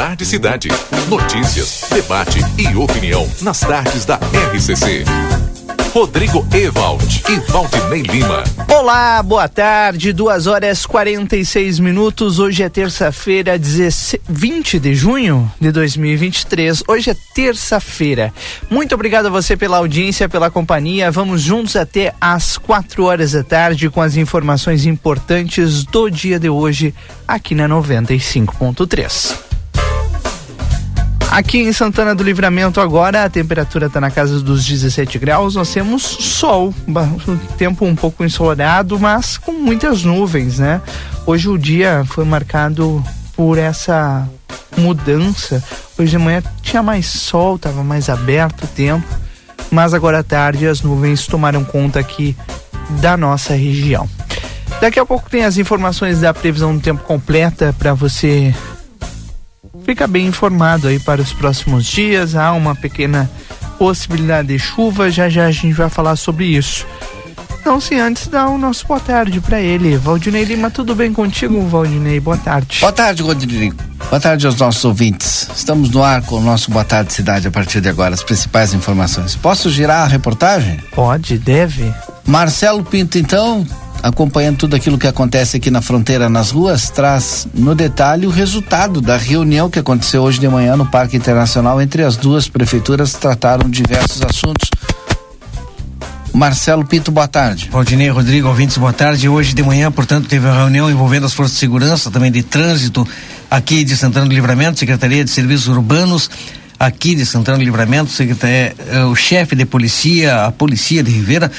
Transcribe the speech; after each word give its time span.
Tarde 0.00 0.24
Cidade. 0.24 0.68
Notícias, 1.10 1.84
debate 1.92 2.38
e 2.56 2.74
opinião 2.74 3.30
nas 3.42 3.60
tardes 3.60 4.06
da 4.06 4.18
RCC. 4.50 5.04
Rodrigo 5.92 6.42
Ewald 6.54 7.22
e 7.28 7.52
Valdinei 7.52 8.00
Lima. 8.00 8.42
Olá, 8.66 9.22
boa 9.22 9.46
tarde, 9.46 10.14
2 10.14 10.46
horas 10.46 10.86
46 10.86 11.78
minutos. 11.80 12.38
Hoje 12.38 12.62
é 12.62 12.70
terça-feira, 12.70 13.60
20 14.26 14.78
de 14.78 14.94
junho 14.94 15.52
de 15.60 15.70
2023. 15.70 16.82
Hoje 16.88 17.10
é 17.10 17.16
terça-feira. 17.34 18.32
Muito 18.70 18.94
obrigado 18.94 19.26
a 19.26 19.30
você 19.30 19.54
pela 19.54 19.76
audiência, 19.76 20.30
pela 20.30 20.50
companhia. 20.50 21.10
Vamos 21.10 21.42
juntos 21.42 21.76
até 21.76 22.14
às 22.18 22.56
4 22.56 23.04
horas 23.04 23.32
da 23.32 23.44
tarde 23.44 23.90
com 23.90 24.00
as 24.00 24.16
informações 24.16 24.86
importantes 24.86 25.84
do 25.84 26.08
dia 26.08 26.38
de 26.38 26.48
hoje 26.48 26.94
aqui 27.28 27.54
na 27.54 27.68
95.3. 27.68 29.49
Aqui 31.30 31.58
em 31.58 31.72
Santana 31.72 32.12
do 32.12 32.24
Livramento 32.24 32.80
agora 32.80 33.22
a 33.22 33.30
temperatura 33.30 33.86
está 33.86 34.00
na 34.00 34.10
casa 34.10 34.40
dos 34.40 34.66
17 34.66 35.16
graus. 35.16 35.54
Nós 35.54 35.72
temos 35.72 36.02
sol, 36.02 36.74
tempo 37.56 37.84
um 37.84 37.94
pouco 37.94 38.24
ensolarado, 38.24 38.98
mas 38.98 39.38
com 39.38 39.52
muitas 39.52 40.02
nuvens, 40.02 40.58
né? 40.58 40.82
Hoje 41.24 41.48
o 41.48 41.56
dia 41.56 42.04
foi 42.04 42.24
marcado 42.24 43.00
por 43.36 43.58
essa 43.58 44.28
mudança. 44.76 45.62
Hoje 45.96 46.10
de 46.10 46.18
manhã 46.18 46.42
tinha 46.62 46.82
mais 46.82 47.06
sol, 47.06 47.54
estava 47.54 47.84
mais 47.84 48.08
aberto 48.08 48.64
o 48.64 48.66
tempo, 48.66 49.06
mas 49.70 49.94
agora 49.94 50.18
à 50.18 50.24
tarde 50.24 50.66
as 50.66 50.82
nuvens 50.82 51.28
tomaram 51.28 51.62
conta 51.62 52.00
aqui 52.00 52.36
da 53.00 53.16
nossa 53.16 53.54
região. 53.54 54.10
Daqui 54.80 54.98
a 54.98 55.06
pouco 55.06 55.30
tem 55.30 55.44
as 55.44 55.58
informações 55.58 56.20
da 56.22 56.34
previsão 56.34 56.74
do 56.74 56.82
tempo 56.82 57.04
completa 57.04 57.72
para 57.78 57.94
você 57.94 58.52
fica 59.84 60.06
bem 60.06 60.26
informado 60.26 60.88
aí 60.88 60.98
para 60.98 61.20
os 61.20 61.32
próximos 61.32 61.84
dias. 61.86 62.34
Há 62.34 62.52
uma 62.52 62.74
pequena 62.74 63.30
possibilidade 63.78 64.48
de 64.48 64.58
chuva, 64.58 65.10
já 65.10 65.28
já 65.28 65.46
a 65.46 65.50
gente 65.50 65.72
vai 65.72 65.88
falar 65.88 66.16
sobre 66.16 66.44
isso. 66.44 66.86
Não 67.64 67.80
se 67.80 67.94
antes 67.94 68.26
dar 68.28 68.48
o 68.48 68.58
nosso 68.58 68.86
boa 68.86 69.00
tarde 69.00 69.40
para 69.40 69.60
ele. 69.60 69.96
Valdinei 69.96 70.44
Lima, 70.44 70.70
tudo 70.70 70.94
bem 70.94 71.12
contigo, 71.12 71.60
Valdinei? 71.68 72.18
Boa 72.18 72.36
tarde. 72.36 72.78
Boa 72.80 72.92
tarde, 72.92 73.22
Rodrigo. 73.22 73.76
Boa 74.08 74.20
tarde 74.20 74.46
aos 74.46 74.56
nossos 74.56 74.84
ouvintes. 74.84 75.48
Estamos 75.54 75.90
no 75.90 76.02
ar 76.02 76.22
com 76.22 76.36
o 76.36 76.40
nosso 76.40 76.70
Boa 76.70 76.84
Tarde 76.84 77.12
Cidade 77.12 77.46
a 77.46 77.50
partir 77.50 77.80
de 77.80 77.88
agora, 77.88 78.14
as 78.14 78.22
principais 78.22 78.74
informações. 78.74 79.36
Posso 79.36 79.70
girar 79.70 80.02
a 80.02 80.06
reportagem? 80.06 80.78
Pode, 80.92 81.38
deve. 81.38 81.92
Marcelo 82.26 82.82
Pinto, 82.82 83.18
então, 83.18 83.64
acompanhando 84.02 84.56
tudo 84.56 84.74
aquilo 84.74 84.98
que 84.98 85.06
acontece 85.06 85.58
aqui 85.58 85.70
na 85.70 85.82
fronteira, 85.82 86.28
nas 86.28 86.50
ruas, 86.50 86.90
traz 86.90 87.46
no 87.54 87.74
detalhe 87.74 88.26
o 88.26 88.30
resultado 88.30 89.00
da 89.00 89.16
reunião 89.16 89.70
que 89.70 89.78
aconteceu 89.78 90.22
hoje 90.22 90.40
de 90.40 90.48
manhã 90.48 90.76
no 90.76 90.86
Parque 90.86 91.16
Internacional 91.16 91.80
entre 91.80 92.02
as 92.02 92.16
duas 92.16 92.48
prefeituras, 92.48 93.12
trataram 93.12 93.68
diversos 93.68 94.22
assuntos. 94.22 94.70
Marcelo 96.32 96.84
Pinto, 96.84 97.10
boa 97.10 97.26
tarde. 97.26 97.68
Valdinei 97.70 98.08
Rodrigo, 98.08 98.48
ouvintes, 98.48 98.78
boa 98.78 98.92
tarde. 98.92 99.28
Hoje 99.28 99.52
de 99.52 99.62
manhã, 99.62 99.90
portanto, 99.90 100.28
teve 100.28 100.46
uma 100.46 100.54
reunião 100.54 100.90
envolvendo 100.90 101.26
as 101.26 101.32
forças 101.32 101.54
de 101.54 101.60
segurança, 101.60 102.10
também 102.10 102.30
de 102.30 102.42
trânsito, 102.42 103.06
aqui 103.50 103.84
de 103.84 103.96
Santana 103.96 104.26
do 104.26 104.34
Livramento, 104.34 104.78
Secretaria 104.78 105.24
de 105.24 105.30
Serviços 105.30 105.68
Urbanos, 105.68 106.30
aqui 106.78 107.14
de 107.14 107.26
Santana 107.26 107.58
do 107.58 107.64
Livramento, 107.64 108.10
eh, 108.44 109.04
o 109.04 109.14
chefe 109.14 109.56
de 109.56 109.66
polícia, 109.66 110.46
a 110.46 110.52
polícia 110.52 111.02
de 111.02 111.10
Rivera, 111.10 111.50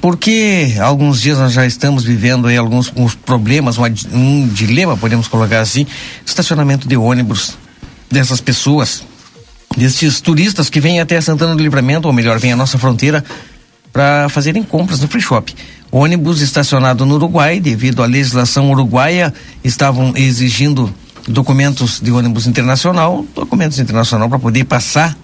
porque 0.00 0.74
alguns 0.80 1.20
dias 1.20 1.38
nós 1.38 1.52
já 1.52 1.66
estamos 1.66 2.04
vivendo 2.04 2.46
aí 2.48 2.56
alguns, 2.56 2.90
problemas, 3.24 3.78
um, 3.78 3.84
um 4.12 4.48
dilema, 4.48 4.96
podemos 4.96 5.26
colocar 5.26 5.60
assim, 5.60 5.86
estacionamento 6.24 6.86
de 6.86 6.96
ônibus 6.96 7.56
dessas 8.10 8.40
pessoas, 8.40 9.02
destes 9.76 10.20
turistas 10.20 10.68
que 10.68 10.80
vêm 10.80 11.00
até 11.00 11.18
Santana 11.20 11.56
do 11.56 11.62
Livramento, 11.62 12.06
ou 12.06 12.12
melhor, 12.12 12.38
vêm 12.38 12.52
à 12.52 12.56
nossa 12.56 12.78
fronteira 12.78 13.24
para 13.98 14.28
fazerem 14.28 14.62
compras 14.62 15.00
no 15.00 15.08
free 15.08 15.20
shop. 15.20 15.52
Ônibus 15.90 16.40
estacionado 16.40 17.04
no 17.04 17.16
Uruguai, 17.16 17.58
devido 17.58 18.00
à 18.00 18.06
legislação 18.06 18.70
uruguaia, 18.70 19.34
estavam 19.64 20.12
exigindo 20.14 20.94
documentos 21.26 21.98
de 22.00 22.12
ônibus 22.12 22.46
internacional, 22.46 23.26
documentos 23.34 23.76
internacional 23.80 24.28
para 24.28 24.38
poder 24.38 24.62
passar 24.66 25.18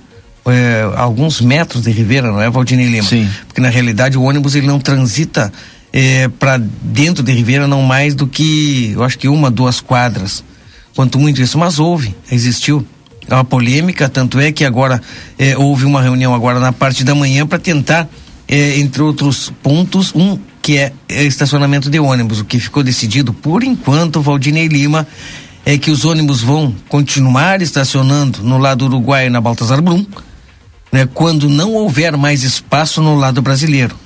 é, 0.46 0.90
alguns 0.96 1.40
metros 1.40 1.84
de 1.84 1.92
Ribeira, 1.92 2.32
não 2.32 2.40
é, 2.40 2.50
Valdinei 2.50 2.88
Lima? 2.88 3.08
Sim. 3.08 3.30
Porque 3.46 3.60
na 3.60 3.68
realidade 3.68 4.18
o 4.18 4.22
ônibus 4.22 4.56
ele 4.56 4.66
não 4.66 4.80
transita 4.80 5.52
é, 5.92 6.26
para 6.26 6.60
dentro 6.82 7.22
de 7.22 7.30
Ribeira 7.30 7.68
não 7.68 7.80
mais 7.80 8.12
do 8.12 8.26
que, 8.26 8.90
eu 8.92 9.04
acho 9.04 9.16
que 9.16 9.28
uma, 9.28 9.52
duas 9.52 9.80
quadras. 9.80 10.42
Quanto 10.96 11.16
muito 11.16 11.40
isso, 11.40 11.56
mas 11.56 11.78
houve, 11.78 12.12
existiu 12.28 12.84
uma 13.28 13.44
polêmica, 13.44 14.08
tanto 14.08 14.40
é 14.40 14.50
que 14.50 14.64
agora 14.64 15.00
é, 15.38 15.56
houve 15.56 15.84
uma 15.84 16.02
reunião 16.02 16.34
agora 16.34 16.58
na 16.58 16.72
parte 16.72 17.04
da 17.04 17.14
manhã 17.14 17.46
para 17.46 17.60
tentar, 17.60 18.08
é, 18.54 18.78
entre 18.78 19.02
outros 19.02 19.52
pontos, 19.64 20.14
um 20.14 20.38
que 20.62 20.78
é, 20.78 20.92
é 21.08 21.24
estacionamento 21.24 21.90
de 21.90 21.98
ônibus. 21.98 22.38
O 22.38 22.44
que 22.44 22.60
ficou 22.60 22.84
decidido 22.84 23.34
por 23.34 23.64
enquanto, 23.64 24.20
Valdinei 24.20 24.68
Lima, 24.68 25.08
é 25.66 25.76
que 25.76 25.90
os 25.90 26.04
ônibus 26.04 26.40
vão 26.40 26.72
continuar 26.88 27.60
estacionando 27.60 28.44
no 28.44 28.56
lado 28.56 28.84
uruguaio 28.84 29.28
na 29.28 29.40
Baltazar 29.40 29.82
Brum, 29.82 30.06
né, 30.92 31.04
quando 31.12 31.48
não 31.48 31.72
houver 31.72 32.16
mais 32.16 32.44
espaço 32.44 33.02
no 33.02 33.16
lado 33.16 33.42
brasileiro. 33.42 33.96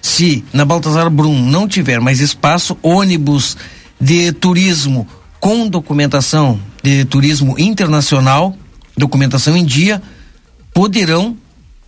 Se 0.00 0.42
na 0.50 0.64
Baltazar 0.64 1.10
Brum 1.10 1.38
não 1.38 1.68
tiver 1.68 2.00
mais 2.00 2.20
espaço, 2.20 2.78
ônibus 2.82 3.54
de 4.00 4.32
turismo 4.32 5.06
com 5.38 5.68
documentação 5.68 6.58
de 6.82 7.04
turismo 7.04 7.54
internacional, 7.58 8.56
documentação 8.96 9.54
em 9.54 9.64
dia, 9.64 10.00
poderão, 10.72 11.36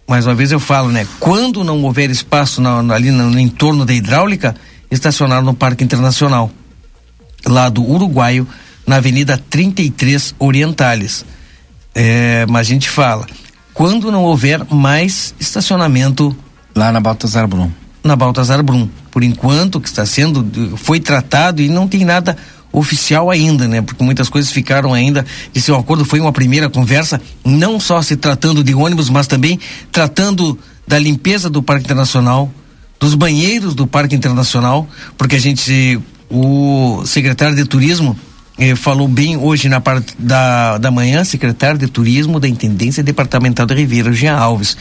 mais 0.07 0.27
uma 0.27 0.35
vez 0.35 0.53
eu 0.53 0.61
falo, 0.61 0.91
né, 0.91 1.07
quando 1.19 1.65
não 1.65 1.83
houver 1.83 2.11
espaço 2.11 2.61
na, 2.61 2.95
ali 2.95 3.11
no, 3.11 3.31
no 3.31 3.39
entorno 3.39 3.85
da 3.85 3.95
hidráulica, 3.95 4.55
estacionar 4.91 5.43
no 5.43 5.55
Parque 5.55 5.83
Internacional, 5.83 6.51
lado 7.47 7.83
uruguaio, 7.83 8.47
na 8.87 8.97
Avenida 8.97 9.43
33 9.51 10.35
Orientales. 10.39 11.25
É, 11.95 12.45
mas 12.49 12.67
a 12.67 12.71
gente 12.71 12.91
fala, 12.91 13.27
quando 13.73 14.11
não 14.13 14.25
houver 14.25 14.65
mais 14.71 15.35
estacionamento 15.41 16.37
lá 16.75 16.93
na 16.93 17.01
Baltazar 17.01 17.47
Brum. 17.47 17.71
Na 18.03 18.17
Baltazar 18.17 18.63
Brum. 18.63 18.89
Por 19.11 19.23
enquanto 19.23 19.81
que 19.81 19.89
está 19.89 20.05
sendo 20.05 20.77
foi 20.77 21.01
tratado 21.01 21.63
e 21.63 21.69
não 21.69 21.89
tem 21.89 22.05
nada 22.05 22.37
oficial 22.75 23.31
ainda, 23.31 23.67
né? 23.69 23.81
Porque 23.81 24.03
muitas 24.03 24.29
coisas 24.29 24.51
ficaram 24.51 24.93
ainda 24.93 25.25
seu 25.55 25.77
acordo, 25.77 26.05
foi 26.05 26.21
uma 26.21 26.33
primeira 26.33 26.69
conversa, 26.69 27.21
não 27.45 27.81
só 27.81 28.03
se 28.03 28.17
tratando 28.17 28.63
de 28.63 28.75
ônibus, 28.75 29.09
mas 29.09 29.27
também 29.27 29.59
tratando 29.91 30.59
da 30.87 30.99
limpeza 30.99 31.49
do 31.49 31.63
Parque 31.63 31.85
Internacional, 31.85 32.53
dos 33.01 33.15
banheiros 33.15 33.75
do 33.75 33.87
Parque 33.87 34.15
Internacional, 34.15 34.87
porque 35.17 35.37
a 35.37 35.41
gente 35.41 36.01
o 36.29 37.03
secretário 37.07 37.55
de 37.55 37.65
turismo 37.65 38.19
eh, 38.59 38.75
falou 38.75 39.07
bem 39.07 39.37
hoje 39.37 39.69
na 39.69 39.81
parte 39.81 40.15
da, 40.19 40.79
da 40.79 40.91
manhã, 40.91 41.25
secretário 41.25 41.79
de 41.79 41.87
Turismo 41.87 42.41
da 42.41 42.49
Intendência 42.49 43.03
Departamental 43.03 43.67
da 43.67 43.75
Ribeira, 43.75 44.13
Jean 44.13 44.37
Alves, 44.37 44.77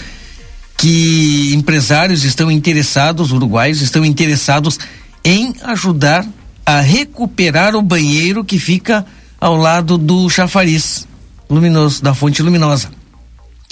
que 0.77 1.53
empresários 1.53 2.23
estão 2.23 2.49
interessados, 2.49 3.31
uruguaios 3.31 3.81
estão 3.81 4.03
interessados 4.03 4.79
em 5.23 5.53
ajudar 5.63 6.25
a 6.65 6.79
recuperar 6.79 7.75
o 7.75 7.81
banheiro 7.81 8.43
que 8.43 8.57
fica 8.57 9.05
ao 9.39 9.55
lado 9.55 9.97
do 9.97 10.29
chafariz 10.29 11.07
luminoso, 11.49 12.01
da 12.01 12.13
fonte 12.13 12.41
luminosa. 12.41 12.89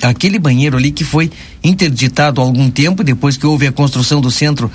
Aquele 0.01 0.39
banheiro 0.39 0.77
ali 0.77 0.91
que 0.91 1.03
foi 1.03 1.31
interditado 1.63 2.41
há 2.41 2.43
algum 2.43 2.69
tempo, 2.69 3.03
depois 3.03 3.37
que 3.37 3.45
houve 3.45 3.67
a 3.67 3.71
construção 3.71 4.19
do 4.19 4.31
centro 4.31 4.69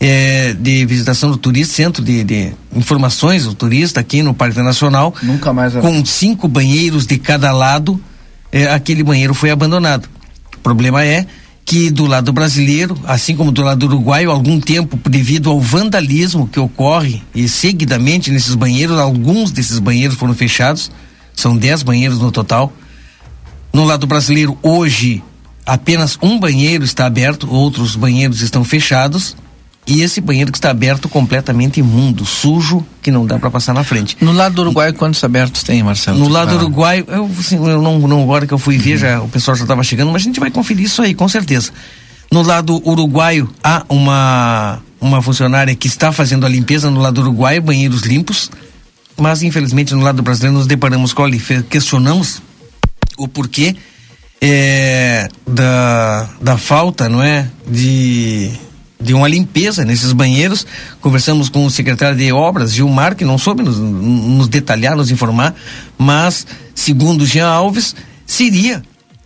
é, 0.00 0.54
de 0.54 0.86
visitação 0.86 1.30
do 1.30 1.36
turista, 1.36 1.74
centro 1.74 2.02
de, 2.02 2.24
de, 2.24 2.52
informações 2.74 3.44
do 3.44 3.54
turista 3.54 4.00
aqui 4.00 4.22
no 4.22 4.32
Parque 4.32 4.60
Nacional. 4.62 5.14
Nunca 5.22 5.52
mais. 5.52 5.74
Com 5.74 6.04
cinco 6.06 6.48
banheiros 6.48 7.06
de 7.06 7.18
cada 7.18 7.52
lado, 7.52 8.00
é, 8.50 8.66
aquele 8.68 9.02
banheiro 9.02 9.34
foi 9.34 9.50
abandonado. 9.50 10.08
O 10.56 10.60
problema 10.60 11.04
é 11.04 11.26
que 11.70 11.88
do 11.88 12.04
lado 12.04 12.32
brasileiro, 12.32 12.98
assim 13.04 13.36
como 13.36 13.52
do 13.52 13.62
lado 13.62 13.86
uruguaio, 13.86 14.32
algum 14.32 14.58
tempo, 14.58 14.98
devido 15.08 15.48
ao 15.48 15.60
vandalismo 15.60 16.48
que 16.48 16.58
ocorre 16.58 17.22
e 17.32 17.48
seguidamente 17.48 18.32
nesses 18.32 18.56
banheiros, 18.56 18.98
alguns 18.98 19.52
desses 19.52 19.78
banheiros 19.78 20.16
foram 20.16 20.34
fechados, 20.34 20.90
são 21.32 21.56
dez 21.56 21.84
banheiros 21.84 22.18
no 22.18 22.32
total. 22.32 22.72
No 23.72 23.84
lado 23.84 24.04
brasileiro, 24.04 24.58
hoje, 24.64 25.22
apenas 25.64 26.18
um 26.20 26.40
banheiro 26.40 26.82
está 26.82 27.06
aberto, 27.06 27.48
outros 27.48 27.94
banheiros 27.94 28.40
estão 28.40 28.64
fechados. 28.64 29.36
E 29.90 30.02
esse 30.02 30.20
banheiro 30.20 30.52
que 30.52 30.58
está 30.58 30.70
aberto 30.70 31.08
completamente 31.08 31.80
imundo, 31.80 32.24
sujo, 32.24 32.86
que 33.02 33.10
não 33.10 33.26
dá 33.26 33.40
para 33.40 33.50
passar 33.50 33.74
na 33.74 33.82
frente. 33.82 34.16
No 34.20 34.30
lado 34.30 34.54
do 34.54 34.62
Uruguai, 34.62 34.92
quantos 34.92 35.22
abertos 35.24 35.64
tem, 35.64 35.82
Marcelo? 35.82 36.16
No 36.16 36.28
lado 36.28 36.50
do 36.50 36.56
Uruguai, 36.58 37.04
eu, 37.08 37.28
assim, 37.36 37.56
eu 37.56 37.82
não, 37.82 37.98
não, 37.98 38.22
agora 38.22 38.46
que 38.46 38.54
eu 38.54 38.58
fui 38.58 38.78
ver, 38.78 38.98
já, 38.98 39.20
o 39.20 39.28
pessoal 39.28 39.56
já 39.56 39.64
estava 39.64 39.82
chegando, 39.82 40.12
mas 40.12 40.22
a 40.22 40.24
gente 40.26 40.38
vai 40.38 40.48
conferir 40.48 40.84
isso 40.84 41.02
aí, 41.02 41.12
com 41.12 41.28
certeza. 41.28 41.72
No 42.30 42.42
lado 42.42 42.80
uruguaio, 42.88 43.50
há 43.64 43.84
uma, 43.88 44.80
uma 45.00 45.20
funcionária 45.20 45.74
que 45.74 45.88
está 45.88 46.12
fazendo 46.12 46.46
a 46.46 46.48
limpeza 46.48 46.88
no 46.88 47.00
lado 47.00 47.20
uruguaio, 47.20 47.60
banheiros 47.60 48.02
limpos. 48.02 48.48
mas 49.18 49.42
infelizmente 49.42 49.92
no 49.92 50.02
lado 50.02 50.22
brasileiro 50.22 50.56
nos 50.56 50.68
deparamos 50.68 51.12
com 51.12 51.24
a 51.24 51.30
questionamos 51.68 52.40
o 53.18 53.26
porquê 53.26 53.74
é, 54.40 55.28
da, 55.44 56.30
da 56.40 56.56
falta, 56.56 57.08
não 57.08 57.20
é, 57.20 57.50
de 57.68 58.52
de 59.00 59.14
uma 59.14 59.28
limpeza 59.28 59.84
nesses 59.84 60.12
banheiros. 60.12 60.66
Conversamos 61.00 61.48
com 61.48 61.64
o 61.64 61.70
secretário 61.70 62.16
de 62.16 62.32
obras, 62.32 62.72
Gilmar, 62.72 63.16
que 63.16 63.24
não 63.24 63.38
soube 63.38 63.62
nos, 63.62 63.78
nos 63.78 64.48
detalhar, 64.48 64.96
nos 64.96 65.10
informar, 65.10 65.54
mas, 65.96 66.46
segundo 66.74 67.24
Jean 67.26 67.48
Alves, 67.48 67.94
seria 68.26 68.82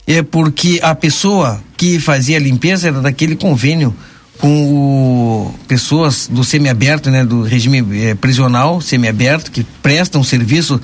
é 0.06 0.23
porque 0.23 0.81
a 0.82 0.94
pessoa 0.94 1.62
que 1.76 1.99
fazia 1.99 2.37
a 2.37 2.41
limpeza 2.41 2.88
era 2.88 3.00
daquele 3.00 3.37
convênio 3.37 3.94
com 4.38 4.50
o, 4.50 5.55
pessoas 5.67 6.29
do 6.31 6.44
semiaberto, 6.44 7.11
né, 7.11 7.25
do 7.25 7.43
regime 7.43 7.85
eh, 8.03 8.15
prisional 8.15 8.81
semiaberto 8.81 9.50
que 9.50 9.65
prestam 9.82 10.23
serviço 10.23 10.81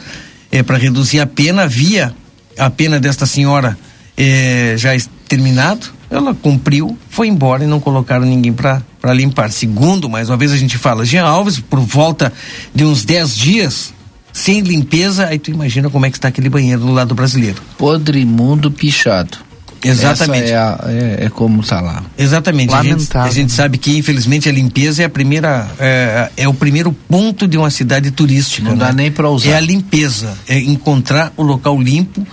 eh, 0.50 0.62
para 0.62 0.78
reduzir 0.78 1.20
a 1.20 1.26
pena 1.26 1.66
via 1.66 2.14
a 2.56 2.70
pena 2.70 2.98
desta 2.98 3.26
senhora 3.26 3.76
eh, 4.16 4.74
já 4.78 4.94
terminado 5.30 6.00
ela 6.10 6.34
cumpriu, 6.34 6.98
foi 7.08 7.28
embora 7.28 7.62
e 7.62 7.66
não 7.68 7.78
colocaram 7.78 8.26
ninguém 8.26 8.52
para 8.52 8.82
limpar. 9.14 9.52
Segundo, 9.52 10.10
mais 10.10 10.28
uma 10.28 10.36
vez 10.36 10.50
a 10.50 10.56
gente 10.56 10.76
fala, 10.76 11.04
Jean 11.04 11.24
Alves, 11.24 11.60
por 11.60 11.78
volta 11.78 12.32
de 12.74 12.84
uns 12.84 13.04
10 13.04 13.36
dias, 13.36 13.94
sem 14.32 14.60
limpeza, 14.60 15.26
aí 15.26 15.38
tu 15.38 15.52
imagina 15.52 15.88
como 15.88 16.04
é 16.04 16.10
que 16.10 16.16
está 16.16 16.26
aquele 16.26 16.48
banheiro 16.48 16.80
do 16.80 16.92
lado 16.92 17.14
brasileiro. 17.14 17.62
Podre, 17.78 18.20
imundo, 18.20 18.72
pichado. 18.72 19.38
Exatamente. 19.82 20.50
É, 20.50 20.56
a, 20.56 20.78
é, 20.88 21.24
é, 21.26 21.30
como 21.30 21.60
está 21.60 21.80
lá. 21.80 22.02
Exatamente. 22.18 22.74
A 22.74 22.82
gente, 22.82 23.16
a 23.16 23.30
gente, 23.30 23.52
sabe 23.52 23.78
que, 23.78 23.96
infelizmente, 23.96 24.48
a 24.48 24.52
limpeza 24.52 25.02
é 25.02 25.06
a 25.06 25.08
primeira. 25.08 25.66
É, 25.78 26.30
é 26.36 26.48
o 26.48 26.52
primeiro 26.52 26.92
ponto 26.92 27.48
de 27.48 27.56
uma 27.56 27.70
cidade 27.70 28.10
turística. 28.10 28.68
Não 28.68 28.76
né? 28.76 28.84
dá 28.84 28.92
nem 28.92 29.10
para 29.10 29.30
usar. 29.30 29.52
É 29.52 29.54
a 29.54 29.60
limpeza. 29.60 30.36
É 30.46 30.58
encontrar 30.58 31.32
o 31.34 31.42
local 31.42 31.80
limpo 31.80 32.26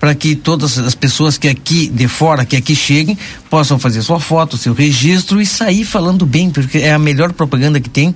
para 0.00 0.14
que 0.14 0.34
todas 0.34 0.78
as 0.78 0.94
pessoas 0.94 1.36
que 1.36 1.46
aqui 1.46 1.86
de 1.86 2.08
fora, 2.08 2.46
que 2.46 2.56
aqui 2.56 2.74
cheguem, 2.74 3.18
possam 3.50 3.78
fazer 3.78 4.00
sua 4.00 4.18
foto, 4.18 4.56
seu 4.56 4.72
registro 4.72 5.42
e 5.42 5.46
sair 5.46 5.84
falando 5.84 6.24
bem, 6.24 6.48
porque 6.48 6.78
é 6.78 6.94
a 6.94 6.98
melhor 6.98 7.34
propaganda 7.34 7.78
que 7.78 7.90
tem. 7.90 8.14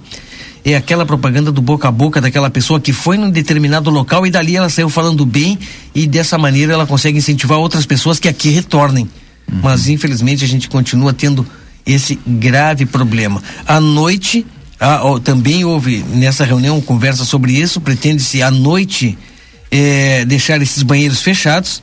É 0.64 0.74
aquela 0.74 1.04
propaganda 1.04 1.52
do 1.52 1.60
boca 1.60 1.86
a 1.86 1.92
boca 1.92 2.22
daquela 2.22 2.48
pessoa 2.48 2.80
que 2.80 2.90
foi 2.90 3.18
num 3.18 3.28
determinado 3.28 3.90
local 3.90 4.26
e 4.26 4.30
dali 4.30 4.56
ela 4.56 4.70
saiu 4.70 4.88
falando 4.88 5.26
bem 5.26 5.58
e 5.94 6.06
dessa 6.06 6.38
maneira 6.38 6.72
ela 6.72 6.86
consegue 6.86 7.18
incentivar 7.18 7.58
outras 7.58 7.84
pessoas 7.84 8.18
que 8.18 8.28
aqui 8.28 8.48
retornem. 8.48 9.04
Uhum. 9.46 9.60
Mas 9.62 9.86
infelizmente 9.86 10.42
a 10.42 10.48
gente 10.48 10.70
continua 10.70 11.12
tendo 11.12 11.46
esse 11.84 12.18
grave 12.26 12.86
problema. 12.86 13.42
À 13.66 13.78
noite, 13.78 14.46
ah, 14.80 15.04
oh, 15.04 15.20
também 15.20 15.66
houve 15.66 15.98
nessa 16.14 16.44
reunião 16.44 16.80
conversa 16.80 17.26
sobre 17.26 17.52
isso, 17.52 17.78
pretende-se 17.78 18.42
à 18.42 18.50
noite 18.50 19.18
é, 19.76 20.24
deixar 20.24 20.62
esses 20.62 20.84
banheiros 20.84 21.20
fechados, 21.20 21.82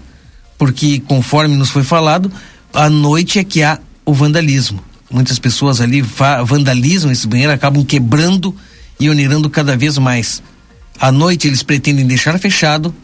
porque 0.57 1.01
conforme 1.01 1.57
nos 1.57 1.69
foi 1.69 1.83
falado, 1.83 2.31
à 2.73 2.89
noite 2.89 3.37
é 3.37 3.43
que 3.43 3.61
há 3.61 3.79
o 4.05 4.13
vandalismo. 4.13 4.81
Muitas 5.11 5.37
pessoas 5.37 5.81
ali 5.81 6.01
vandalizam 6.45 7.11
esse 7.11 7.27
banheiro, 7.27 7.51
acabam 7.51 7.83
quebrando 7.83 8.55
e 8.97 9.09
onerando 9.09 9.49
cada 9.49 9.75
vez 9.75 9.97
mais. 9.97 10.41
À 10.97 11.11
noite 11.11 11.49
eles 11.49 11.63
pretendem 11.63 12.07
deixar 12.07 12.39
fechado, 12.39 12.95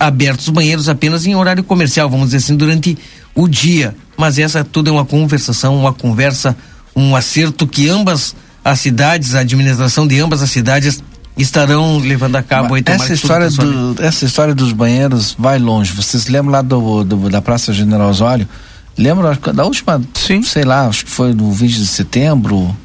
abertos 0.00 0.48
os 0.48 0.52
banheiros 0.52 0.88
apenas 0.88 1.26
em 1.26 1.36
horário 1.36 1.62
comercial, 1.62 2.10
vamos 2.10 2.26
dizer 2.26 2.38
assim, 2.38 2.56
durante 2.56 2.98
o 3.36 3.46
dia. 3.46 3.94
Mas 4.16 4.36
essa 4.36 4.64
tudo 4.64 4.90
é 4.90 4.92
uma 4.92 5.04
conversação, 5.04 5.78
uma 5.78 5.92
conversa, 5.92 6.56
um 6.96 7.14
acerto 7.14 7.68
que 7.68 7.88
ambas 7.88 8.34
as 8.64 8.80
cidades, 8.80 9.36
a 9.36 9.40
administração 9.40 10.08
de 10.08 10.18
ambas 10.18 10.42
as 10.42 10.50
cidades 10.50 11.04
estarão 11.36 11.98
levando 11.98 12.36
a 12.36 12.42
cabo 12.42 12.74
aí 12.74 12.82
essa 12.86 13.12
história 13.12 13.50
do, 13.50 13.96
essa 14.02 14.24
história 14.24 14.54
dos 14.54 14.72
banheiros 14.72 15.34
vai 15.38 15.58
longe 15.58 15.92
vocês 15.92 16.26
lembram 16.26 16.52
lá 16.52 16.62
do, 16.62 17.04
do 17.04 17.28
da 17.28 17.42
Praça 17.42 17.72
General 17.72 18.08
Osório 18.08 18.48
lembram 18.96 19.36
da 19.52 19.64
última 19.64 20.00
Sim. 20.14 20.42
sei 20.42 20.64
lá 20.64 20.86
acho 20.86 21.04
que 21.04 21.10
foi 21.10 21.34
no 21.34 21.50
20 21.50 21.72
de 21.72 21.86
setembro 21.86 22.76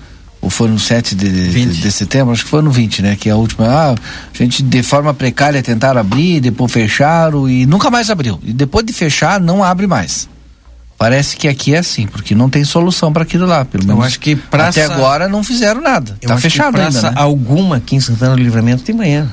ou 0.41 0.49
foi 0.49 0.69
no 0.69 0.79
7 0.79 1.15
de, 1.15 1.51
de, 1.51 1.65
de, 1.65 1.91
setembro, 1.91 2.31
acho 2.31 2.45
que 2.45 2.49
foi 2.49 2.61
no 2.61 2.71
20, 2.71 3.01
né? 3.01 3.17
Que 3.19 3.27
é 3.29 3.33
a 3.33 3.35
última. 3.35 3.67
Ah, 3.67 3.91
a 3.91 4.37
gente 4.37 4.63
de 4.63 4.81
forma 4.83 5.13
precária 5.13 5.61
tentaram 5.61 5.99
abrir, 5.99 6.39
depois 6.39 6.71
fecharam 6.71 7.49
e 7.49 7.65
nunca 7.65 7.89
mais 7.89 8.09
abriu. 8.09 8.39
E 8.41 8.53
depois 8.53 8.85
de 8.85 8.93
fechar, 8.93 9.39
não 9.41 9.61
abre 9.61 9.85
mais. 9.85 10.29
Parece 10.99 11.37
que 11.37 11.47
aqui 11.47 11.73
é 11.73 11.77
assim, 11.77 12.05
porque 12.05 12.35
não 12.35 12.49
tem 12.49 12.65
solução 12.65 13.13
para 13.13 13.23
aquilo 13.23 13.45
lá, 13.45 13.63
pelo 13.63 13.85
menos. 13.85 14.01
Eu 14.01 14.05
acho 14.05 14.19
que 14.19 14.35
praça... 14.35 14.83
até 14.83 14.93
agora 14.93 15.29
não 15.29 15.41
fizeram 15.41 15.79
nada. 15.79 16.17
Eu 16.21 16.27
tá 16.27 16.37
fechado 16.37 16.73
praça 16.73 17.07
ainda, 17.07 17.11
né? 17.11 17.15
alguma 17.15 17.77
aqui 17.77 17.95
em 17.95 18.01
Santana 18.01 18.35
do 18.35 18.41
Livramento 18.41 18.83
tem 18.83 18.93
banheiro. 18.93 19.29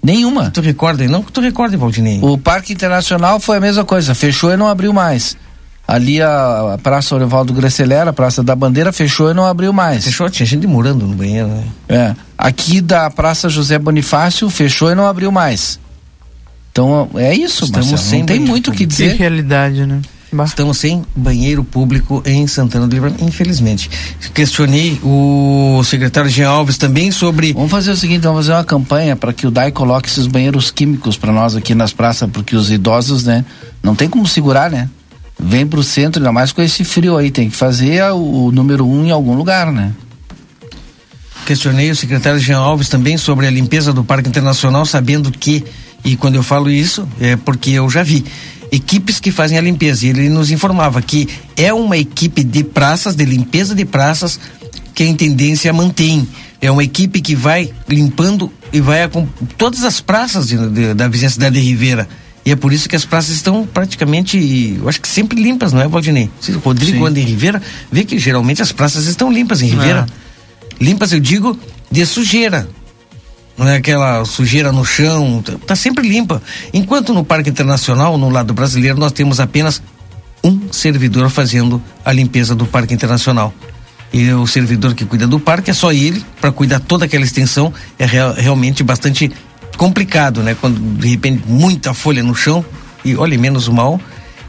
Nenhuma. 0.00 0.52
Tu 0.52 0.60
recorda? 0.60 1.04
Não 1.08 1.20
que 1.24 1.32
tu 1.32 1.40
recorda, 1.40 1.76
Valdinei. 1.76 2.20
O 2.22 2.38
Parque 2.38 2.72
Internacional 2.72 3.40
foi 3.40 3.56
a 3.56 3.60
mesma 3.60 3.84
coisa, 3.84 4.14
fechou 4.14 4.52
e 4.52 4.56
não 4.56 4.68
abriu 4.68 4.92
mais. 4.92 5.36
Ali 5.88 6.22
a, 6.22 6.74
a 6.74 6.78
Praça 6.78 7.16
Orivaldo 7.16 7.52
Grecelera, 7.52 8.10
a 8.10 8.12
Praça 8.12 8.40
da 8.40 8.54
Bandeira, 8.54 8.92
fechou 8.92 9.28
e 9.28 9.34
não 9.34 9.44
abriu 9.44 9.72
mais. 9.72 10.04
Fechou, 10.04 10.30
tinha 10.30 10.46
gente 10.46 10.68
morando 10.68 11.04
no 11.04 11.16
banheiro, 11.16 11.48
né? 11.48 11.64
É. 11.88 12.14
Aqui 12.38 12.80
da 12.80 13.10
Praça 13.10 13.48
José 13.48 13.76
Bonifácio, 13.76 14.48
fechou 14.48 14.92
e 14.92 14.94
não 14.94 15.04
abriu 15.04 15.32
mais. 15.32 15.80
Então 16.70 17.10
é 17.16 17.34
isso, 17.34 17.64
Estamos 17.64 17.90
Marcelo. 17.90 18.10
Sem 18.10 18.18
não 18.20 18.26
tem 18.26 18.38
muito 18.38 18.70
o 18.70 18.72
que 18.72 18.86
dizer. 18.86 19.12
Que 19.12 19.16
realidade, 19.16 19.84
né? 19.84 20.00
Estamos 20.44 20.76
sem 20.76 21.04
banheiro 21.16 21.64
público 21.64 22.22
em 22.26 22.46
Santana 22.46 22.86
do 22.86 22.92
Livramento, 22.92 23.24
infelizmente. 23.24 23.90
Questionei 24.34 25.00
o 25.02 25.82
secretário 25.82 26.28
Jean 26.28 26.50
Alves 26.50 26.76
também 26.76 27.10
sobre. 27.10 27.54
Vamos 27.54 27.70
fazer 27.70 27.92
o 27.92 27.96
seguinte: 27.96 28.22
vamos 28.22 28.40
fazer 28.40 28.52
uma 28.52 28.64
campanha 28.64 29.16
para 29.16 29.32
que 29.32 29.46
o 29.46 29.50
DAI 29.50 29.72
coloque 29.72 30.06
esses 30.06 30.26
banheiros 30.26 30.70
químicos 30.70 31.16
para 31.16 31.32
nós 31.32 31.56
aqui 31.56 31.74
nas 31.74 31.94
praças, 31.94 32.28
porque 32.30 32.54
os 32.54 32.70
idosos, 32.70 33.24
né, 33.24 33.42
não 33.82 33.94
tem 33.94 34.08
como 34.08 34.26
segurar, 34.26 34.70
né? 34.70 34.90
Vem 35.40 35.66
para 35.66 35.80
o 35.80 35.82
centro, 35.82 36.20
ainda 36.20 36.32
mais 36.32 36.52
com 36.52 36.60
esse 36.60 36.84
frio 36.84 37.16
aí, 37.16 37.30
tem 37.30 37.48
que 37.48 37.56
fazer 37.56 38.02
o, 38.12 38.46
o 38.46 38.52
número 38.52 38.86
um 38.86 39.06
em 39.06 39.10
algum 39.10 39.34
lugar, 39.34 39.72
né? 39.72 39.92
Questionei 41.46 41.90
o 41.90 41.96
secretário 41.96 42.38
Jean 42.38 42.58
Alves 42.58 42.90
também 42.90 43.16
sobre 43.16 43.46
a 43.46 43.50
limpeza 43.50 43.94
do 43.94 44.04
Parque 44.04 44.28
Internacional, 44.28 44.84
sabendo 44.84 45.32
que, 45.32 45.64
e 46.04 46.16
quando 46.16 46.34
eu 46.34 46.42
falo 46.42 46.68
isso, 46.68 47.08
é 47.18 47.36
porque 47.36 47.70
eu 47.70 47.88
já 47.88 48.02
vi 48.02 48.26
equipes 48.70 49.20
que 49.20 49.30
fazem 49.30 49.58
a 49.58 49.60
limpeza. 49.60 50.06
E 50.06 50.10
ele 50.10 50.28
nos 50.28 50.50
informava 50.50 51.00
que 51.02 51.28
é 51.56 51.72
uma 51.72 51.96
equipe 51.96 52.42
de 52.42 52.64
praças, 52.64 53.14
de 53.14 53.24
limpeza 53.24 53.74
de 53.74 53.84
praças, 53.84 54.38
que 54.94 55.02
a 55.02 55.06
intendência 55.06 55.72
mantém. 55.72 56.26
É 56.60 56.70
uma 56.70 56.82
equipe 56.82 57.20
que 57.20 57.34
vai 57.34 57.70
limpando 57.88 58.52
e 58.72 58.80
vai 58.80 59.04
a 59.04 59.10
todas 59.56 59.84
as 59.84 60.00
praças 60.00 60.48
de, 60.48 60.56
de, 60.70 60.94
da 60.94 61.06
vizinha 61.08 61.30
cidade 61.30 61.60
de 61.60 61.66
Ribeira. 61.66 62.08
E 62.44 62.50
é 62.50 62.56
por 62.56 62.72
isso 62.72 62.88
que 62.88 62.96
as 62.96 63.04
praças 63.04 63.34
estão 63.34 63.66
praticamente, 63.66 64.78
eu 64.80 64.88
acho 64.88 65.00
que 65.00 65.08
sempre 65.08 65.40
limpas, 65.40 65.72
não 65.72 65.82
é, 65.82 65.88
Valdinei? 65.88 66.30
O 66.48 66.58
Rodrigo 66.58 66.98
Sim. 66.98 67.06
anda 67.06 67.20
em 67.20 67.24
Ribeira, 67.24 67.60
vê 67.92 68.04
que 68.04 68.18
geralmente 68.18 68.62
as 68.62 68.72
praças 68.72 69.06
estão 69.06 69.30
limpas 69.30 69.60
em 69.60 69.66
Ribeira. 69.66 70.06
É. 70.80 70.84
Limpas, 70.84 71.12
eu 71.12 71.20
digo, 71.20 71.58
de 71.90 72.06
sujeira 72.06 72.68
não 73.58 73.68
é 73.68 73.76
aquela 73.76 74.24
sujeira 74.24 74.70
no 74.70 74.84
chão, 74.84 75.42
tá, 75.66 75.74
sempre 75.74 76.08
limpa. 76.08 76.40
Enquanto 76.72 77.12
no 77.12 77.24
Parque 77.24 77.50
Internacional, 77.50 78.16
no 78.16 78.30
lado 78.30 78.54
brasileiro, 78.54 78.98
nós 78.98 79.10
temos 79.10 79.40
apenas 79.40 79.82
um 80.44 80.72
servidor 80.72 81.28
fazendo 81.28 81.82
a 82.04 82.12
limpeza 82.12 82.54
do 82.54 82.64
Parque 82.64 82.94
Internacional. 82.94 83.52
E 84.12 84.32
o 84.32 84.46
servidor 84.46 84.94
que 84.94 85.04
cuida 85.04 85.26
do 85.26 85.38
parque 85.38 85.70
é 85.70 85.74
só 85.74 85.92
ele, 85.92 86.24
para 86.40 86.50
cuidar 86.52 86.80
toda 86.80 87.04
aquela 87.04 87.24
extensão, 87.24 87.74
é 87.98 88.06
real, 88.06 88.32
realmente 88.32 88.82
bastante 88.82 89.30
complicado, 89.76 90.42
né? 90.42 90.56
Quando 90.58 90.80
de 90.98 91.08
repente 91.08 91.42
muita 91.46 91.92
folha 91.92 92.22
no 92.22 92.34
chão, 92.34 92.64
e 93.04 93.16
olha, 93.16 93.36
menos 93.36 93.68
mal, 93.68 94.00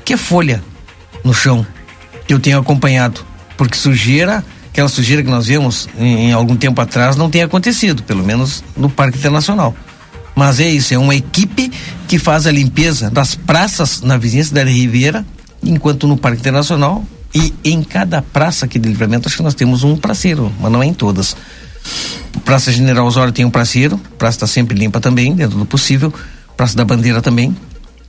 que 0.06 0.14
é 0.14 0.18
folha 0.18 0.64
no 1.24 1.34
chão, 1.34 1.66
que 2.26 2.34
eu 2.34 2.40
tenho 2.40 2.60
acompanhado. 2.60 3.26
Porque 3.58 3.76
sujeira 3.76 4.46
aquela 4.72 4.88
sujeira 4.88 5.24
que 5.24 5.30
nós 5.30 5.48
vemos 5.48 5.88
em, 5.98 6.30
em, 6.30 6.32
algum 6.32 6.56
tempo 6.56 6.80
atrás 6.82 7.16
não 7.16 7.30
tem 7.30 7.44
acontecido, 7.44 8.04
pelo 8.04 8.24
menos 8.24 8.64
no 8.76 8.90
Parque 8.90 9.18
Internacional. 9.18 9.76
Mas 10.36 10.60
é 10.60 10.70
isso, 10.70 10.94
é 10.94 10.98
uma 10.98 11.16
equipe 11.16 11.72
que 12.08 12.18
faz 12.18 12.48
a 12.48 12.52
limpeza 12.52 13.10
das 13.10 13.36
praças 13.36 14.02
na 14.02 14.18
vizinhança 14.18 14.54
da 14.54 14.64
Ribeira, 14.64 15.26
enquanto 15.62 16.08
no 16.08 16.16
Parque 16.16 16.40
Internacional 16.40 17.04
e 17.34 17.54
em 17.64 17.84
cada 17.84 18.22
praça 18.22 18.66
aqui 18.66 18.80
de 18.80 18.88
livramento 18.88 19.28
acho 19.28 19.38
que 19.38 19.44
nós 19.44 19.54
temos 19.54 19.84
um 19.84 19.96
praceiro, 19.96 20.52
mas 20.60 20.72
não 20.72 20.82
é 20.82 20.86
em 20.86 20.94
todas. 20.94 21.36
Praça 22.46 22.72
General 22.72 23.06
Osório 23.06 23.34
tem 23.34 23.46
um 23.46 23.50
praceiro, 23.50 24.00
praça 24.18 24.38
está 24.38 24.48
sempre 24.48 24.78
limpa 24.78 25.00
também, 25.00 25.36
dentro 25.36 25.58
do 25.58 25.66
possível. 25.66 26.14
Praça 26.56 26.76
da 26.76 26.86
Bandeira 26.86 27.22
também 27.22 27.56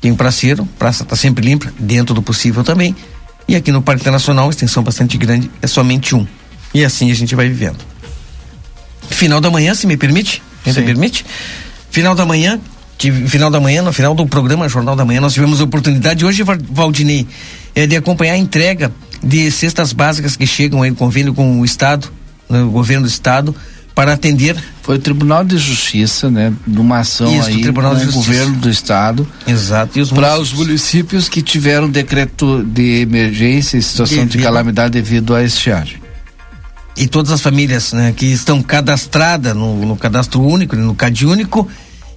tem 0.00 0.10
um 0.10 0.16
praceiro, 0.16 0.66
praça 0.78 1.02
está 1.02 1.14
sempre 1.14 1.44
limpa, 1.44 1.72
dentro 1.78 2.14
do 2.14 2.22
possível 2.22 2.64
também. 2.64 2.94
E 3.46 3.54
aqui 3.54 3.70
no 3.70 3.82
Parque 3.82 4.02
Internacional, 4.02 4.48
extensão 4.48 4.82
bastante 4.82 5.18
grande, 5.18 5.50
é 5.60 5.66
somente 5.66 6.14
um. 6.14 6.26
E 6.72 6.84
assim 6.84 7.10
a 7.10 7.14
gente 7.14 7.34
vai 7.34 7.48
vivendo. 7.48 7.78
Final 9.10 9.40
da 9.40 9.50
manhã, 9.50 9.74
se 9.74 9.86
me 9.86 9.96
permite? 9.96 10.42
Me 10.64 10.72
permite? 10.72 11.24
Final 11.90 12.14
da 12.14 12.24
manhã, 12.24 12.60
final 13.26 13.50
da 13.50 13.58
manhã, 13.60 13.82
no 13.82 13.92
final 13.92 14.14
do 14.14 14.24
programa 14.26 14.68
Jornal 14.68 14.94
da 14.94 15.04
Manhã, 15.04 15.20
nós 15.20 15.32
tivemos 15.34 15.60
a 15.60 15.64
oportunidade 15.64 16.24
hoje, 16.24 16.42
Valdinei, 16.70 17.26
é, 17.74 17.86
de 17.86 17.96
acompanhar 17.96 18.34
a 18.34 18.38
entrega 18.38 18.92
de 19.22 19.50
cestas 19.50 19.92
básicas 19.92 20.36
que 20.36 20.46
chegam 20.46 20.84
em 20.84 20.94
convênio 20.94 21.34
com 21.34 21.60
o 21.60 21.64
Estado, 21.64 22.08
né, 22.48 22.62
o 22.62 22.70
governo 22.70 23.06
do 23.06 23.10
Estado, 23.10 23.54
para 23.94 24.12
atender. 24.12 24.56
Foi 24.82 24.96
o 24.96 24.98
Tribunal 24.98 25.44
de 25.44 25.58
Justiça, 25.58 26.30
né? 26.30 26.52
Numa 26.66 26.98
ação 27.00 27.36
Isso, 27.36 27.48
aí 27.48 27.60
Tribunal 27.60 27.94
de 27.96 28.02
com 28.04 28.10
o 28.10 28.12
Justiça. 28.12 28.32
governo 28.32 28.56
do 28.60 28.70
estado. 28.70 29.28
Exato. 29.46 30.00
Os 30.00 30.10
Para 30.12 30.38
os 30.38 30.52
municípios 30.52 31.28
que 31.28 31.42
tiveram 31.42 31.90
decreto 31.90 32.62
de 32.64 33.00
emergência 33.00 33.76
e 33.76 33.82
situação 33.82 34.18
de 34.18 34.24
Devido- 34.26 34.42
calamidade 34.42 34.92
devido 34.92 35.34
à 35.34 35.42
estiagem. 35.42 35.96
E 36.96 37.06
todas 37.06 37.30
as 37.32 37.40
famílias 37.40 37.92
né, 37.92 38.12
que 38.16 38.26
estão 38.26 38.62
cadastradas 38.62 39.54
no, 39.54 39.84
no 39.86 39.96
cadastro 39.96 40.42
único, 40.42 40.76
no 40.76 40.94
CAD 40.94 41.26
único, 41.26 41.68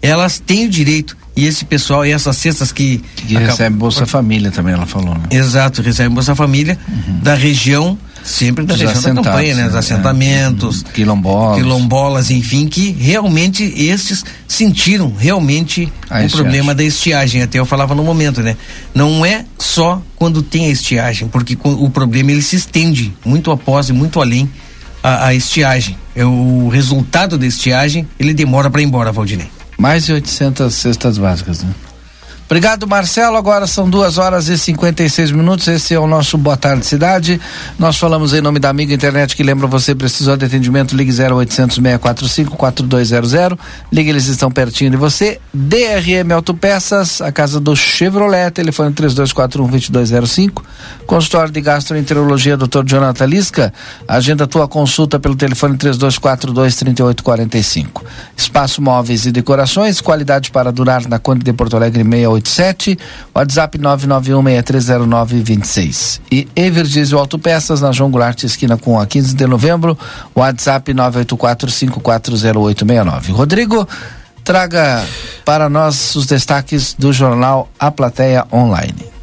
elas 0.01 0.39
têm 0.39 0.65
o 0.65 0.69
direito. 0.69 1.15
E 1.35 1.45
esse 1.45 1.65
pessoal, 1.65 2.05
e 2.05 2.11
essas 2.11 2.37
cestas 2.37 2.71
que. 2.71 2.97
Que 3.15 3.35
acabam- 3.35 3.49
recebe 3.51 3.75
Bolsa 3.75 4.05
Família 4.05 4.51
também, 4.51 4.73
ela 4.73 4.85
falou, 4.85 5.15
né? 5.15 5.23
Exato, 5.31 5.81
recebem 5.81 6.13
Bolsa 6.13 6.35
Família 6.35 6.77
da 7.23 7.33
região, 7.33 7.97
sempre 8.23 8.65
da 8.65 8.73
região 8.75 9.01
da 9.15 9.21
campanha, 9.21 9.55
né? 9.55 9.63
Dos 9.65 9.73
né? 9.73 9.79
assentamentos, 9.79 10.81
Uhum. 10.81 10.91
Quilombolas. 10.93 11.57
quilombolas, 11.57 12.31
enfim, 12.31 12.67
que 12.67 12.91
realmente 12.91 13.63
estes 13.77 14.23
sentiram 14.47 15.13
realmente 15.17 15.81
A 16.09 16.15
o 16.21 16.25
estiagem. 16.25 16.29
problema 16.29 16.73
da 16.75 16.83
estiagem. 16.83 17.41
Até 17.41 17.59
eu 17.59 17.65
falava 17.65 17.93
no 17.93 18.03
momento, 18.03 18.41
né? 18.41 18.55
Não 18.95 19.25
é 19.25 19.45
só 19.59 20.01
quando 20.15 20.41
tem 20.41 20.65
a 20.67 20.69
estiagem, 20.69 21.27
porque 21.27 21.57
o 21.63 21.89
problema 21.89 22.31
ele 22.31 22.41
se 22.41 22.55
estende 22.55 23.13
muito 23.25 23.51
após 23.51 23.89
e 23.89 23.93
muito 23.93 24.21
além 24.21 24.49
a, 25.03 25.27
a 25.27 25.33
estiagem. 25.35 25.97
É 26.15 26.23
o 26.23 26.69
resultado 26.69 27.37
da 27.37 27.45
estiagem, 27.45 28.07
ele 28.19 28.33
demora 28.33 28.69
para 28.69 28.81
ir 28.81 28.85
embora, 28.85 29.11
Valdinei. 29.11 29.47
Mais 29.77 30.05
de 30.05 30.13
800 30.13 30.73
cestas 30.73 31.17
básicas, 31.17 31.63
né? 31.63 31.71
Obrigado, 32.53 32.88
Marcelo. 32.88 33.36
Agora 33.36 33.65
são 33.65 33.89
duas 33.89 34.19
horas 34.19 34.48
e 34.48 34.60
56 34.60 35.31
minutos. 35.31 35.67
Esse 35.67 35.95
é 35.95 36.00
o 36.00 36.05
nosso 36.05 36.38
Boa 36.38 36.55
Tarde 36.55 36.86
Cidade. 36.86 37.41
Nós 37.79 37.98
falamos 37.98 38.31
em 38.31 38.41
nome 38.41 38.60
da 38.60 38.69
Amiga 38.69 38.93
Internet 38.93 39.36
que 39.36 39.41
lembra 39.41 39.65
você 39.65 39.95
precisou 39.95 40.38
de 40.38 40.45
atendimento. 40.45 40.95
Ligue 40.95 41.12
0800 41.12 41.77
645 41.77 42.55
4200. 42.55 43.57
Ligue, 43.91 44.12
eles 44.12 44.27
estão 44.27 44.51
pertinho 44.51 44.91
de 44.91 44.98
você. 44.98 45.39
DRM 45.51 46.31
Autopeças, 46.31 47.22
a 47.22 47.31
casa 47.31 47.60
do 47.60 47.75
Chevrolet. 47.75 48.51
Telefone 48.51 48.93
3241 48.93 49.72
2205. 49.72 50.63
Consultório 51.07 51.51
de 51.51 51.60
Gastroenterologia, 51.60 52.55
Dr. 52.55 52.83
Jonathan 52.86 53.25
Lisca. 53.25 53.74
Agenda 54.07 54.45
tua 54.45 54.67
consulta 54.67 55.19
pelo 55.19 55.36
telefone 55.36 55.75
3242 55.75 56.75
3845. 56.75 58.05
Espaço 58.38 58.79
Móveis 58.79 59.25
e 59.25 59.31
Decorações, 59.31 60.00
qualidade 60.00 60.51
para 60.51 60.72
durar 60.72 61.07
na 61.07 61.17
Conde 61.17 61.43
de 61.43 61.51
Porto 61.51 61.75
Alegre 61.75 62.03
687, 62.50 63.00
WhatsApp 63.33 63.77
991630926. 63.77 66.19
E 66.31 66.47
Everdiesel 66.55 67.19
Autopeças 67.19 67.81
na 67.81 67.91
João 67.91 68.09
Goulart, 68.12 68.43
esquina 68.43 68.77
com 68.77 68.97
a 69.00 69.05
15 69.05 69.35
de 69.35 69.45
novembro, 69.47 69.97
WhatsApp 70.35 70.93
984540869. 70.93 73.31
Rodrigo, 73.31 73.88
traga 74.43 75.05
para 75.45 75.69
nós 75.69 76.15
os 76.15 76.25
destaques 76.25 76.93
do 76.93 77.13
jornal 77.13 77.69
A 77.79 77.91
Plateia 77.91 78.45
Online. 78.51 79.13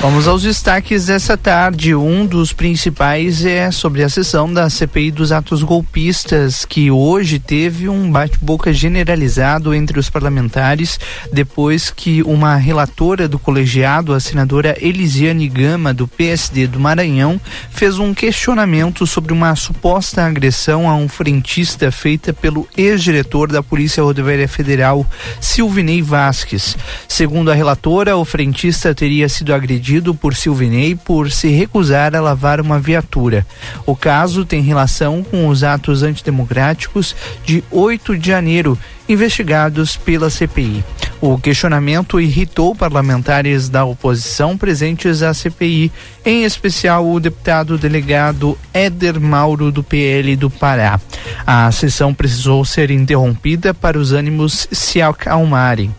Vamos 0.00 0.28
aos 0.28 0.42
destaques 0.42 1.06
dessa 1.06 1.36
tarde. 1.36 1.92
Um 1.92 2.24
dos 2.24 2.52
principais 2.52 3.44
é 3.44 3.68
sobre 3.72 4.04
a 4.04 4.08
sessão 4.08 4.50
da 4.50 4.70
CPI 4.70 5.10
dos 5.10 5.32
atos 5.32 5.64
golpistas, 5.64 6.64
que 6.64 6.88
hoje 6.88 7.40
teve 7.40 7.88
um 7.88 8.08
bate-boca 8.08 8.72
generalizado 8.72 9.74
entre 9.74 9.98
os 9.98 10.08
parlamentares, 10.08 11.00
depois 11.32 11.90
que 11.90 12.22
uma 12.22 12.54
relatora 12.54 13.26
do 13.26 13.40
colegiado, 13.40 14.14
a 14.14 14.20
senadora 14.20 14.76
Elisiane 14.80 15.48
Gama, 15.48 15.92
do 15.92 16.06
PSD 16.06 16.68
do 16.68 16.78
Maranhão, 16.78 17.40
fez 17.68 17.98
um 17.98 18.14
questionamento 18.14 19.04
sobre 19.04 19.32
uma 19.32 19.56
suposta 19.56 20.24
agressão 20.24 20.88
a 20.88 20.94
um 20.94 21.08
frentista 21.08 21.90
feita 21.90 22.32
pelo 22.32 22.68
ex-diretor 22.76 23.50
da 23.50 23.64
Polícia 23.64 24.04
Rodoviária 24.04 24.46
Federal, 24.46 25.04
Silvinei 25.40 26.00
Vasques. 26.00 26.76
Segundo 27.08 27.50
a 27.50 27.54
relatora, 27.54 28.16
o 28.16 28.24
frentista 28.24 28.94
teria 28.94 29.28
sido 29.28 29.52
agredido 29.52 29.87
por 30.14 30.34
Silvinei 30.34 30.94
por 30.94 31.30
se 31.30 31.48
recusar 31.48 32.14
a 32.14 32.20
lavar 32.20 32.60
uma 32.60 32.78
viatura. 32.78 33.46
O 33.86 33.96
caso 33.96 34.44
tem 34.44 34.62
relação 34.62 35.22
com 35.22 35.48
os 35.48 35.64
atos 35.64 36.02
antidemocráticos 36.02 37.16
de 37.44 37.64
8 37.70 38.16
de 38.18 38.28
janeiro, 38.28 38.78
investigados 39.08 39.96
pela 39.96 40.28
CPI. 40.30 40.84
O 41.20 41.36
questionamento 41.36 42.20
irritou 42.20 42.74
parlamentares 42.74 43.68
da 43.68 43.84
oposição 43.84 44.56
presentes 44.56 45.22
à 45.22 45.34
CPI, 45.34 45.90
em 46.24 46.44
especial 46.44 47.10
o 47.10 47.18
deputado 47.18 47.76
delegado 47.76 48.56
Éder 48.72 49.20
Mauro, 49.20 49.72
do 49.72 49.82
PL 49.82 50.36
do 50.36 50.48
Pará. 50.48 51.00
A 51.44 51.72
sessão 51.72 52.14
precisou 52.14 52.64
ser 52.64 52.90
interrompida 52.90 53.74
para 53.74 53.98
os 53.98 54.12
ânimos 54.12 54.68
se 54.70 55.02
acalmarem. 55.02 55.92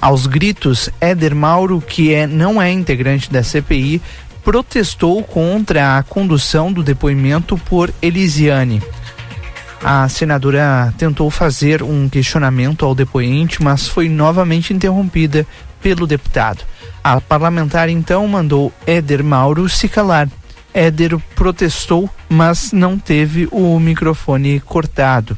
Aos 0.00 0.26
gritos, 0.26 0.90
Éder 1.00 1.34
Mauro, 1.36 1.80
que 1.80 2.12
é, 2.12 2.26
não 2.26 2.60
é 2.60 2.70
integrante 2.70 3.30
da 3.30 3.44
CPI, 3.44 4.02
protestou 4.44 5.22
contra 5.22 5.96
a 5.96 6.02
condução 6.02 6.72
do 6.72 6.82
depoimento 6.82 7.56
por 7.56 7.92
Elisiane. 8.02 8.82
A 9.86 10.08
senadora 10.08 10.94
tentou 10.96 11.30
fazer 11.30 11.82
um 11.82 12.08
questionamento 12.08 12.86
ao 12.86 12.94
depoente, 12.94 13.62
mas 13.62 13.86
foi 13.86 14.08
novamente 14.08 14.72
interrompida 14.72 15.46
pelo 15.82 16.06
deputado. 16.06 16.64
A 17.04 17.20
parlamentar 17.20 17.90
então 17.90 18.26
mandou 18.26 18.72
Éder 18.86 19.22
Mauro 19.22 19.68
se 19.68 19.86
calar. 19.86 20.26
Éder 20.72 21.18
protestou, 21.36 22.08
mas 22.30 22.72
não 22.72 22.98
teve 22.98 23.46
o 23.52 23.78
microfone 23.78 24.58
cortado. 24.58 25.36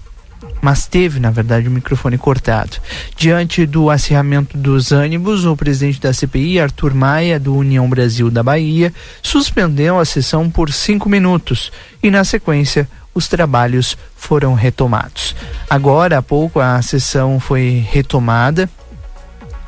Mas 0.63 0.87
teve, 0.87 1.19
na 1.19 1.33
verdade, 1.33 1.67
o 1.67 1.71
microfone 1.73 2.17
cortado. 2.17 2.77
Diante 3.17 3.67
do 3.67 3.91
acirramento 3.91 4.57
dos 4.57 4.93
ânimos, 4.93 5.45
o 5.45 5.57
presidente 5.57 6.01
da 6.01 6.13
CPI, 6.13 6.61
Arthur 6.61 6.95
Maia, 6.95 7.41
do 7.41 7.53
União 7.53 7.91
Brasil 7.91 8.31
da 8.31 8.45
Bahia, 8.45 8.95
suspendeu 9.21 9.99
a 9.99 10.05
sessão 10.05 10.49
por 10.49 10.73
cinco 10.73 11.09
minutos 11.09 11.73
e, 12.01 12.13
na 12.13 12.23
sequência, 12.23 12.89
os 13.17 13.27
trabalhos 13.27 13.97
foram 14.15 14.53
retomados. 14.53 15.35
Agora 15.71 16.19
há 16.19 16.23
pouco 16.23 16.61
a 16.61 16.83
sessão 16.83 17.41
foi 17.41 17.83
retomada, 17.91 18.69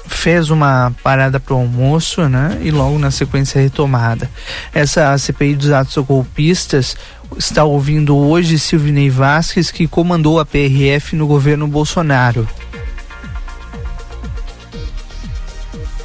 fez 0.07 0.51
uma 0.51 0.93
parada 1.03 1.41
para 1.41 1.55
o 1.55 1.59
almoço, 1.59 2.29
né? 2.29 2.59
E 2.63 2.71
logo 2.71 2.99
na 2.99 3.11
sequência 3.11 3.61
retomada. 3.61 4.31
Essa 4.75 5.17
CPI 5.17 5.55
dos 5.55 5.71
atos 5.71 5.97
golpistas 6.05 6.95
está 7.39 7.65
ouvindo 7.65 8.15
hoje 8.15 8.59
Silvinei 8.59 9.09
Vasques, 9.09 9.71
que 9.71 9.89
comandou 9.89 10.39
a 10.39 10.45
PRF 10.45 11.17
no 11.17 11.27
governo 11.27 11.67
Bolsonaro. 11.67 12.47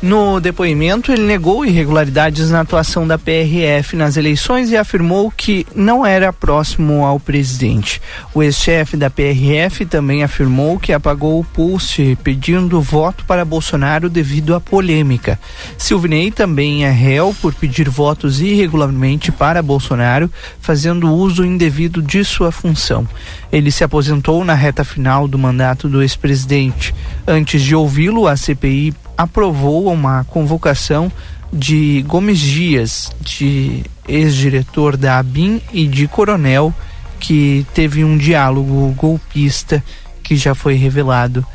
No 0.04 0.42
depoimento, 0.42 1.14
ele 1.14 1.24
negou 1.24 1.66
irregularidades 1.66 2.50
na 2.50 2.60
atuação 2.60 3.08
da 3.08 3.18
PRF 3.18 3.96
nas 3.96 4.18
eleições 4.18 4.70
e 4.70 4.76
afirmou 4.76 5.32
que 5.32 5.66
não 5.74 6.06
era 6.06 6.34
próximo 6.34 7.06
ao 7.06 7.22
presidente. 7.22 8.02
O 8.34 8.44
ex-chefe 8.44 8.98
da 8.98 9.10
PRF 9.10 9.86
também 9.86 10.22
afirmou 10.22 10.78
que 10.78 10.92
apagou 10.92 11.40
o 11.40 11.44
post 11.46 12.18
pedindo 12.22 12.82
voto 12.82 13.24
para 13.24 13.46
Bolsonaro 13.46 14.10
devido 14.10 14.54
à 14.54 14.60
polêmica. 14.60 15.40
Silvinei 15.78 16.32
também 16.32 16.84
é 16.84 16.92
réu 16.92 17.34
por 17.42 17.54
pedir 17.54 17.88
votos 17.88 18.42
irregularmente 18.42 19.32
para 19.32 19.64
Bolsonaro, 19.64 20.30
fazendo 20.60 21.16
uso 21.16 21.46
indevido 21.46 22.02
de 22.02 22.26
sua 22.26 22.52
função. 22.52 23.08
Ele 23.50 23.72
se 23.72 23.86
aposentou 23.86 24.44
na 24.44 24.54
reta 24.54 24.84
final 24.84 25.30
do 25.30 25.40
mandato 25.40 25.88
do 25.88 26.02
ex-presidente. 26.02 26.94
Antes 27.26 27.62
de 27.62 27.74
ouvi-lo, 27.74 28.28
a 28.28 28.36
CPI 28.36 28.94
aprovou 29.18 29.92
uma 29.92 30.24
convocação 30.26 31.12
de 31.52 32.04
Gomes 32.08 32.40
Dias, 32.40 33.12
de 33.22 33.84
ex-diretor 34.08 34.98
da 34.98 35.20
ABIN 35.20 35.62
e 35.72 35.88
de 35.88 36.08
coronel, 36.08 36.74
que 37.20 37.66
teve 37.74 38.04
um 38.04 38.18
diálogo 38.18 38.94
golpista 38.98 39.84
que 40.24 40.36
já 40.36 40.56
foi 40.56 40.76
revelado 40.76 41.46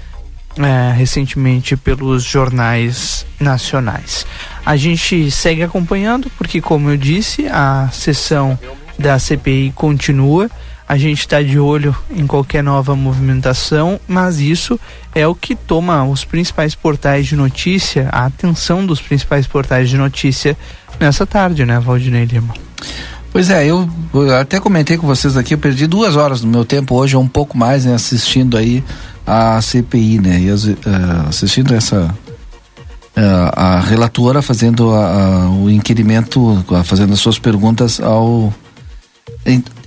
é, 0.57 0.93
recentemente 0.93 1.77
pelos 1.77 2.25
jornais 2.25 3.27
nacionais. 3.39 4.27
A 4.65 4.77
gente 4.77 5.31
segue 5.31 5.63
acompanhando, 5.63 6.31
porque, 6.37 6.61
como 6.61 6.91
eu 6.91 6.97
disse, 6.97 7.47
a 7.49 7.89
sessão 7.93 8.59
da 8.99 9.19
CPI 9.19 9.73
continua. 9.75 10.51
A 10.89 10.97
gente 10.97 11.21
está 11.21 11.43
de 11.43 11.59
olho 11.59 11.95
em 12.11 12.27
qualquer 12.27 12.65
nova 12.65 12.97
movimentação, 12.97 14.01
mas 14.09 14.41
isso 14.41 14.81
é 15.15 15.27
o 15.27 15.35
que 15.35 15.55
toma 15.55 16.03
os 16.05 16.25
principais 16.25 16.75
portais 16.75 17.27
de 17.27 17.37
notícia, 17.37 18.09
a 18.11 18.25
atenção 18.25 18.87
dos 18.87 18.99
principais 18.99 19.47
portais 19.47 19.91
de 19.91 19.99
notícia 19.99 20.57
nessa 20.99 21.27
tarde, 21.27 21.67
né, 21.67 21.79
Valdinei 21.79 22.25
Lima? 22.25 22.55
Pois 23.31 23.51
é, 23.51 23.67
eu, 23.67 23.87
até 24.41 24.59
comentei 24.59 24.97
com 24.97 25.07
vocês 25.07 25.37
aqui, 25.37 25.53
eu 25.53 25.59
perdi 25.59 25.87
duas 25.87 26.17
horas 26.17 26.41
do 26.41 26.47
meu 26.47 26.65
tempo 26.65 26.95
hoje, 26.95 27.15
ou 27.15 27.23
um 27.23 27.29
pouco 27.29 27.59
mais, 27.59 27.85
né, 27.85 27.95
assistindo 27.95 28.57
aí 28.57 28.83
a 29.27 29.61
CPI, 29.61 30.19
né, 30.19 30.41
e 30.41 30.51
uh, 30.51 31.29
assistindo 31.29 31.75
essa 31.75 32.17
uh, 33.15 33.53
a 33.53 33.81
relatora 33.81 34.41
fazendo 34.41 34.91
a, 34.95 35.45
a, 35.45 35.51
o 35.51 35.69
inquirimento, 35.69 36.65
fazendo 36.85 37.13
as 37.13 37.21
suas 37.21 37.39
perguntas 37.39 38.01
ao 38.01 38.55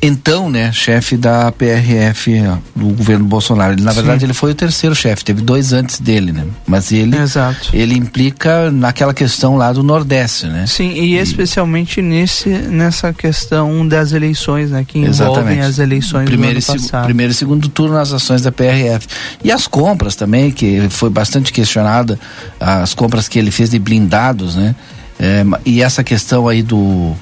então, 0.01 0.49
né, 0.49 0.71
chefe 0.71 1.15
da 1.15 1.51
PRF 1.51 2.41
do 2.75 2.87
governo 2.87 3.25
Bolsonaro. 3.25 3.73
Ele, 3.73 3.83
na 3.83 3.91
verdade, 3.91 4.21
Sim. 4.21 4.25
ele 4.25 4.33
foi 4.33 4.51
o 4.51 4.55
terceiro 4.55 4.95
chefe, 4.95 5.23
teve 5.23 5.41
dois 5.41 5.73
antes 5.73 5.99
dele, 5.99 6.31
né? 6.31 6.45
Mas 6.65 6.91
ele 6.91 7.15
Exato. 7.15 7.69
ele 7.71 7.95
implica 7.95 8.71
naquela 8.71 9.13
questão 9.13 9.57
lá 9.57 9.71
do 9.71 9.83
Nordeste, 9.83 10.47
né? 10.47 10.65
Sim, 10.65 10.91
e, 10.93 11.15
e... 11.15 11.17
especialmente 11.19 12.01
nesse 12.01 12.49
nessa 12.49 13.13
questão 13.13 13.87
das 13.87 14.11
eleições, 14.11 14.71
né, 14.71 14.83
que 14.87 14.97
envolvem 14.97 15.11
Exatamente. 15.11 15.59
as 15.59 15.77
eleições 15.77 16.25
primeiro 16.25 16.59
do 16.59 16.71
ano 16.71 16.81
passado. 16.81 17.05
Primeiro 17.05 17.31
e 17.31 17.35
segundo 17.35 17.69
turno 17.69 17.93
nas 17.93 18.11
ações 18.11 18.41
da 18.41 18.51
PRF. 18.51 19.07
E 19.43 19.51
as 19.51 19.67
compras 19.67 20.15
também, 20.15 20.49
que 20.51 20.87
foi 20.89 21.11
bastante 21.11 21.53
questionada, 21.53 22.19
as 22.59 22.95
compras 22.95 23.27
que 23.27 23.37
ele 23.37 23.51
fez 23.51 23.69
de 23.69 23.77
blindados, 23.77 24.55
né? 24.55 24.75
É, 25.19 25.43
e 25.63 25.83
essa 25.83 26.03
questão 26.03 26.47
aí 26.47 26.63
do 26.63 27.15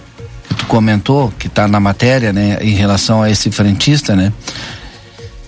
comentou, 0.68 1.34
que 1.38 1.48
está 1.48 1.68
na 1.68 1.80
matéria, 1.80 2.32
né, 2.32 2.60
em 2.62 2.74
relação 2.74 3.22
a 3.22 3.30
esse 3.30 3.52
frentista, 3.52 4.16
né? 4.16 4.32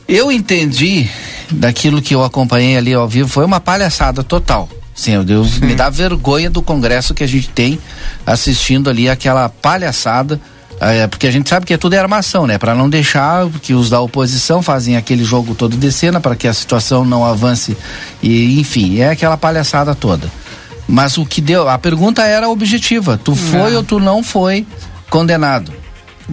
Eu 0.07 0.31
entendi 0.31 1.09
daquilo 1.49 2.01
que 2.01 2.13
eu 2.13 2.23
acompanhei 2.23 2.77
ali 2.77 2.93
ao 2.93 3.07
vivo, 3.07 3.29
foi 3.29 3.45
uma 3.45 3.59
palhaçada 3.59 4.23
total. 4.23 4.67
Sim, 4.93 5.13
eu, 5.27 5.45
Sim. 5.45 5.65
me 5.65 5.75
dá 5.75 5.89
vergonha 5.89 6.49
do 6.49 6.61
congresso 6.61 7.13
que 7.13 7.23
a 7.23 7.27
gente 7.27 7.49
tem 7.49 7.79
assistindo 8.25 8.89
ali 8.89 9.09
aquela 9.09 9.49
palhaçada. 9.49 10.39
É, 10.79 11.05
porque 11.05 11.27
a 11.27 11.31
gente 11.31 11.47
sabe 11.47 11.65
que 11.65 11.73
é 11.73 11.77
tudo 11.77 11.93
é 11.93 11.99
armação, 11.99 12.47
né? 12.47 12.57
Para 12.57 12.73
não 12.73 12.89
deixar 12.89 13.47
que 13.61 13.73
os 13.73 13.89
da 13.89 14.01
oposição 14.01 14.63
fazem 14.63 14.97
aquele 14.97 15.23
jogo 15.23 15.53
todo 15.53 15.77
de 15.77 15.91
cena 15.91 16.19
para 16.19 16.35
que 16.35 16.47
a 16.47 16.53
situação 16.53 17.05
não 17.05 17.23
avance 17.23 17.77
e 18.21 18.59
enfim, 18.59 18.99
é 18.99 19.11
aquela 19.11 19.37
palhaçada 19.37 19.93
toda. 19.93 20.27
Mas 20.87 21.17
o 21.17 21.25
que 21.25 21.39
deu, 21.39 21.69
a 21.69 21.77
pergunta 21.77 22.23
era 22.23 22.49
objetiva. 22.49 23.17
Tu 23.23 23.35
foi 23.35 23.75
ou 23.75 23.83
tu 23.83 23.99
não 23.99 24.23
foi 24.23 24.65
condenado. 25.11 25.71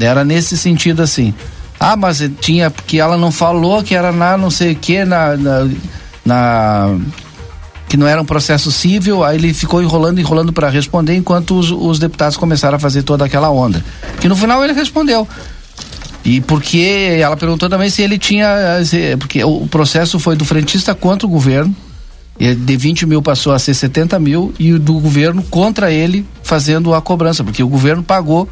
Era 0.00 0.25
nesse 0.25 0.56
sentido 0.56 1.02
assim. 1.02 1.35
Ah, 1.78 1.97
mas 1.97 2.23
tinha, 2.40 2.70
porque 2.70 2.99
ela 2.99 3.18
não 3.18 3.30
falou 3.30 3.82
que 3.82 3.94
era 3.94 4.11
na 4.11 4.38
não 4.38 4.50
sei 4.50 4.73
o 4.73 4.76
que, 4.76 5.04
na, 5.04 5.37
na, 5.37 5.68
na, 6.25 6.99
que 7.88 7.97
não 7.97 8.06
era 8.06 8.20
um 8.20 8.25
processo 8.25 8.73
civil, 8.73 9.23
aí 9.23 9.37
ele 9.37 9.52
ficou 9.52 9.82
enrolando, 9.82 10.20
enrolando 10.20 10.52
para 10.52 10.68
responder, 10.68 11.14
enquanto 11.14 11.58
os, 11.58 11.70
os 11.70 11.99
deputados 11.99 12.37
começaram 12.37 12.76
a 12.76 12.78
fazer 12.78 13.02
toda 13.02 13.25
aquela 13.25 13.50
onda. 13.50 13.85
Que 14.20 14.28
no 14.28 14.37
final 14.37 14.64
ele 14.64 14.73
respondeu. 14.73 15.26
E 16.25 16.40
porque 16.40 17.18
ela 17.20 17.37
perguntou 17.37 17.68
também 17.68 17.88
se 17.90 18.02
ele 18.02 18.18
tinha. 18.18 18.49
Porque 19.18 19.42
o 19.42 19.66
processo 19.68 20.18
foi 20.18 20.37
do 20.37 20.44
frentista 20.44 20.94
contra 20.94 21.26
o 21.26 21.30
governo. 21.30 21.75
De 22.38 22.76
20 22.76 23.06
mil 23.06 23.23
passou 23.23 23.52
a 23.52 23.58
ser 23.58 23.75
70 23.75 24.18
mil 24.20 24.52
e 24.58 24.73
do 24.75 24.94
governo 24.94 25.42
contra 25.44 25.90
ele 25.90 26.25
fazendo 26.42 26.94
a 26.94 27.00
cobrança, 27.00 27.42
porque 27.42 27.62
o 27.62 27.68
governo 27.68 28.02
pagou 28.02 28.49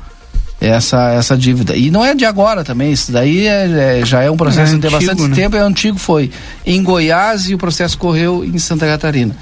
essa, 0.61 1.13
essa 1.13 1.37
dívida. 1.37 1.77
E 1.77 1.91
não 1.91 2.05
é 2.05 2.15
de 2.15 2.25
agora 2.25 2.65
também, 2.65 2.93
isso 2.93 3.13
daí 3.13 3.47
é, 3.47 4.01
é 4.01 4.05
já 4.05 4.23
é 4.23 4.31
um 4.31 4.37
processo 4.37 4.75
é 4.75 4.79
de 4.79 4.89
bastante 4.89 5.23
né? 5.23 5.35
tempo, 5.35 5.57
é 5.57 5.61
antigo, 5.61 5.99
foi 5.99 6.31
em 6.65 6.83
Goiás 6.83 7.49
e 7.49 7.55
o 7.55 7.59
processo 7.59 7.99
correu 7.99 8.45
em 8.45 8.59
Santa 8.59 8.87
Catarina. 8.87 9.37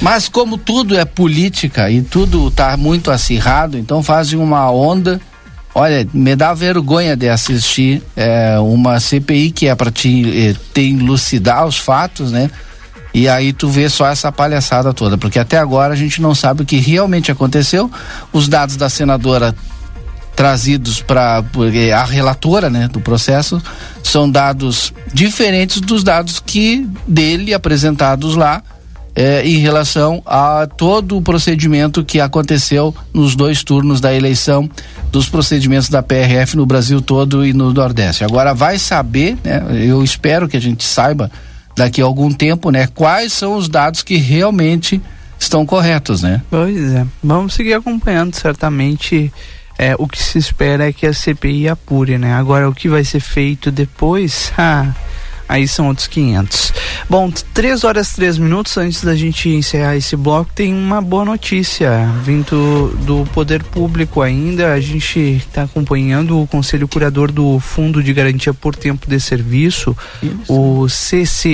Mas 0.00 0.28
como 0.28 0.56
tudo 0.56 0.96
é 0.96 1.04
política 1.04 1.90
e 1.90 2.02
tudo 2.02 2.48
está 2.48 2.76
muito 2.76 3.10
acirrado, 3.10 3.76
então 3.78 4.02
fazem 4.02 4.38
uma 4.38 4.70
onda. 4.70 5.20
Olha, 5.74 6.06
me 6.12 6.34
dá 6.34 6.54
vergonha 6.54 7.16
de 7.16 7.28
assistir 7.28 8.02
é, 8.16 8.58
uma 8.58 9.00
CPI 9.00 9.50
que 9.50 9.68
é 9.68 9.74
para 9.74 9.90
te, 9.90 10.56
te 10.72 10.80
elucidar 10.80 11.66
os 11.66 11.78
fatos, 11.78 12.32
né? 12.32 12.50
E 13.12 13.28
aí 13.28 13.52
tu 13.52 13.68
vê 13.68 13.88
só 13.88 14.06
essa 14.06 14.30
palhaçada 14.30 14.92
toda, 14.92 15.16
porque 15.16 15.38
até 15.38 15.58
agora 15.58 15.94
a 15.94 15.96
gente 15.96 16.20
não 16.20 16.34
sabe 16.34 16.62
o 16.62 16.66
que 16.66 16.76
realmente 16.76 17.32
aconteceu. 17.32 17.90
Os 18.32 18.48
dados 18.48 18.76
da 18.76 18.88
senadora 18.88 19.54
trazidos 20.38 21.02
para 21.02 21.42
a 21.96 22.04
relatora 22.04 22.70
né, 22.70 22.86
do 22.86 23.00
processo 23.00 23.60
são 24.04 24.30
dados 24.30 24.94
diferentes 25.12 25.80
dos 25.80 26.04
dados 26.04 26.38
que 26.38 26.88
dele 27.08 27.52
apresentados 27.52 28.36
lá 28.36 28.62
eh, 29.16 29.42
em 29.44 29.58
relação 29.58 30.22
a 30.24 30.68
todo 30.76 31.16
o 31.16 31.22
procedimento 31.22 32.04
que 32.04 32.20
aconteceu 32.20 32.94
nos 33.12 33.34
dois 33.34 33.64
turnos 33.64 34.00
da 34.00 34.14
eleição 34.14 34.70
dos 35.10 35.28
procedimentos 35.28 35.88
da 35.88 36.04
PRF 36.04 36.56
no 36.56 36.64
Brasil 36.64 37.00
todo 37.00 37.44
e 37.44 37.52
no 37.52 37.72
Nordeste. 37.72 38.22
Agora 38.22 38.54
vai 38.54 38.78
saber, 38.78 39.36
né, 39.42 39.60
eu 39.88 40.04
espero 40.04 40.46
que 40.46 40.56
a 40.56 40.60
gente 40.60 40.84
saiba 40.84 41.32
daqui 41.76 42.00
a 42.00 42.04
algum 42.04 42.30
tempo, 42.30 42.70
né, 42.70 42.86
quais 42.86 43.32
são 43.32 43.56
os 43.56 43.68
dados 43.68 44.04
que 44.04 44.14
realmente 44.14 45.02
estão 45.36 45.66
corretos, 45.66 46.22
né? 46.22 46.40
Pois 46.48 46.92
é, 46.92 47.04
vamos 47.20 47.54
seguir 47.54 47.74
acompanhando 47.74 48.36
certamente 48.36 49.32
é, 49.78 49.94
o 49.96 50.08
que 50.08 50.20
se 50.20 50.36
espera 50.38 50.88
é 50.88 50.92
que 50.92 51.06
a 51.06 51.12
CPI 51.12 51.68
apure, 51.68 52.18
né? 52.18 52.34
Agora, 52.34 52.68
o 52.68 52.74
que 52.74 52.88
vai 52.88 53.04
ser 53.04 53.20
feito 53.20 53.70
depois, 53.70 54.52
ah, 54.58 54.92
aí 55.48 55.68
são 55.68 55.86
outros 55.86 56.08
500. 56.08 56.72
Bom, 57.08 57.30
3 57.30 57.84
horas 57.84 58.12
3 58.12 58.38
minutos 58.38 58.76
antes 58.76 59.04
da 59.04 59.14
gente 59.14 59.48
encerrar 59.48 59.96
esse 59.96 60.16
bloco, 60.16 60.50
tem 60.52 60.74
uma 60.74 61.00
boa 61.00 61.24
notícia 61.24 62.12
vindo 62.24 62.88
do 63.06 63.24
poder 63.32 63.62
público 63.62 64.20
ainda. 64.20 64.72
A 64.72 64.80
gente 64.80 65.20
está 65.20 65.62
acompanhando 65.62 66.42
o 66.42 66.46
Conselho 66.48 66.88
Curador 66.88 67.30
do 67.30 67.60
Fundo 67.60 68.02
de 68.02 68.12
Garantia 68.12 68.52
por 68.52 68.74
Tempo 68.74 69.08
de 69.08 69.20
Serviço, 69.20 69.96
Isso. 70.20 70.52
o 70.52 70.88
CCGFTS, 70.88 71.44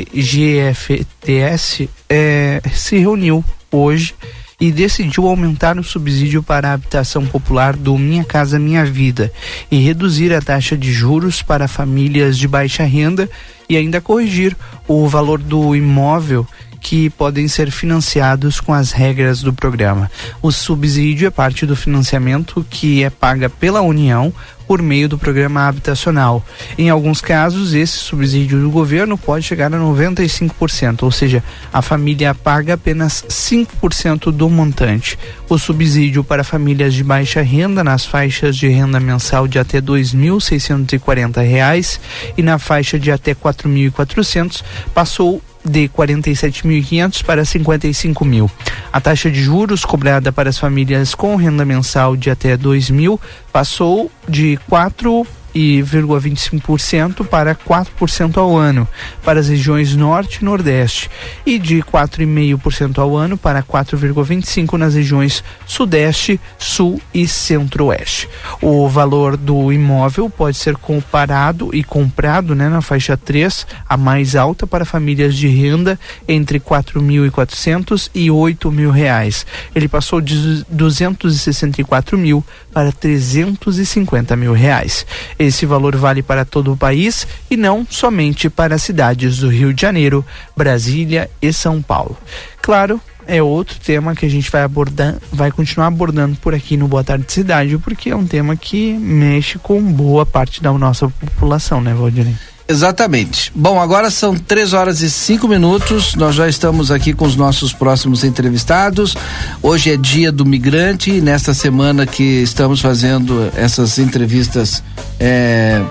é, 2.08 2.62
se 2.72 2.96
reuniu 2.96 3.44
hoje 3.70 4.14
e 4.64 4.72
decidiu 4.72 5.26
aumentar 5.26 5.76
o 5.78 5.84
subsídio 5.84 6.42
para 6.42 6.70
a 6.70 6.72
habitação 6.72 7.26
popular 7.26 7.76
do 7.76 7.98
Minha 7.98 8.24
Casa 8.24 8.58
Minha 8.58 8.82
Vida 8.82 9.30
e 9.70 9.78
reduzir 9.78 10.32
a 10.32 10.40
taxa 10.40 10.74
de 10.74 10.90
juros 10.90 11.42
para 11.42 11.68
famílias 11.68 12.38
de 12.38 12.48
baixa 12.48 12.82
renda 12.82 13.28
e 13.68 13.76
ainda 13.76 14.00
corrigir 14.00 14.56
o 14.88 15.06
valor 15.06 15.38
do 15.38 15.76
imóvel 15.76 16.46
que 16.84 17.08
podem 17.08 17.48
ser 17.48 17.70
financiados 17.70 18.60
com 18.60 18.74
as 18.74 18.92
regras 18.92 19.40
do 19.40 19.54
programa. 19.54 20.10
O 20.42 20.52
subsídio 20.52 21.26
é 21.26 21.30
parte 21.30 21.64
do 21.64 21.74
financiamento 21.74 22.62
que 22.68 23.02
é 23.02 23.08
paga 23.08 23.48
pela 23.48 23.80
União 23.80 24.30
por 24.66 24.82
meio 24.82 25.08
do 25.08 25.16
programa 25.16 25.66
habitacional. 25.66 26.44
Em 26.76 26.90
alguns 26.90 27.22
casos, 27.22 27.72
esse 27.72 27.96
subsídio 27.96 28.60
do 28.60 28.68
governo 28.70 29.16
pode 29.16 29.46
chegar 29.46 29.72
a 29.72 29.78
95%, 29.78 31.04
ou 31.04 31.10
seja, 31.10 31.42
a 31.72 31.80
família 31.80 32.34
paga 32.34 32.74
apenas 32.74 33.24
5% 33.28 34.30
do 34.30 34.50
montante. 34.50 35.18
O 35.48 35.56
subsídio 35.56 36.22
para 36.22 36.44
famílias 36.44 36.92
de 36.92 37.02
baixa 37.02 37.40
renda 37.40 37.82
nas 37.82 38.04
faixas 38.04 38.54
de 38.56 38.68
renda 38.68 39.00
mensal 39.00 39.48
de 39.48 39.58
até 39.58 39.78
R$ 39.78 39.84
2.640 39.84 41.98
e 42.36 42.42
na 42.42 42.58
faixa 42.58 42.98
de 42.98 43.10
até 43.10 43.30
R$ 43.32 43.38
4.400 43.42 44.62
passou 44.94 45.40
de 45.64 45.88
47.500 45.88 47.24
para 47.24 47.44
55 47.44 48.24
mil. 48.24 48.50
A 48.92 49.00
taxa 49.00 49.30
de 49.30 49.42
juros 49.42 49.84
cobrada 49.84 50.30
para 50.30 50.50
as 50.50 50.58
famílias 50.58 51.14
com 51.14 51.36
renda 51.36 51.64
mensal 51.64 52.16
de 52.16 52.30
até 52.30 52.56
2 52.56 52.90
mil 52.90 53.20
passou 53.52 54.10
de 54.28 54.58
4 54.68 55.26
4,25% 55.54 57.26
para 57.26 57.54
4% 57.54 58.36
ao 58.36 58.56
ano 58.56 58.86
para 59.22 59.40
as 59.40 59.48
regiões 59.48 59.94
Norte 59.94 60.38
e 60.40 60.44
Nordeste 60.44 61.10
e 61.46 61.58
de 61.58 61.82
4,5% 61.82 62.98
ao 62.98 63.16
ano 63.16 63.36
para 63.36 63.62
4,25% 63.62 64.72
nas 64.72 64.94
regiões 64.94 65.44
Sudeste, 65.66 66.40
Sul 66.58 67.00
e 67.12 67.26
Centro-Oeste. 67.28 68.28
O 68.60 68.88
valor 68.88 69.36
do 69.36 69.72
imóvel 69.72 70.28
pode 70.28 70.56
ser 70.56 70.76
comparado 70.76 71.70
e 71.74 71.84
comprado 71.84 72.54
né, 72.54 72.68
na 72.68 72.80
faixa 72.80 73.16
3, 73.16 73.66
a 73.88 73.96
mais 73.96 74.34
alta 74.34 74.66
para 74.66 74.84
famílias 74.84 75.34
de 75.34 75.48
renda 75.48 75.98
entre 76.26 76.58
4.400 76.58 78.10
e 78.14 78.30
8 78.30 78.70
mil 78.70 78.90
reais. 78.90 79.46
Ele 79.74 79.88
passou 79.88 80.20
de 80.20 80.64
264 80.68 82.18
mil 82.18 82.44
para 82.74 82.90
350 82.90 84.34
mil 84.34 84.52
reais. 84.52 85.06
Esse 85.38 85.64
valor 85.64 85.94
vale 85.96 86.24
para 86.24 86.44
todo 86.44 86.72
o 86.72 86.76
país 86.76 87.24
e 87.48 87.56
não 87.56 87.86
somente 87.88 88.50
para 88.50 88.74
as 88.74 88.82
cidades 88.82 89.38
do 89.38 89.48
Rio 89.48 89.72
de 89.72 89.80
Janeiro, 89.80 90.24
Brasília 90.56 91.30
e 91.40 91.52
São 91.52 91.80
Paulo. 91.80 92.18
Claro, 92.60 93.00
é 93.26 93.40
outro 93.40 93.78
tema 93.78 94.14
que 94.14 94.26
a 94.26 94.28
gente 94.28 94.50
vai 94.50 94.62
abordar, 94.62 95.16
vai 95.32 95.52
continuar 95.52 95.86
abordando 95.86 96.36
por 96.36 96.52
aqui 96.52 96.76
no 96.76 96.88
Boa 96.88 97.04
Tarde 97.04 97.32
Cidade, 97.32 97.78
porque 97.78 98.10
é 98.10 98.16
um 98.16 98.26
tema 98.26 98.56
que 98.56 98.92
mexe 98.94 99.56
com 99.58 99.80
boa 99.80 100.26
parte 100.26 100.60
da 100.60 100.72
nossa 100.72 101.08
população, 101.08 101.80
né, 101.80 101.94
Valdirene? 101.94 102.53
Exatamente. 102.66 103.52
Bom, 103.54 103.78
agora 103.78 104.10
são 104.10 104.34
três 104.36 104.72
horas 104.72 105.02
e 105.02 105.10
cinco 105.10 105.46
minutos. 105.46 106.14
Nós 106.14 106.34
já 106.34 106.48
estamos 106.48 106.90
aqui 106.90 107.12
com 107.12 107.26
os 107.26 107.36
nossos 107.36 107.72
próximos 107.72 108.24
entrevistados. 108.24 109.14
Hoje 109.62 109.92
é 109.92 109.96
dia 109.96 110.32
do 110.32 110.46
migrante. 110.46 111.20
Nesta 111.20 111.52
semana 111.52 112.06
que 112.06 112.22
estamos 112.22 112.80
fazendo 112.80 113.52
essas 113.54 113.98
entrevistas 113.98 114.82
é, 115.20 115.82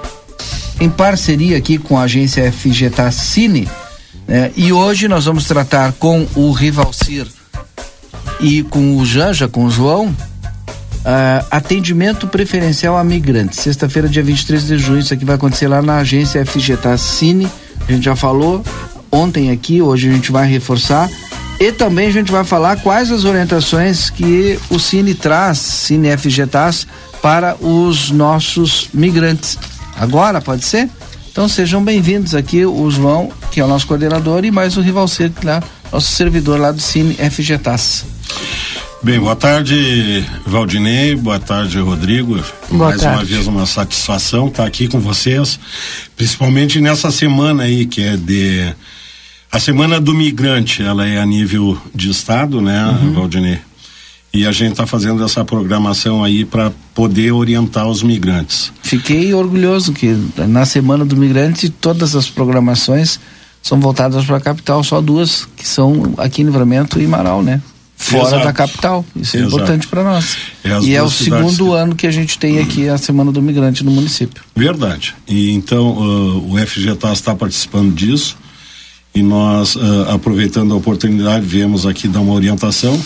em 0.79 0.89
parceria 0.89 1.57
aqui 1.57 1.77
com 1.77 1.97
a 1.97 2.03
agência 2.03 2.51
FGTA 2.51 3.11
Cine. 3.11 3.69
É, 4.27 4.51
e 4.55 4.73
hoje 4.73 5.07
nós 5.07 5.25
vamos 5.25 5.45
tratar 5.45 5.91
com 5.93 6.25
o 6.33 6.51
Rivalcir 6.51 7.27
e 8.39 8.63
com 8.63 8.97
o 8.97 9.05
Janja, 9.05 9.47
com 9.47 9.65
o 9.65 9.69
João, 9.69 10.15
Uh, 11.03 11.45
atendimento 11.51 12.27
preferencial 12.27 12.95
a 12.95 13.03
migrantes. 13.03 13.59
Sexta-feira, 13.59 14.07
dia 14.07 14.23
23 14.23 14.65
de 14.65 14.77
junho. 14.77 14.99
Isso 14.99 15.13
aqui 15.13 15.25
vai 15.25 15.35
acontecer 15.35 15.67
lá 15.67 15.81
na 15.81 15.97
agência 15.97 16.45
FGTA 16.45 16.97
Cine. 16.97 17.47
A 17.87 17.91
gente 17.91 18.05
já 18.05 18.15
falou 18.15 18.63
ontem 19.11 19.51
aqui, 19.51 19.81
hoje 19.81 20.09
a 20.09 20.13
gente 20.13 20.31
vai 20.31 20.47
reforçar. 20.47 21.09
E 21.59 21.71
também 21.71 22.07
a 22.07 22.11
gente 22.11 22.31
vai 22.31 22.43
falar 22.43 22.77
quais 22.77 23.11
as 23.11 23.25
orientações 23.25 24.09
que 24.09 24.57
o 24.69 24.79
Cine 24.79 25.13
traz, 25.13 25.59
Cine 25.59 26.15
FGTAS, 26.17 26.87
para 27.21 27.55
os 27.55 28.09
nossos 28.09 28.89
migrantes. 28.93 29.57
Agora, 29.97 30.41
pode 30.41 30.63
ser? 30.63 30.89
Então 31.31 31.47
sejam 31.47 31.83
bem-vindos 31.83 32.35
aqui, 32.35 32.65
o 32.65 32.89
João, 32.91 33.31
que 33.51 33.59
é 33.59 33.65
o 33.65 33.67
nosso 33.67 33.87
coordenador, 33.87 34.45
e 34.45 34.51
mais 34.51 34.77
o 34.77 34.81
Rivalcer, 34.81 35.31
que 35.31 35.47
é 35.49 35.59
nosso 35.91 36.11
servidor 36.11 36.59
lá 36.59 36.71
do 36.71 36.81
Cine 36.81 37.13
FGTAS. 37.13 38.05
Bem, 39.03 39.19
boa 39.19 39.35
tarde, 39.35 40.25
Valdinei, 40.47 41.13
boa 41.13 41.37
tarde, 41.37 41.77
Rodrigo. 41.77 42.41
Boa 42.69 42.91
Mais 42.91 43.01
tarde. 43.01 43.17
uma 43.17 43.25
vez 43.25 43.47
uma 43.47 43.65
satisfação 43.65 44.47
estar 44.47 44.65
aqui 44.65 44.87
com 44.87 44.97
vocês, 44.97 45.59
principalmente 46.15 46.79
nessa 46.79 47.11
semana 47.11 47.63
aí 47.63 47.85
que 47.85 48.01
é 48.01 48.15
de 48.15 48.73
a 49.51 49.59
semana 49.59 49.99
do 49.99 50.13
migrante, 50.13 50.81
ela 50.81 51.05
é 51.05 51.19
a 51.19 51.25
nível 51.25 51.77
de 51.93 52.09
estado, 52.09 52.61
né, 52.61 52.85
uhum. 52.85 53.11
Valdinei? 53.11 53.59
E 54.33 54.47
a 54.47 54.53
gente 54.53 54.71
está 54.71 54.87
fazendo 54.87 55.21
essa 55.21 55.43
programação 55.43 56.23
aí 56.23 56.45
para 56.45 56.71
poder 56.95 57.33
orientar 57.33 57.85
os 57.85 58.01
migrantes. 58.01 58.71
Fiquei 58.81 59.33
orgulhoso 59.33 59.91
que 59.91 60.17
na 60.47 60.65
semana 60.65 61.03
do 61.03 61.17
migrante 61.17 61.67
todas 61.67 62.15
as 62.15 62.29
programações 62.29 63.19
são 63.61 63.81
voltadas 63.81 64.23
para 64.23 64.37
a 64.37 64.41
capital, 64.41 64.81
só 64.81 65.01
duas 65.01 65.45
que 65.57 65.67
são 65.67 66.13
aqui 66.17 66.41
em 66.41 66.45
Livramento 66.45 67.01
e 67.01 67.05
Marau, 67.05 67.43
né? 67.43 67.61
Fora 67.95 68.27
Exato. 68.27 68.43
da 68.43 68.53
capital. 68.53 69.05
Isso 69.15 69.37
é 69.37 69.39
Exato. 69.39 69.55
importante 69.55 69.87
para 69.87 70.03
nós. 70.03 70.37
É 70.63 70.79
e 70.81 70.95
é 70.95 71.01
o 71.01 71.09
segundo 71.09 71.65
que... 71.65 71.75
ano 71.75 71.95
que 71.95 72.07
a 72.07 72.11
gente 72.11 72.37
tem 72.37 72.59
aqui 72.59 72.87
a 72.89 72.97
Semana 72.97 73.31
do 73.31 73.41
Migrante 73.41 73.83
no 73.83 73.91
município. 73.91 74.43
Verdade. 74.55 75.15
E 75.27 75.51
então 75.51 75.91
uh, 75.91 76.53
o 76.53 76.57
FGTAS 76.57 77.19
está 77.19 77.35
participando 77.35 77.93
disso 77.93 78.37
e 79.15 79.21
nós, 79.21 79.75
uh, 79.75 80.09
aproveitando 80.09 80.73
a 80.73 80.77
oportunidade, 80.77 81.45
viemos 81.45 81.85
aqui 81.85 82.07
dar 82.07 82.21
uma 82.21 82.33
orientação 82.33 82.99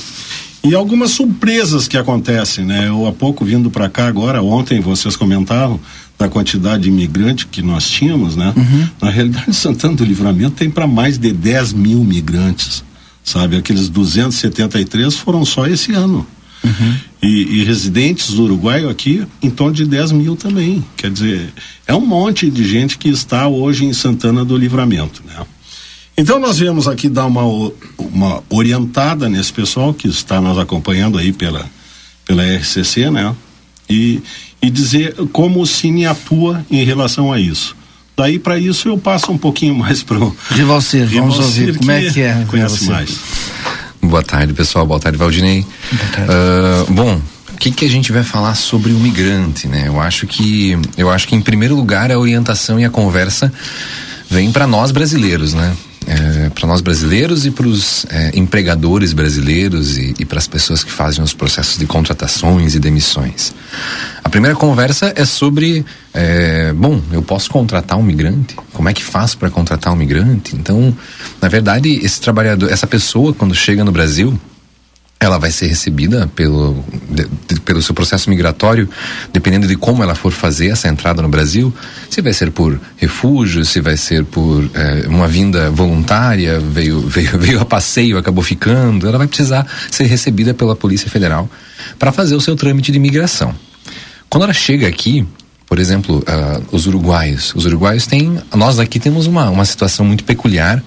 e 0.64 0.74
algumas 0.74 1.12
surpresas 1.12 1.88
que 1.88 1.98
acontecem, 1.98 2.66
né? 2.66 2.88
Eu 2.88 3.06
há 3.06 3.12
pouco 3.12 3.46
vindo 3.46 3.70
para 3.70 3.90
cá 3.90 4.08
agora, 4.08 4.42
ontem 4.42 4.80
vocês 4.82 5.16
comentavam 5.16 5.80
da 6.18 6.28
quantidade 6.28 6.84
de 6.84 6.90
imigrantes 6.90 7.48
que 7.50 7.62
nós 7.62 7.88
tínhamos, 7.88 8.36
né? 8.36 8.54
Uhum. 8.56 8.90
Na 9.02 9.10
realidade, 9.10 9.54
Santana 9.56 9.96
do 9.96 10.04
Livramento 10.04 10.56
tem 10.56 10.70
para 10.70 10.88
mais 10.88 11.18
de 11.18 11.32
10 11.32 11.74
mil 11.74 12.04
migrantes 12.04 12.84
sabe? 13.28 13.58
Aqueles 13.58 13.90
273 13.90 15.14
foram 15.16 15.44
só 15.44 15.68
esse 15.68 15.92
ano. 15.92 16.26
Uhum. 16.64 16.96
E, 17.22 17.60
e, 17.60 17.64
residentes 17.66 18.34
do 18.34 18.44
Uruguai 18.44 18.86
aqui 18.90 19.26
em 19.44 19.50
torno 19.50 19.74
de 19.74 19.86
10 19.86 20.14
mil 20.14 20.36
também. 20.36 20.84
Quer 20.96 21.12
dizer, 21.12 21.54
é 21.86 21.94
um 21.94 22.06
monte 22.06 22.50
de 22.50 22.66
gente 22.66 22.98
que 22.98 23.10
está 23.10 23.48
hoje 23.48 23.86
em 23.86 23.94
Santana 23.94 24.44
do 24.44 24.58
Livramento, 24.58 25.22
né? 25.26 25.46
Então 26.18 26.40
nós 26.40 26.58
viemos 26.58 26.88
aqui 26.88 27.08
dar 27.08 27.28
uma, 27.28 27.44
uma 28.00 28.44
orientada 28.50 29.30
nesse 29.30 29.54
pessoal 29.54 29.94
que 29.94 30.08
está 30.08 30.42
nos 30.42 30.58
acompanhando 30.58 31.18
aí 31.18 31.32
pela, 31.32 31.70
pela 32.26 32.44
RCC, 32.44 33.12
né? 33.12 33.36
E, 33.90 34.22
e 34.62 34.70
dizer 34.70 35.16
como 35.32 35.62
o 35.62 35.68
Cine 35.68 36.08
atua 36.08 36.66
em 36.72 36.84
relação 36.84 37.32
a 37.32 37.40
isso. 37.40 37.77
Daí 38.18 38.40
para 38.40 38.58
isso 38.58 38.90
eu 38.90 38.98
passo 38.98 39.32
um 39.32 39.38
pouquinho 39.38 39.76
mais 39.76 40.02
pro 40.02 40.36
De 40.50 40.64
você, 40.64 41.06
vamos 41.06 41.38
ouvir 41.38 41.78
como 41.78 41.92
é 41.92 42.02
que 42.10 42.22
é. 42.22 42.46
Conhece 42.48 42.90
mais. 42.90 43.16
Boa 44.02 44.24
tarde, 44.24 44.54
pessoal. 44.54 44.88
Boa 44.88 45.00
tarde, 45.00 45.20
Valdinei. 45.20 45.64
Boa 45.92 46.12
tarde. 46.12 46.32
Uh, 46.32 46.94
bom, 46.94 47.22
o 47.54 47.58
que, 47.58 47.70
que 47.70 47.86
a 47.86 47.90
gente 47.90 48.12
vai 48.12 48.24
falar 48.24 48.56
sobre 48.56 48.92
o 48.92 49.00
migrante, 49.00 49.68
né? 49.68 49.84
Eu 49.86 50.02
acho 50.02 50.26
que 50.26 50.76
eu 50.98 51.12
acho 51.12 51.28
que 51.28 51.36
em 51.36 51.42
primeiro 51.42 51.76
lugar 51.76 52.12
a 52.12 52.18
orientação 52.18 52.80
e 52.80 52.86
a 52.86 52.90
conversa 52.90 53.54
vem 54.28 54.52
para 54.52 54.66
nós 54.66 54.92
brasileiros, 54.92 55.54
né? 55.54 55.78
É, 56.08 56.50
para 56.50 56.68
nós 56.68 56.80
brasileiros 56.80 57.46
e 57.46 57.52
para 57.52 57.68
os 57.68 58.06
é, 58.10 58.32
empregadores 58.34 59.12
brasileiros 59.12 59.98
e, 59.98 60.16
e 60.18 60.26
para 60.26 60.40
as 60.40 60.48
pessoas 60.48 60.84
que 60.84 60.92
fazem 60.92 61.24
os 61.24 61.34
processos 61.34 61.78
de 61.78 61.86
contratações 61.86 62.76
e 62.76 62.80
demissões. 62.80 63.54
A 64.24 64.30
primeira 64.30 64.56
conversa 64.56 65.14
é 65.16 65.26
sobre, 65.26 65.86
é, 66.14 66.74
bom, 66.74 67.02
eu 67.12 67.22
posso 67.22 67.50
contratar 67.50 67.98
um 67.98 68.04
migrante? 68.04 68.56
Como 68.74 68.88
é 68.88 68.94
que 68.94 69.04
faço 69.04 69.38
para 69.38 69.50
contratar 69.50 69.92
um 69.92 69.96
migrante? 69.96 70.56
Então, 70.56 70.96
na 71.42 71.48
verdade, 71.48 72.00
esse 72.04 72.22
trabalhador, 72.22 72.72
essa 72.72 72.88
pessoa 72.88 73.34
quando 73.34 73.54
chega 73.54 73.84
no 73.84 73.92
Brasil, 73.92 74.40
ela 75.20 75.40
vai 75.40 75.50
ser 75.50 75.68
recebida 75.68 76.30
pelo, 76.36 76.84
de, 77.10 77.28
de, 77.48 77.60
pelo 77.62 77.82
seu 77.82 77.94
processo 77.94 78.30
migratório, 78.30 78.88
dependendo 79.34 79.68
de 79.68 79.76
como 79.76 80.04
ela 80.04 80.14
for 80.14 80.32
fazer 80.32 80.68
essa 80.68 80.88
entrada 80.88 81.22
no 81.22 81.30
Brasil, 81.30 81.74
se 82.10 82.22
vai 82.22 82.34
ser 82.34 82.52
por 82.52 82.80
refúgio, 82.98 83.66
se 83.66 83.82
vai 83.82 83.98
ser 83.98 84.24
por 84.26 84.70
é, 84.76 85.08
uma 85.08 85.28
vinda 85.28 85.72
voluntária, 85.72 86.60
veio, 86.60 87.02
veio, 87.10 87.38
veio 87.40 87.60
a 87.60 87.66
passeio, 87.66 88.18
acabou 88.18 88.44
ficando, 88.44 89.08
ela 89.08 89.18
vai 89.18 89.28
precisar 89.28 89.66
ser 89.90 90.06
recebida 90.06 90.54
pela 90.54 90.76
Polícia 90.76 91.10
Federal 91.10 91.50
para 91.98 92.12
fazer 92.12 92.36
o 92.36 92.42
seu 92.42 92.56
trâmite 92.56 92.92
de 92.92 92.98
imigração. 92.98 93.56
Quando 94.30 94.44
ela 94.44 94.54
chega 94.54 94.88
aqui, 94.88 95.26
por 95.66 95.80
exemplo, 95.80 96.20
uh, 96.20 96.64
os 96.72 96.86
uruguaios, 96.86 97.56
os 97.56 97.66
uruguaios 97.66 98.06
têm, 98.06 98.40
nós 98.56 98.78
aqui 98.78 99.00
temos 99.00 99.26
uma, 99.26 99.50
uma 99.50 99.66
situação 99.66 100.06
muito 100.06 100.24
peculiar, 100.24 100.84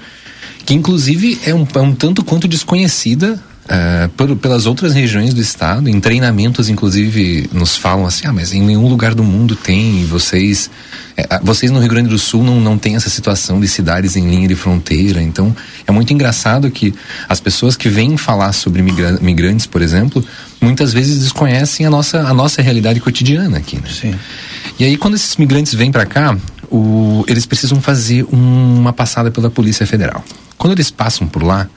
que 0.64 0.74
inclusive 0.74 1.40
é 1.44 1.54
um, 1.54 1.66
é 1.74 1.80
um 1.80 1.94
tanto 1.94 2.22
quanto 2.22 2.46
desconhecida 2.46 3.42
Uh, 3.70 4.09
por, 4.16 4.35
pelas 4.35 4.66
outras 4.66 4.92
regiões 4.92 5.33
do 5.33 5.40
estado, 5.40 5.88
em 5.88 6.00
treinamentos, 6.00 6.68
inclusive, 6.68 7.48
nos 7.52 7.76
falam 7.76 8.04
assim: 8.04 8.26
ah, 8.26 8.33
mas 8.33 8.52
em 8.52 8.61
nenhum 8.61 8.88
lugar 8.88 9.14
do 9.14 9.22
mundo 9.22 9.54
tem, 9.54 10.04
vocês. 10.06 10.68
É, 11.16 11.38
vocês 11.40 11.70
no 11.70 11.78
Rio 11.78 11.88
Grande 11.88 12.09
do 12.09 12.18
Sul 12.18 12.42
não, 12.42 12.61
não 12.61 12.76
tem 12.76 12.96
essa 12.96 13.09
situação 13.09 13.61
de 13.61 13.68
cidades 13.68 14.16
em 14.16 14.28
linha 14.28 14.48
de 14.48 14.56
fronteira. 14.56 15.22
Então, 15.22 15.54
é 15.87 15.92
muito 15.92 16.12
engraçado 16.12 16.68
que 16.68 16.92
as 17.28 17.38
pessoas 17.38 17.76
que 17.76 17.88
vêm 17.88 18.16
falar 18.16 18.52
sobre 18.52 18.83
migra 18.83 19.18
migrantes, 19.22 19.66
por 19.66 19.83
exemplo, 19.83 20.24
muitas 20.61 20.92
vezes 20.92 21.20
desconhecem 21.20 21.87
a 21.87 21.90
nossa, 21.90 22.22
a 22.22 22.35
nossa 22.35 22.61
realidade 22.61 22.98
cotidiana 22.98 23.59
aqui. 23.59 23.76
Né? 23.76 23.88
Sim. 23.88 24.14
E 24.80 24.85
aí, 24.85 24.96
quando 24.96 25.14
esses 25.14 25.37
migrantes 25.37 25.74
vêm 25.74 25.92
para 25.92 26.06
cá, 26.06 26.37
o, 26.68 27.24
eles 27.28 27.46
precisam 27.46 27.80
fazer 27.80 28.24
um, 28.33 28.80
uma 28.80 28.92
passada 28.92 29.30
pela 29.30 29.48
Polícia 29.48 29.87
Federal. 29.87 30.24
Quando 30.59 30.72
eles 30.72 30.90
passam 30.90 31.28
por 31.28 31.44
lá, 31.44 31.68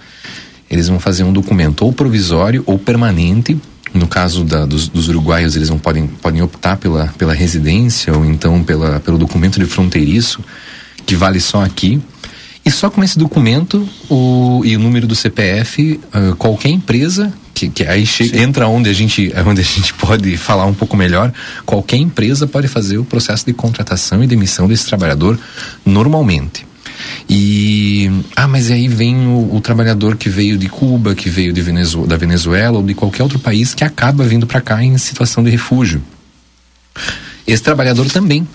eles 0.74 0.88
vão 0.88 1.00
fazer 1.00 1.24
um 1.24 1.32
documento 1.32 1.86
ou 1.86 1.94
provisório 1.94 2.64
ou 2.66 2.80
permanente. 2.80 3.58
No 3.94 4.08
caso 4.08 4.44
da, 4.44 4.66
dos, 4.66 4.88
dos, 4.88 5.08
uruguaios, 5.08 5.56
eles 5.56 5.70
não 5.70 5.78
podem, 5.78 6.08
podem 6.08 6.42
optar 6.42 6.78
pela, 6.78 7.14
pela 7.16 7.32
residência 7.32 8.12
ou 8.12 8.26
então 8.26 8.64
pela, 8.64 9.00
pelo 9.00 9.20
documento 9.20 9.60
de 9.60 9.66
fronteiriço, 9.68 10.44
que 11.06 11.16
vale 11.16 11.40
só 11.40 11.64
aqui. 11.64 12.02
E 12.66 12.72
só 12.72 12.90
com 12.90 13.04
esse 13.04 13.20
documento 13.20 13.88
o, 14.10 14.64
e 14.66 14.76
o 14.76 14.80
número 14.80 15.06
do 15.06 15.14
CPF, 15.14 16.00
uh, 16.16 16.36
qualquer 16.38 16.70
empresa, 16.70 17.32
que, 17.54 17.70
que 17.70 17.84
aí 17.84 18.04
chega, 18.04 18.42
entra 18.42 18.68
onde 18.68 18.90
a, 18.90 18.94
gente, 18.94 19.32
onde 19.46 19.62
a 19.62 19.64
gente 19.64 19.94
pode 19.94 20.36
falar 20.38 20.66
um 20.66 20.74
pouco 20.74 20.98
melhor, 20.98 21.32
qualquer 21.64 21.98
empresa 21.98 22.48
pode 22.48 22.68
fazer 22.68 22.98
o 22.98 23.06
processo 23.06 23.46
de 23.46 23.54
contratação 23.54 24.24
e 24.24 24.28
demissão 24.28 24.68
desse 24.68 24.88
trabalhador 24.88 25.38
normalmente. 25.86 26.66
E 27.30 28.12
ah, 28.36 28.48
mas 28.48 28.70
aí 28.70 28.88
vem 28.88 29.28
o, 29.28 29.56
o 29.56 29.62
trabalhador 29.62 30.16
que 30.16 30.30
veio 30.30 30.58
de 30.58 30.68
Cuba, 30.68 31.16
que 31.16 31.30
veio 31.30 31.54
Venezuela, 31.54 32.08
da 32.08 32.18
Venezuela 32.18 32.78
ou 32.78 32.84
de 32.84 32.94
qualquer 32.94 33.24
outro 33.24 33.40
país 33.40 33.74
que 33.74 33.84
acaba 33.84 34.24
vindo 34.24 34.46
para 34.46 34.62
cá 34.62 34.84
em 34.84 34.98
situação 34.98 35.44
de 35.44 35.50
refúgio. 35.50 36.02
Esse 37.46 37.64
trabalhador 37.64 38.10
também 38.10 38.48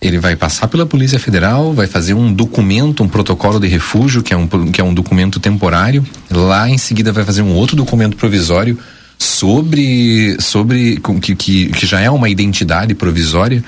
ele 0.00 0.18
vai 0.18 0.34
passar 0.34 0.66
pela 0.66 0.86
Polícia 0.86 1.18
Federal, 1.18 1.74
vai 1.74 1.86
fazer 1.86 2.14
um 2.14 2.32
documento, 2.32 3.02
um 3.02 3.08
protocolo 3.08 3.60
de 3.60 3.68
refúgio, 3.68 4.22
que 4.22 4.32
é 4.32 4.36
um, 4.36 4.46
que 4.46 4.80
é 4.80 4.84
um 4.84 4.94
documento 4.94 5.38
temporário. 5.38 6.04
Lá 6.30 6.70
em 6.70 6.78
seguida 6.78 7.12
vai 7.12 7.22
fazer 7.22 7.42
um 7.42 7.52
outro 7.52 7.76
documento 7.76 8.16
provisório 8.16 8.78
sobre 9.20 10.36
sobre 10.40 10.98
que, 11.20 11.36
que, 11.36 11.66
que 11.66 11.86
já 11.86 12.00
é 12.00 12.10
uma 12.10 12.28
identidade 12.28 12.94
provisória 12.94 13.62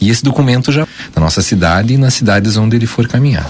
e 0.00 0.10
esse 0.10 0.24
documento 0.24 0.72
já 0.72 0.86
na 1.14 1.22
nossa 1.22 1.40
cidade 1.40 1.94
e 1.94 1.96
nas 1.96 2.14
cidades 2.14 2.56
onde 2.56 2.76
ele 2.76 2.86
for 2.86 3.06
caminhar. 3.06 3.48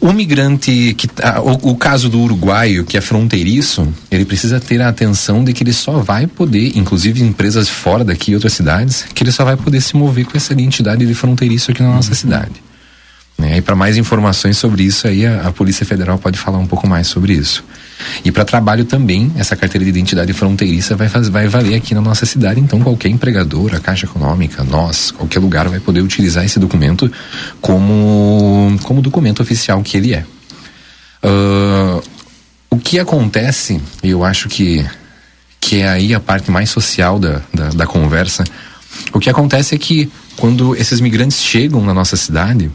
O 0.00 0.12
migrante 0.12 0.94
que 0.94 1.08
ah, 1.22 1.40
o, 1.40 1.70
o, 1.70 1.76
caso 1.76 2.08
do 2.08 2.20
uruguaio 2.20 2.84
que 2.84 2.96
é 2.96 3.00
fronteiriço, 3.00 3.88
ele 4.10 4.24
precisa 4.24 4.60
ter 4.60 4.80
a 4.82 4.88
atenção 4.88 5.42
de 5.42 5.52
que 5.52 5.64
ele 5.64 5.72
só 5.72 5.98
vai 5.98 6.26
poder, 6.26 6.76
inclusive 6.76 7.22
empresas 7.22 7.68
fora 7.68 8.04
daqui, 8.04 8.34
outras 8.34 8.52
cidades, 8.52 9.06
que 9.14 9.24
ele 9.24 9.32
só 9.32 9.44
vai 9.44 9.56
poder 9.56 9.80
se 9.80 9.96
mover 9.96 10.26
com 10.26 10.36
essa 10.36 10.52
identidade 10.52 11.06
de 11.06 11.14
fronteiriço 11.14 11.70
aqui 11.70 11.82
na 11.82 11.88
nossa 11.88 12.10
uhum. 12.10 12.16
cidade. 12.16 12.62
Né? 13.38 13.58
E 13.58 13.62
para 13.62 13.74
mais 13.74 13.96
informações 13.96 14.58
sobre 14.58 14.82
isso, 14.82 15.08
aí 15.08 15.26
a, 15.26 15.48
a, 15.48 15.52
Polícia 15.52 15.86
Federal 15.86 16.18
pode 16.18 16.38
falar 16.38 16.58
um 16.58 16.66
pouco 16.66 16.86
mais 16.86 17.06
sobre 17.06 17.32
isso. 17.32 17.64
E 18.24 18.32
para 18.32 18.44
trabalho 18.44 18.84
também, 18.84 19.32
essa 19.36 19.56
carteira 19.56 19.84
de 19.84 19.90
identidade 19.90 20.32
fronteiriça 20.32 20.96
vai, 20.96 21.08
faz, 21.08 21.28
vai 21.28 21.48
valer 21.48 21.74
aqui 21.74 21.94
na 21.94 22.00
nossa 22.00 22.26
cidade. 22.26 22.60
Então, 22.60 22.80
qualquer 22.80 23.08
empregador, 23.08 23.74
a 23.74 23.80
Caixa 23.80 24.06
Econômica, 24.06 24.62
nós, 24.64 25.10
qualquer 25.10 25.40
lugar 25.40 25.68
vai 25.68 25.80
poder 25.80 26.00
utilizar 26.00 26.44
esse 26.44 26.58
documento 26.58 27.10
como, 27.60 28.78
como 28.82 29.02
documento 29.02 29.40
oficial 29.42 29.82
que 29.82 29.96
ele 29.96 30.14
é. 30.14 30.24
Uh, 31.24 32.02
o 32.70 32.78
que 32.78 32.98
acontece, 32.98 33.80
eu 34.02 34.24
acho 34.24 34.48
que 34.48 34.84
que 35.64 35.80
é 35.80 35.88
aí 35.88 36.14
a 36.14 36.20
parte 36.20 36.50
mais 36.50 36.68
social 36.68 37.18
da, 37.18 37.40
da, 37.52 37.70
da 37.70 37.86
conversa. 37.86 38.44
O 39.14 39.18
que 39.18 39.30
acontece 39.30 39.74
é 39.74 39.78
que 39.78 40.10
quando 40.36 40.76
esses 40.76 41.00
migrantes 41.00 41.40
chegam 41.40 41.82
na 41.82 41.94
nossa 41.94 42.16
cidade, 42.16 42.70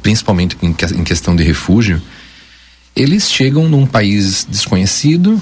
principalmente 0.00 0.56
em 0.62 0.72
questão 1.02 1.34
de 1.34 1.42
refúgio, 1.42 2.00
eles 2.98 3.30
chegam 3.30 3.68
num 3.68 3.86
país 3.86 4.44
desconhecido, 4.50 5.40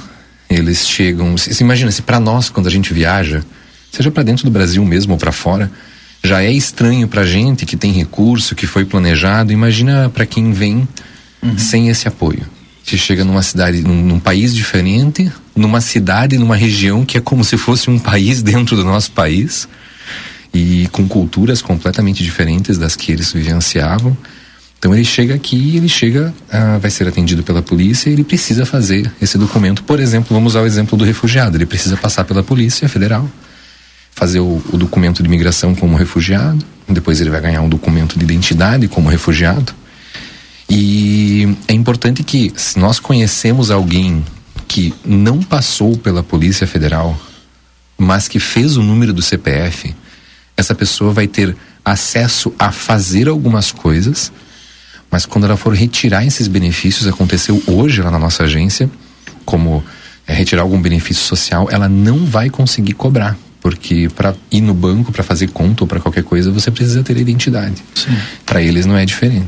eles 0.49 0.87
chegam. 0.87 1.37
Se, 1.39 1.63
imagina, 1.63 1.91
se 1.91 2.03
para 2.03 2.21
nós, 2.21 2.51
quando 2.51 2.67
a 2.67 2.71
gente 2.71 2.93
viaja, 2.93 3.43
seja 3.91 4.11
para 4.11 4.23
dentro 4.23 4.45
do 4.45 4.51
Brasil 4.51 4.85
mesmo 4.85 5.15
ou 5.15 5.19
para 5.19 5.33
fora, 5.33 5.73
já 6.23 6.43
é 6.43 6.53
estranho 6.53 7.09
para 7.09 7.25
gente 7.25 7.65
que 7.65 7.77
tem 7.77 7.93
recurso, 7.93 8.55
que 8.55 8.67
foi 8.67 8.85
planejado. 8.85 9.53
Imagina 9.53 10.11
para 10.11 10.27
quem 10.27 10.53
vem 10.53 10.87
uhum. 11.43 11.57
sem 11.57 11.89
esse 11.89 12.07
apoio. 12.07 12.47
Você 12.85 12.99
chega 12.99 13.25
numa 13.25 13.43
cidade, 13.43 13.81
num, 13.81 14.03
num, 14.03 14.21
país 14.21 14.55
diferente, 14.55 15.33
numa 15.57 15.81
cidade, 15.81 16.39
numa 16.39 16.55
região 16.55 17.05
que 17.05 17.17
é 17.17 17.21
como 17.21 17.43
se 17.43 17.57
fosse 17.57 17.89
um 17.89 17.99
país 17.99 18.43
dentro 18.43 18.77
do 18.77 18.85
nosso 18.85 19.11
país 19.13 19.67
e 20.53 20.89
com 20.93 21.09
culturas 21.09 21.63
completamente 21.63 22.23
diferentes 22.23 22.77
das 22.77 22.95
que 22.95 23.13
eles 23.13 23.33
vivenciavam. 23.33 24.17
Então 24.79 24.95
ele 24.95 25.05
chega 25.05 25.35
aqui, 25.35 25.77
ele 25.77 25.89
chega, 25.89 26.35
ah, 26.51 26.79
vai 26.79 26.91
ser 26.91 27.09
atendido 27.09 27.43
pela 27.43 27.63
polícia 27.63 28.11
ele 28.11 28.23
precisa 28.23 28.67
fazer 28.67 29.11
esse 29.21 29.39
documento. 29.39 29.83
Por 29.83 29.99
exemplo, 29.99 30.35
vamos 30.35 30.53
usar 30.53 30.63
o 30.63 30.67
exemplo 30.67 30.97
do 30.97 31.05
refugiado. 31.05 31.57
Ele 31.57 31.67
precisa 31.67 31.97
passar 31.97 32.25
pela 32.25 32.43
polícia 32.43 32.89
federal, 32.89 33.29
fazer 34.13 34.41
o, 34.41 34.63
o 34.73 34.77
documento 34.77 35.23
de 35.23 35.29
imigração 35.29 35.75
como 35.75 35.97
refugiado. 35.97 36.65
Depois 36.89 37.21
ele 37.21 37.31
vai 37.31 37.41
ganhar 37.41 37.63
um 37.63 37.69
documento 37.69 38.19
de 38.19 38.25
identidade 38.25 38.87
como 38.87 39.09
refugiado. 39.09 39.75
E 40.69 41.57
é 41.69 41.73
importante 41.73 42.23
que, 42.23 42.53
se 42.57 42.79
nós 42.79 42.99
conhecemos 42.99 43.71
alguém 43.71 44.25
que 44.67 44.93
não 45.05 45.41
passou 45.43 45.97
pela 45.97 46.23
Polícia 46.23 46.67
Federal, 46.67 47.19
mas 47.97 48.29
que 48.29 48.39
fez 48.39 48.77
o 48.77 48.83
número 48.83 49.13
do 49.13 49.23
CPF, 49.23 49.95
essa 50.57 50.75
pessoa 50.75 51.13
vai 51.13 51.27
ter 51.27 51.57
acesso 51.85 52.53
a 52.59 52.73
fazer 52.73 53.29
algumas 53.29 53.71
coisas, 53.71 54.33
mas 55.11 55.25
quando 55.27 55.45
ela 55.45 55.57
for 55.57 55.75
retirar 55.75 56.25
esses 56.27 56.49
benefícios, 56.49 57.07
aconteceu 57.07 57.63
hoje 57.67 58.03
lá 58.03 58.11
na 58.11 58.19
nossa 58.19 58.45
agência, 58.45 58.91
como 59.45 59.83
é, 60.27 60.35
retirar 60.35 60.63
algum 60.63 60.81
benefício 60.81 61.23
social, 61.25 61.69
ela 61.71 61.89
não 61.89 62.25
vai 62.27 62.51
conseguir 62.51 62.95
cobrar. 62.95 63.37
Porque 63.61 64.09
para 64.15 64.35
ir 64.51 64.61
no 64.61 64.75
banco, 64.75 65.11
para 65.11 65.25
fazer 65.25 65.49
conta 65.49 65.85
ou 65.85 65.89
para 65.89 65.99
qualquer 66.01 66.23
coisa, 66.23 66.51
você 66.51 66.71
precisa 66.71 67.03
ter 67.03 67.17
a 67.17 67.21
identidade. 67.21 67.83
Para 68.45 68.63
eles 68.63 68.87
não 68.87 68.97
é 68.97 69.05
diferente. 69.05 69.47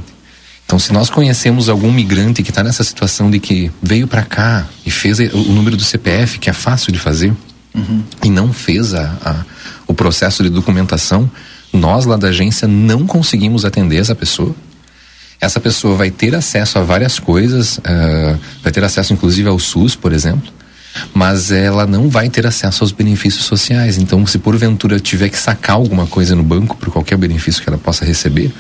Então, 0.64 0.78
se 0.78 0.92
nós 0.92 1.08
conhecemos 1.08 1.68
algum 1.68 1.90
migrante 1.90 2.42
que 2.42 2.50
está 2.50 2.62
nessa 2.62 2.84
situação 2.84 3.30
de 3.30 3.38
que 3.38 3.70
veio 3.82 4.06
para 4.06 4.22
cá 4.22 4.66
e 4.84 4.90
fez 4.90 5.18
o 5.18 5.52
número 5.52 5.76
do 5.76 5.82
CPF, 5.82 6.38
que 6.38 6.50
é 6.50 6.52
fácil 6.52 6.92
de 6.92 6.98
fazer, 6.98 7.32
uhum. 7.74 8.02
e 8.22 8.28
não 8.28 8.52
fez 8.52 8.92
a, 8.92 9.16
a, 9.24 9.44
o 9.86 9.94
processo 9.94 10.42
de 10.42 10.50
documentação, 10.50 11.30
nós 11.72 12.04
lá 12.04 12.16
da 12.16 12.28
agência 12.28 12.68
não 12.68 13.06
conseguimos 13.06 13.64
atender 13.64 13.96
essa 13.96 14.14
pessoa. 14.14 14.54
Essa 15.40 15.60
pessoa 15.60 15.94
vai 15.94 16.10
ter 16.10 16.34
acesso 16.34 16.78
a 16.78 16.82
várias 16.82 17.18
coisas, 17.18 17.78
uh, 17.78 18.38
vai 18.62 18.72
ter 18.72 18.82
acesso 18.82 19.12
inclusive 19.12 19.48
ao 19.48 19.58
SUS, 19.58 19.94
por 19.94 20.12
exemplo, 20.12 20.52
mas 21.14 21.50
ela 21.50 21.86
não 21.86 22.08
vai 22.08 22.28
ter 22.28 22.46
acesso 22.46 22.82
aos 22.82 22.92
benefícios 22.92 23.44
sociais. 23.44 23.98
Então, 23.98 24.26
se 24.26 24.38
porventura 24.38 24.98
tiver 24.98 25.28
que 25.28 25.38
sacar 25.38 25.76
alguma 25.76 26.06
coisa 26.06 26.34
no 26.34 26.42
banco 26.42 26.76
por 26.76 26.90
qualquer 26.90 27.16
benefício 27.16 27.62
que 27.62 27.68
ela 27.68 27.78
possa 27.78 28.04
receber, 28.04 28.52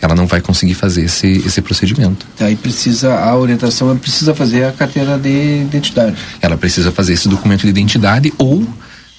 ela 0.00 0.14
não 0.14 0.26
vai 0.26 0.40
conseguir 0.40 0.74
fazer 0.74 1.04
esse, 1.04 1.42
esse 1.46 1.62
procedimento. 1.62 2.26
Aí 2.40 2.56
precisa, 2.56 3.14
a 3.14 3.36
orientação 3.36 3.92
é 3.92 3.94
precisa 3.94 4.34
fazer 4.34 4.64
a 4.64 4.72
carteira 4.72 5.18
de 5.18 5.62
identidade. 5.62 6.16
Ela 6.40 6.56
precisa 6.56 6.90
fazer 6.90 7.12
esse 7.12 7.28
documento 7.28 7.62
de 7.62 7.68
identidade 7.68 8.32
ou 8.38 8.66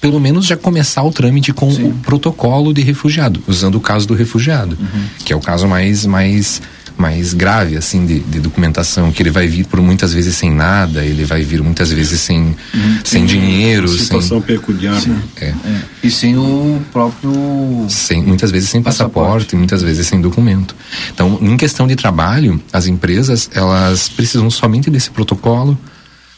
pelo 0.00 0.20
menos 0.20 0.44
já 0.44 0.56
começar 0.56 1.02
o 1.02 1.10
trâmite 1.10 1.52
com 1.52 1.70
Sim. 1.70 1.88
o 1.88 1.92
protocolo 1.94 2.72
de 2.72 2.82
refugiado, 2.82 3.42
usando 3.46 3.76
o 3.76 3.80
caso 3.80 4.06
do 4.06 4.14
refugiado, 4.14 4.76
uhum. 4.78 5.04
que 5.24 5.32
é 5.32 5.36
o 5.36 5.40
caso 5.40 5.66
mais 5.66 6.04
mais 6.04 6.60
mais 6.96 7.34
grave 7.34 7.76
assim 7.76 8.06
de, 8.06 8.20
de, 8.20 8.40
documentação 8.40 9.12
que 9.12 9.22
ele 9.22 9.30
vai 9.30 9.46
vir 9.46 9.66
por 9.66 9.80
muitas 9.80 10.12
vezes 10.12 10.34
sem 10.36 10.50
nada 10.50 11.04
ele 11.04 11.24
vai 11.24 11.42
vir 11.42 11.62
muitas 11.62 11.92
vezes 11.92 12.20
sem 12.20 12.40
uhum. 12.40 12.98
sem 13.04 13.26
dinheiro 13.26 13.88
situação 13.88 14.38
sem, 14.38 14.46
peculiar 14.46 15.00
né? 15.06 15.22
é. 15.40 15.46
é. 15.46 15.54
e 16.02 16.10
sem 16.10 16.36
o 16.36 16.80
próprio 16.92 17.86
sem 17.88 18.22
muitas 18.22 18.50
vezes 18.50 18.70
sem 18.70 18.82
passaporte, 18.82 19.14
passaporte 19.14 19.56
muitas 19.56 19.82
vezes 19.82 20.06
sem 20.06 20.20
documento 20.20 20.74
então 21.12 21.38
em 21.40 21.56
questão 21.56 21.86
de 21.86 21.96
trabalho 21.96 22.60
as 22.72 22.86
empresas 22.86 23.50
elas 23.54 24.08
precisam 24.08 24.50
somente 24.50 24.90
desse 24.90 25.10
protocolo 25.10 25.78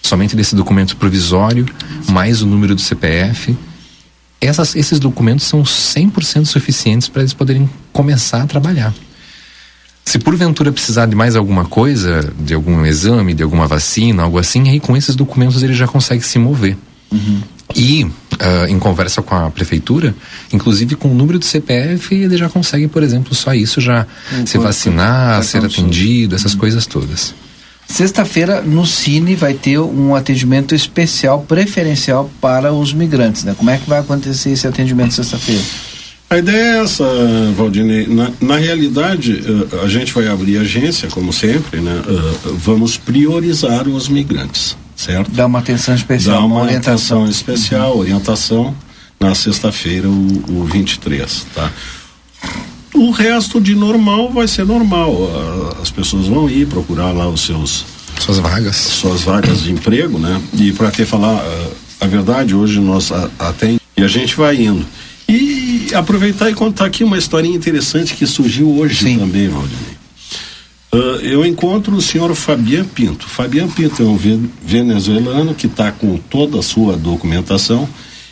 somente 0.02 0.34
desse 0.34 0.56
documento 0.56 0.96
provisório 0.96 1.66
mais 2.08 2.42
o 2.42 2.46
número 2.46 2.74
do 2.74 2.80
CPF 2.80 3.56
essas, 4.40 4.76
esses 4.76 5.00
documentos 5.00 5.46
são 5.46 5.62
100% 5.62 6.46
suficientes 6.46 7.08
para 7.08 7.22
eles 7.22 7.34
poderem 7.34 7.68
começar 7.92 8.42
a 8.42 8.46
trabalhar 8.46 8.94
se 10.08 10.18
porventura 10.18 10.72
precisar 10.72 11.04
de 11.04 11.14
mais 11.14 11.36
alguma 11.36 11.66
coisa, 11.66 12.32
de 12.40 12.54
algum 12.54 12.86
exame, 12.86 13.34
de 13.34 13.42
alguma 13.42 13.66
vacina, 13.66 14.22
algo 14.22 14.38
assim, 14.38 14.70
aí 14.70 14.80
com 14.80 14.96
esses 14.96 15.14
documentos 15.14 15.62
ele 15.62 15.74
já 15.74 15.86
consegue 15.86 16.24
se 16.24 16.38
mover. 16.38 16.78
Uhum. 17.12 17.42
E, 17.76 18.04
uh, 18.04 18.10
em 18.68 18.78
conversa 18.78 19.20
com 19.20 19.34
a 19.34 19.50
prefeitura, 19.50 20.14
inclusive 20.50 20.94
com 20.94 21.08
o 21.08 21.14
número 21.14 21.38
do 21.38 21.44
CPF, 21.44 22.14
ele 22.14 22.38
já 22.38 22.48
consegue, 22.48 22.88
por 22.88 23.02
exemplo, 23.02 23.34
só 23.34 23.52
isso 23.52 23.82
já 23.82 24.06
se 24.46 24.56
vacinar, 24.56 25.44
ser 25.44 25.62
atendido, 25.62 26.34
essas 26.34 26.54
uhum. 26.54 26.60
coisas 26.60 26.86
todas. 26.86 27.34
Sexta-feira, 27.86 28.62
no 28.62 28.86
Cine, 28.86 29.34
vai 29.34 29.52
ter 29.52 29.78
um 29.78 30.14
atendimento 30.14 30.74
especial, 30.74 31.42
preferencial 31.42 32.30
para 32.40 32.72
os 32.72 32.94
migrantes, 32.94 33.44
né? 33.44 33.54
Como 33.56 33.68
é 33.68 33.76
que 33.76 33.88
vai 33.88 34.00
acontecer 34.00 34.50
esse 34.50 34.66
atendimento 34.66 35.12
sexta-feira? 35.12 35.62
A 36.30 36.36
ideia 36.36 36.56
é 36.56 36.82
essa, 36.82 37.04
Valdinei. 37.56 38.06
Na, 38.06 38.30
na 38.38 38.56
realidade, 38.56 39.32
uh, 39.32 39.80
a 39.82 39.88
gente 39.88 40.12
vai 40.12 40.28
abrir 40.28 40.58
agência, 40.58 41.08
como 41.08 41.32
sempre, 41.32 41.80
né? 41.80 42.02
Uh, 42.06 42.54
vamos 42.54 42.98
priorizar 42.98 43.88
os 43.88 44.08
migrantes, 44.08 44.76
certo? 44.94 45.30
Dá 45.30 45.46
uma 45.46 45.60
atenção 45.60 45.94
especial, 45.94 46.40
Dá 46.40 46.44
uma, 46.44 46.56
uma 46.56 46.64
orientação 46.64 47.26
especial, 47.26 47.94
uhum. 47.94 48.00
orientação 48.00 48.76
na 49.18 49.34
sexta-feira, 49.34 50.06
o, 50.06 50.60
o 50.60 50.64
23, 50.64 51.46
tá? 51.54 51.72
O 52.94 53.10
resto 53.10 53.58
de 53.58 53.74
normal 53.74 54.30
vai 54.30 54.46
ser 54.46 54.66
normal. 54.66 55.10
Uh, 55.10 55.80
as 55.80 55.90
pessoas 55.90 56.26
vão 56.26 56.48
ir 56.48 56.66
procurar 56.66 57.10
lá 57.10 57.26
os 57.26 57.40
seus 57.40 57.86
suas 58.20 58.38
vagas, 58.38 58.76
suas 58.76 59.22
vagas 59.22 59.62
de 59.62 59.72
emprego, 59.72 60.18
né? 60.18 60.42
E 60.52 60.72
para 60.72 60.90
ter 60.90 61.06
falar 61.06 61.42
a 62.00 62.06
verdade, 62.06 62.54
hoje 62.54 62.80
nós 62.80 63.10
até 63.38 63.76
e 63.96 64.02
a 64.02 64.08
gente 64.08 64.36
vai 64.36 64.56
indo. 64.56 64.84
E 65.28 65.67
aproveitar 65.94 66.50
e 66.50 66.54
contar 66.54 66.86
aqui 66.86 67.04
uma 67.04 67.18
historinha 67.18 67.56
interessante 67.56 68.14
que 68.14 68.26
surgiu 68.26 68.70
hoje 68.78 69.04
Sim. 69.04 69.18
também, 69.18 69.48
Valdinei. 69.48 69.98
Uh, 70.90 71.20
eu 71.22 71.44
encontro 71.44 71.94
o 71.94 72.00
senhor 72.00 72.34
Fabian 72.34 72.84
Pinto. 72.84 73.28
Fabian 73.28 73.68
Pinto 73.68 74.02
é 74.02 74.06
um 74.06 74.18
venezuelano 74.62 75.54
que 75.54 75.66
está 75.66 75.92
com 75.92 76.16
toda 76.16 76.60
a 76.60 76.62
sua 76.62 76.96
documentação. 76.96 77.86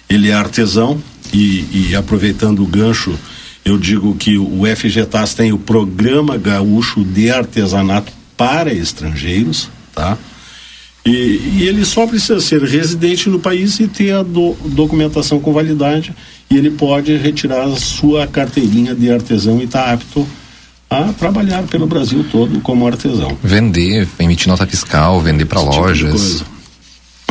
Ele 0.09 0.31
é 0.31 0.33
artesão 0.33 0.99
e, 1.33 1.89
e, 1.91 1.97
aproveitando 1.97 2.63
o 2.63 2.67
gancho, 2.67 3.19
eu 3.65 3.77
digo 3.77 4.15
que 4.15 4.39
o 4.39 4.63
FGTAS 4.65 5.35
tem 5.35 5.53
o 5.53 5.59
Programa 5.59 6.39
Gaúcho 6.39 7.05
de 7.05 7.31
Artesanato 7.31 8.13
para 8.37 8.73
Estrangeiros, 8.73 9.69
tá? 9.95 10.17
E, 11.07 11.59
e 11.59 11.69
ele 11.69 11.85
só 11.85 12.05
precisa 12.05 12.41
ser 12.41 12.61
residente 12.63 13.29
no 13.29 13.39
país 13.39 13.79
e 13.79 13.87
ter 13.87 14.13
a 14.13 14.25
do, 14.25 14.57
documentação 14.65 15.39
com 15.39 15.53
validade 15.53 16.13
e 16.51 16.57
ele 16.57 16.71
pode 16.71 17.17
retirar 17.17 17.65
a 17.65 17.77
sua 17.77 18.27
carteirinha 18.27 18.93
de 18.93 19.11
artesão 19.11 19.61
e 19.61 19.65
está 19.65 19.93
apto 19.93 20.27
a 20.91 21.13
trabalhar 21.13 21.63
pelo 21.65 21.87
Brasil 21.87 22.25
todo 22.31 22.61
como 22.61 22.87
artesão. 22.87 23.39
Vender, 23.43 24.09
emitir 24.19 24.49
nota 24.49 24.67
fiscal, 24.67 25.21
vender 25.21 25.45
para 25.45 25.61
tipo 25.61 25.73
lojas. 25.77 26.45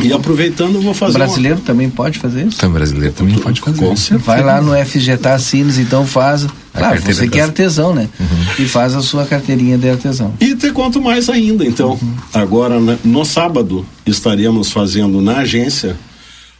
E 0.02 0.12
aproveitando, 0.12 0.80
vou 0.80 0.92
fazer. 0.92 1.16
O 1.16 1.18
brasileiro 1.18 1.56
uma... 1.56 1.64
também 1.64 1.88
pode 1.88 2.18
fazer 2.18 2.46
isso? 2.46 2.58
Também 2.58 2.74
brasileiro 2.74 3.14
também 3.14 3.34
tu, 3.34 3.40
pode 3.40 3.60
fazer. 3.60 3.78
Com 3.78 3.96
certeza. 3.96 4.26
Vai 4.26 4.42
lá 4.42 4.60
no 4.60 4.72
FGTA 4.84 5.38
Sines, 5.38 5.78
então 5.78 6.06
faz. 6.06 6.46
Claro, 6.72 7.00
você 7.00 7.26
que 7.26 7.38
é 7.38 7.42
artesão, 7.42 7.94
né? 7.94 8.08
Uhum. 8.20 8.64
E 8.64 8.68
faz 8.68 8.94
a 8.94 9.00
sua 9.00 9.24
carteirinha 9.24 9.78
de 9.78 9.88
artesão. 9.88 10.34
E 10.38 10.54
te 10.54 10.70
conto 10.70 11.00
mais 11.00 11.30
ainda, 11.30 11.64
então. 11.64 11.92
Uhum. 11.92 12.14
Agora, 12.34 12.78
no 13.02 13.24
sábado, 13.24 13.86
estaremos 14.04 14.70
fazendo 14.70 15.22
na 15.22 15.38
agência 15.38 15.96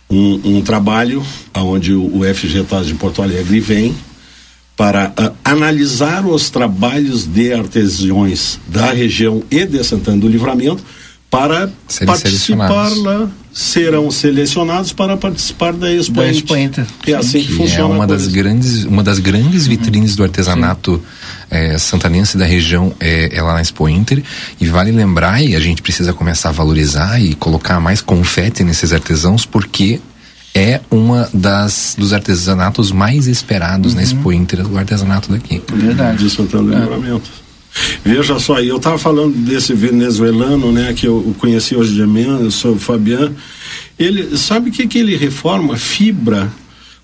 um, 0.09 0.57
um 0.57 0.62
trabalho 0.62 1.22
onde 1.55 1.92
o, 1.92 2.20
o 2.20 2.35
FGTAS 2.35 2.87
de 2.87 2.94
Porto 2.94 3.20
Alegre 3.20 3.61
vem 3.61 3.94
para 4.77 5.09
uh, 5.09 5.35
analisar 5.44 6.25
os 6.27 6.51
trabalhos 6.51 7.27
de 7.27 7.53
artesãos 7.53 8.59
da 8.68 8.92
região 8.92 9.42
e 9.51 9.64
de 9.64 9.83
Santana 9.83 10.18
do 10.18 10.29
Livramento 10.29 10.83
para 11.38 11.70
Serem 11.88 12.07
participar 12.07 12.96
lá 12.96 13.29
serão 13.53 14.11
selecionados 14.11 14.92
para 14.92 15.16
participar 15.16 15.72
da 15.72 15.90
Expo, 15.90 16.16
da 16.16 16.29
Expo 16.29 16.55
Inter. 16.55 16.85
É 17.07 17.14
assim 17.14 17.40
que, 17.40 17.46
que 17.46 17.53
funciona. 17.55 17.94
É 17.94 17.96
uma 17.96 18.07
das 18.07 18.29
grandes, 18.29 18.85
uma 18.85 19.03
das 19.03 19.18
grandes 19.18 19.62
uhum. 19.62 19.70
vitrines 19.70 20.14
do 20.14 20.22
artesanato 20.22 21.03
é, 21.51 21.79
santanense 21.79 22.37
da 22.37 22.44
região 22.44 22.94
é, 23.01 23.35
é 23.35 23.42
lá 23.42 23.55
na 23.55 23.62
Expo 23.62 23.88
Inter. 23.88 24.22
E 24.61 24.66
vale 24.66 24.92
lembrar, 24.92 25.42
e 25.42 25.57
a 25.57 25.61
gente 25.61 25.81
precisa 25.81 26.12
começar 26.12 26.51
a 26.51 26.53
valorizar 26.53 27.18
e 27.18 27.35
colocar 27.35 27.81
mais 27.81 28.03
confete 28.03 28.62
nesses 28.62 28.92
artesãos, 28.92 29.46
porque 29.46 30.01
é 30.55 30.81
uma 30.90 31.29
das 31.33 31.94
dos 31.96 32.12
artesanatos 32.12 32.92
mais 32.92 33.27
esperados 33.27 33.92
uhum. 33.92 33.96
na 33.96 34.03
Expo 34.03 34.33
Inter, 34.33 34.70
o 34.70 34.77
artesanato 34.77 35.33
daqui. 35.33 35.62
Verdade. 35.72 36.25
De 36.25 36.31
Santana 36.31 36.77
do 36.77 36.79
Livramento. 36.79 37.45
Veja 38.04 38.38
só, 38.38 38.60
eu 38.60 38.76
estava 38.76 38.98
falando 38.98 39.34
desse 39.34 39.74
venezuelano, 39.74 40.72
né, 40.72 40.92
que 40.94 41.06
eu 41.06 41.34
conheci 41.38 41.76
hoje 41.76 41.94
de 41.94 42.06
manhã, 42.06 42.38
eu 42.40 42.50
sou 42.50 42.74
o 42.74 42.78
Fabian. 42.78 43.32
Ele 43.98 44.36
sabe 44.36 44.70
o 44.70 44.72
que 44.72 44.86
que 44.86 44.98
ele 44.98 45.16
reforma? 45.16 45.76
Fibra, 45.76 46.50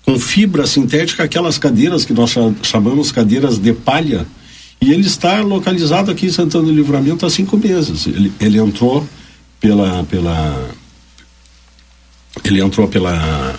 com 0.03 0.19
fibra 0.19 0.65
sintética, 0.65 1.23
aquelas 1.23 1.57
cadeiras 1.57 2.05
que 2.05 2.13
nós 2.13 2.33
chamamos 2.61 3.11
cadeiras 3.11 3.57
de 3.57 3.73
palha. 3.73 4.25
E 4.81 4.91
ele 4.91 5.05
está 5.05 5.41
localizado 5.41 6.11
aqui 6.11 6.25
em 6.25 6.31
Santana 6.31 6.65
do 6.65 6.73
Livramento 6.73 7.25
há 7.25 7.29
cinco 7.29 7.57
meses. 7.57 8.05
Ele, 8.07 8.31
ele 8.39 8.57
entrou 8.57 9.07
pela, 9.59 10.03
pela 10.03 10.69
ele 12.43 12.61
entrou 12.61 12.87
pela. 12.87 13.55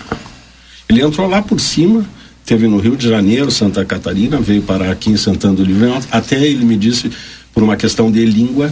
Ele 0.89 1.01
entrou 1.01 1.27
lá 1.27 1.41
por 1.41 1.59
cima, 1.59 2.05
teve 2.45 2.67
no 2.67 2.77
Rio 2.77 2.95
de 2.95 3.09
Janeiro, 3.09 3.49
Santa 3.49 3.83
Catarina, 3.83 4.39
veio 4.39 4.61
parar 4.61 4.91
aqui 4.91 5.09
em 5.09 5.17
Santana 5.17 5.55
do 5.55 5.63
Livramento. 5.63 6.07
Até 6.11 6.41
ele 6.45 6.63
me 6.63 6.77
disse, 6.77 7.11
por 7.53 7.63
uma 7.63 7.75
questão 7.75 8.11
de 8.11 8.23
língua, 8.25 8.71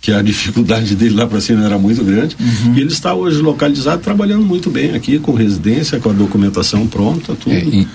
que 0.00 0.10
a 0.10 0.22
dificuldade 0.22 0.94
dele 0.94 1.14
lá 1.14 1.26
para 1.26 1.40
cima 1.40 1.64
era 1.64 1.78
muito 1.78 2.02
grande. 2.02 2.36
Uhum. 2.40 2.74
E 2.74 2.80
ele 2.80 2.90
está 2.90 3.14
hoje 3.14 3.40
localizado, 3.42 4.02
trabalhando 4.02 4.44
muito 4.44 4.70
bem 4.70 4.94
aqui, 4.94 5.18
com 5.18 5.34
residência, 5.34 6.00
com 6.00 6.10
a 6.10 6.12
documentação 6.12 6.86
pronta, 6.86 7.34
tudo. 7.34 7.54
É, 7.54 7.62
e... 7.62 7.86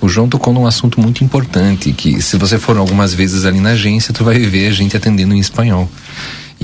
O 0.00 0.08
João 0.08 0.28
tocou 0.28 0.52
num 0.52 0.66
assunto 0.66 1.00
muito 1.00 1.22
importante, 1.24 1.92
que 1.92 2.20
se 2.20 2.36
você 2.36 2.58
for 2.58 2.76
algumas 2.76 3.14
vezes 3.14 3.44
ali 3.44 3.60
na 3.60 3.70
agência, 3.70 4.12
tu 4.12 4.24
vai 4.24 4.38
ver 4.40 4.66
a 4.66 4.72
gente 4.72 4.96
atendendo 4.96 5.34
em 5.34 5.38
espanhol. 5.38 5.88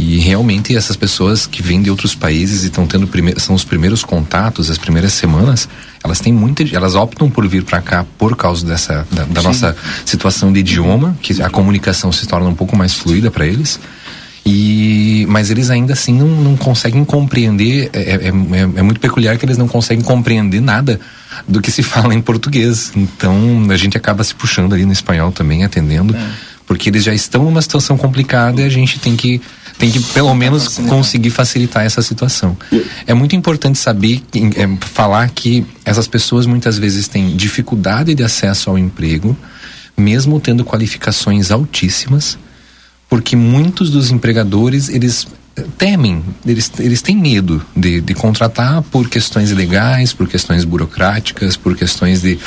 E 0.01 0.19
realmente 0.19 0.77
essas 0.77 0.95
pessoas 0.95 1.45
que 1.45 1.61
vêm 1.61 1.83
de 1.83 1.91
outros 1.91 2.15
países 2.15 2.63
e 2.63 2.67
estão 2.67 2.87
tendo 2.87 3.11
são 3.41 3.53
os 3.57 3.65
primeiros 3.65 4.05
contatos, 4.05 4.71
as 4.71 4.79
primeiras 4.79 5.13
semanas, 5.13 5.69
elas 6.05 6.21
têm 6.21 6.33
muita, 6.33 6.63
elas 6.73 6.95
optam 6.95 7.29
por 7.29 7.49
vir 7.49 7.65
para 7.65 7.83
cá 7.83 8.07
por 8.17 8.37
causa 8.37 8.65
dessa 8.65 9.05
da, 9.11 9.25
da 9.25 9.43
nossa 9.43 9.77
situação 10.05 10.53
de 10.53 10.61
idioma, 10.61 11.19
que 11.21 11.43
a 11.43 11.51
comunicação 11.51 12.13
se 12.13 12.29
torna 12.29 12.49
um 12.49 12.55
pouco 12.55 12.77
mais 12.77 12.95
fluida 12.95 13.29
para 13.29 13.45
eles. 13.45 13.81
E, 14.47 15.27
mas 15.29 15.51
eles 15.51 15.69
ainda 15.69 15.95
assim 15.95 16.13
não, 16.15 16.29
não 16.29 16.57
conseguem 16.57 17.05
compreender, 17.05 17.91
é, 17.93 18.01
é, 18.01 18.15
é, 18.27 18.29
é, 18.29 18.83
muito 18.83 19.01
peculiar 19.01 19.37
que 19.37 19.45
eles 19.45 19.59
não 19.59 19.67
conseguem 19.67 20.05
compreender 20.05 20.61
nada 20.61 21.01
do 21.47 21.61
que 21.61 21.73
se 21.73 21.83
fala 21.85 22.15
em 22.15 22.21
português. 22.21 22.93
Então 22.95 23.67
a 23.69 23.77
gente 23.77 23.97
acaba 23.97 24.23
se 24.23 24.33
puxando 24.33 24.75
ali 24.75 24.87
no 24.87 24.93
espanhol 24.93 25.33
também, 25.33 25.65
atendendo, 25.65 26.15
é. 26.15 26.31
porque 26.69 26.89
eles 26.89 27.03
já 27.03 27.13
estão 27.13 27.43
numa 27.43 27.61
situação 27.61 27.99
complicada 27.99 28.63
e 28.63 28.65
a 28.65 28.69
gente 28.69 29.01
tem 29.01 29.17
que 29.17 29.43
tem 29.79 29.91
que 29.91 30.01
pelo 30.01 30.35
menos 30.35 30.77
conseguir 30.89 31.31
facilitar 31.31 31.85
essa 31.85 32.03
situação. 32.03 32.57
É 33.07 33.15
muito 33.15 33.37
importante 33.37 33.79
saber, 33.79 34.23
é, 34.35 34.77
falar 34.81 35.31
que 35.31 35.65
essas 35.85 36.09
pessoas 36.09 36.47
muitas 36.47 36.77
vezes 36.77 37.07
têm 37.07 37.37
dificuldade 37.37 38.15
de 38.15 38.25
acesso 38.25 38.69
ao 38.69 38.77
emprego, 38.77 39.37
mesmo 39.97 40.41
tendo 40.41 40.65
qualificações 40.65 41.51
altíssimas, 41.51 42.37
porque 43.09 43.37
muitos 43.37 43.91
dos 43.91 44.11
empregadores 44.11 44.89
eles 44.89 45.27
eh, 45.57 45.65
temem, 45.79 46.23
eles, 46.45 46.71
eles 46.79 47.01
têm 47.01 47.17
medo 47.17 47.65
de, 47.75 48.01
de 48.01 48.15
contratar 48.15 48.83
por 48.83 49.09
questões 49.09 49.51
legais, 49.51 50.13
por 50.13 50.29
questões 50.29 50.65
burocráticas, 50.65 51.57
por 51.57 51.75
questões 51.75 52.21
de 52.21 52.39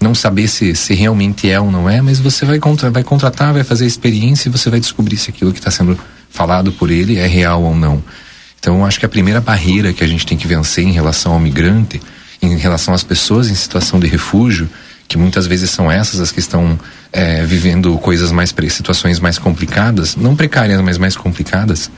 não 0.00 0.14
saber 0.14 0.48
se, 0.48 0.74
se 0.74 0.94
realmente 0.94 1.50
é 1.50 1.58
ou 1.58 1.70
não 1.70 1.88
é, 1.88 2.00
mas 2.00 2.20
você 2.20 2.44
vai, 2.44 2.58
contra, 2.58 2.90
vai 2.90 3.02
contratar, 3.02 3.52
vai 3.52 3.64
fazer 3.64 3.84
a 3.84 3.88
experiência 3.88 4.48
e 4.48 4.52
você 4.52 4.70
vai 4.70 4.78
descobrir 4.78 5.16
se 5.16 5.30
aquilo 5.30 5.52
que 5.52 5.58
está 5.58 5.70
sendo 5.70 5.98
falado 6.34 6.72
por 6.72 6.90
ele 6.90 7.16
é 7.16 7.26
real 7.26 7.62
ou 7.62 7.74
não. 7.74 8.02
Então, 8.58 8.84
acho 8.84 8.98
que 8.98 9.06
a 9.06 9.08
primeira 9.08 9.40
barreira 9.40 9.92
que 9.92 10.02
a 10.02 10.06
gente 10.06 10.26
tem 10.26 10.36
que 10.36 10.48
vencer 10.48 10.84
em 10.84 10.90
relação 10.90 11.32
ao 11.32 11.38
migrante, 11.38 12.02
em 12.42 12.58
relação 12.58 12.92
às 12.92 13.04
pessoas 13.04 13.48
em 13.48 13.54
situação 13.54 14.00
de 14.00 14.08
refúgio, 14.08 14.68
que 15.06 15.16
muitas 15.16 15.46
vezes 15.46 15.70
são 15.70 15.90
essas 15.90 16.20
as 16.20 16.32
que 16.32 16.40
estão 16.40 16.78
é, 17.12 17.44
vivendo 17.44 17.96
coisas 17.98 18.32
mais 18.32 18.52
situações 18.70 19.20
mais 19.20 19.38
complicadas, 19.38 20.16
não 20.16 20.34
precárias, 20.34 20.80
mas 20.80 20.98
mais 20.98 21.16
complicadas. 21.16 21.88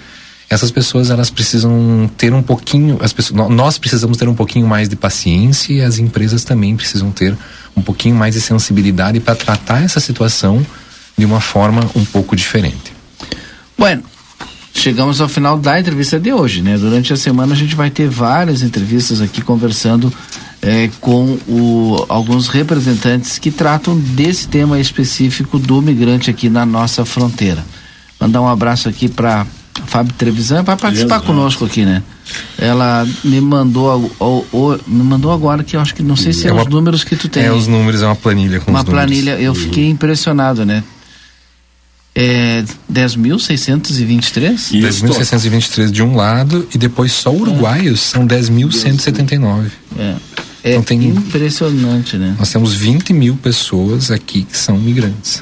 Essas 0.50 0.70
pessoas 0.70 1.08
elas 1.08 1.30
precisam 1.30 2.10
ter 2.16 2.34
um 2.34 2.42
pouquinho, 2.42 2.98
as 3.00 3.12
pessoas, 3.12 3.48
nós 3.48 3.78
precisamos 3.78 4.18
ter 4.18 4.28
um 4.28 4.34
pouquinho 4.34 4.66
mais 4.66 4.88
de 4.88 4.96
paciência 4.96 5.72
e 5.72 5.80
as 5.80 5.98
empresas 5.98 6.44
também 6.44 6.76
precisam 6.76 7.10
ter 7.10 7.34
um 7.74 7.80
pouquinho 7.80 8.14
mais 8.14 8.34
de 8.34 8.40
sensibilidade 8.40 9.18
para 9.18 9.34
tratar 9.34 9.82
essa 9.82 9.98
situação 9.98 10.64
de 11.16 11.24
uma 11.24 11.40
forma 11.40 11.88
um 11.94 12.04
pouco 12.04 12.36
diferente. 12.36 12.92
Bueno, 13.78 14.02
chegamos 14.76 15.20
ao 15.20 15.28
final 15.28 15.58
da 15.58 15.80
entrevista 15.80 16.18
de 16.20 16.32
hoje, 16.32 16.62
né? 16.62 16.76
Durante 16.78 17.12
a 17.12 17.16
semana 17.16 17.54
a 17.54 17.56
gente 17.56 17.74
vai 17.74 17.90
ter 17.90 18.08
várias 18.08 18.62
entrevistas 18.62 19.20
aqui 19.20 19.40
conversando 19.40 20.12
é, 20.62 20.90
com 21.00 21.38
o, 21.48 22.04
alguns 22.08 22.48
representantes 22.48 23.38
que 23.38 23.50
tratam 23.50 23.98
desse 23.98 24.48
tema 24.48 24.78
específico 24.78 25.58
do 25.58 25.80
migrante 25.80 26.30
aqui 26.30 26.48
na 26.48 26.66
nossa 26.66 27.04
fronteira. 27.04 27.64
Mandar 28.20 28.40
um 28.40 28.48
abraço 28.48 28.88
aqui 28.88 29.08
para 29.08 29.46
Fábio 29.86 30.12
Trevisan, 30.14 30.62
vai 30.62 30.76
participar 30.76 31.20
conosco 31.20 31.64
aqui, 31.64 31.84
né? 31.84 32.02
Ela 32.58 33.06
me 33.22 33.40
mandou 33.40 34.10
o, 34.18 34.44
o, 34.52 34.78
me 34.86 35.02
mandou 35.02 35.32
agora 35.32 35.62
que 35.62 35.76
eu 35.76 35.80
acho 35.80 35.94
que 35.94 36.02
não 36.02 36.16
sei 36.16 36.32
se 36.32 36.46
é, 36.46 36.50
é 36.50 36.52
uma, 36.52 36.62
os 36.62 36.68
números 36.68 37.04
que 37.04 37.14
tu 37.14 37.28
tem. 37.28 37.44
É 37.44 37.52
os 37.52 37.66
números, 37.66 38.02
é 38.02 38.06
uma 38.06 38.16
planilha 38.16 38.60
com 38.60 38.70
uma 38.70 38.84
planilha. 38.84 39.38
Eu 39.38 39.54
fiquei 39.54 39.88
impressionado, 39.88 40.64
né? 40.64 40.82
É 42.16 42.64
10.623? 42.90 44.72
10.623 44.72 45.90
de 45.90 46.02
um 46.02 46.16
lado 46.16 46.66
e 46.74 46.78
depois 46.78 47.12
só 47.12 47.30
uruguaios 47.30 48.00
é. 48.00 48.12
são 48.12 48.26
10.179. 48.26 49.66
É. 49.98 50.14
É 50.64 50.70
então 50.70 50.82
tem, 50.82 51.04
impressionante, 51.06 52.16
né? 52.16 52.34
Nós 52.38 52.50
temos 52.50 52.74
20 52.74 53.12
mil 53.12 53.36
pessoas 53.36 54.10
aqui 54.10 54.42
que 54.42 54.58
são 54.58 54.76
migrantes. 54.76 55.40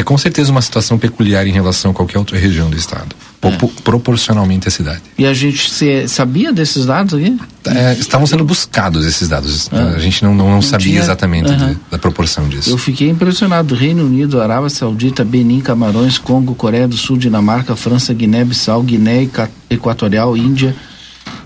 É 0.00 0.02
com 0.02 0.16
certeza 0.16 0.50
uma 0.50 0.62
situação 0.62 0.98
peculiar 0.98 1.46
em 1.46 1.52
relação 1.52 1.90
a 1.90 1.94
qualquer 1.94 2.16
outra 2.16 2.38
região 2.38 2.70
do 2.70 2.76
estado 2.76 3.14
é. 3.42 3.66
proporcionalmente 3.84 4.66
à 4.66 4.70
cidade. 4.70 5.02
E 5.18 5.26
a 5.26 5.34
gente 5.34 5.70
se, 5.70 6.08
sabia 6.08 6.54
desses 6.54 6.86
dados 6.86 7.20
aqui? 7.20 7.38
É, 7.66 7.92
estavam 7.92 8.26
sendo 8.26 8.42
buscados 8.42 9.04
esses 9.04 9.28
dados. 9.28 9.68
Ah. 9.70 9.92
A 9.96 9.98
gente 9.98 10.24
não, 10.24 10.34
não, 10.34 10.48
não, 10.48 10.62
sabia 10.62 10.92
tinha... 10.92 11.00
exatamente 11.00 11.50
uhum. 11.50 11.74
de, 11.74 11.78
da 11.90 11.98
proporção 11.98 12.48
disso. 12.48 12.70
Eu 12.70 12.78
fiquei 12.78 13.10
impressionado. 13.10 13.74
Reino 13.74 14.06
Unido, 14.06 14.40
Arábia 14.40 14.70
Saudita, 14.70 15.22
Benin, 15.22 15.60
Camarões, 15.60 16.16
Congo, 16.16 16.54
Coreia 16.54 16.88
do 16.88 16.96
Sul, 16.96 17.18
Dinamarca, 17.18 17.76
França, 17.76 18.14
Guiné-Bissau, 18.14 18.82
Guiné 18.82 19.28
Equatorial, 19.68 20.34
Índia, 20.34 20.74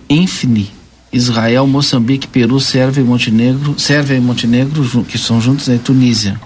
Infini, 0.08 0.70
Israel, 1.12 1.66
Moçambique, 1.66 2.28
Peru, 2.28 2.60
Sérvia 2.60 3.00
e 3.00 3.04
Montenegro, 3.04 3.74
Sérvia 3.76 4.14
e 4.14 4.20
Montenegro, 4.20 5.04
que 5.08 5.18
são 5.18 5.40
juntos, 5.40 5.66
né? 5.66 5.80
Tunísia. 5.82 6.40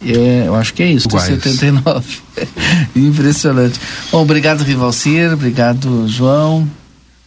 É, 0.00 0.44
eu 0.46 0.54
acho 0.54 0.72
que 0.74 0.82
é 0.82 0.92
isso, 0.92 1.08
79. 1.10 2.18
Impressionante. 2.94 3.80
Bom, 4.12 4.22
obrigado, 4.22 4.62
Rivalcir, 4.62 5.32
obrigado, 5.32 6.06
João, 6.06 6.68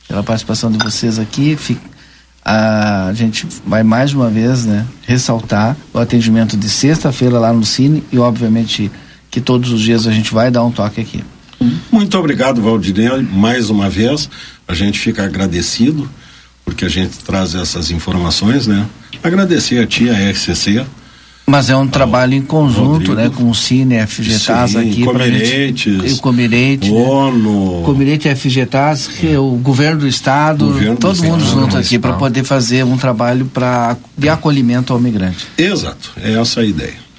pela 0.07 0.23
participação 0.23 0.71
de 0.71 0.77
vocês 0.77 1.19
aqui. 1.19 1.57
Fica, 1.57 1.81
a 2.43 3.11
gente 3.13 3.45
vai 3.65 3.83
mais 3.83 4.13
uma 4.13 4.29
vez 4.29 4.65
né, 4.65 4.85
ressaltar 5.05 5.75
o 5.93 5.99
atendimento 5.99 6.55
de 6.55 6.69
sexta-feira 6.69 7.39
lá 7.39 7.51
no 7.51 7.65
Cine 7.65 8.03
e, 8.11 8.17
obviamente, 8.17 8.89
que 9.29 9.41
todos 9.41 9.71
os 9.71 9.81
dias 9.81 10.07
a 10.07 10.11
gente 10.11 10.33
vai 10.33 10.49
dar 10.49 10.63
um 10.63 10.71
toque 10.71 11.01
aqui. 11.01 11.23
Muito 11.91 12.17
obrigado, 12.17 12.61
Valdinei, 12.61 13.21
mais 13.21 13.69
uma 13.69 13.89
vez. 13.89 14.29
A 14.67 14.73
gente 14.73 14.97
fica 14.97 15.23
agradecido 15.23 16.09
porque 16.65 16.85
a 16.85 16.89
gente 16.89 17.17
traz 17.19 17.53
essas 17.53 17.91
informações, 17.91 18.65
né? 18.65 18.87
Agradecer 19.21 19.79
a 19.79 19.85
ti, 19.85 20.09
a 20.09 20.31
RCC, 20.31 20.85
mas 21.45 21.69
é 21.69 21.75
um 21.75 21.87
trabalho 21.87 22.33
em 22.33 22.41
conjunto, 22.41 22.91
Rodrigo. 22.91 23.13
né? 23.15 23.31
Com 23.35 23.49
o 23.49 23.55
Cine, 23.55 24.05
FGTAS 24.05 24.75
aqui. 24.75 25.03
Comiretes. 25.03 26.13
O 26.13 26.21
Comirete. 26.21 26.91
ONU. 26.91 27.79
Né? 27.79 27.85
Comirete, 27.85 28.35
FGTAS, 28.35 29.09
é. 29.23 29.37
o 29.37 29.51
governo 29.51 30.01
do 30.01 30.07
Estado, 30.07 30.65
governo 30.67 30.97
todo 30.97 31.17
do 31.17 31.23
mundo 31.23 31.45
junto 31.45 31.77
aqui 31.77 31.99
para 31.99 32.13
poder 32.13 32.43
fazer 32.43 32.85
um 32.85 32.97
trabalho 32.97 33.45
pra, 33.45 33.97
de 34.17 34.29
acolhimento 34.29 34.93
ao 34.93 34.99
migrante. 34.99 35.47
Exato, 35.57 36.11
é 36.21 36.33
essa 36.33 36.61
a 36.61 36.65
ideia. 36.65 37.10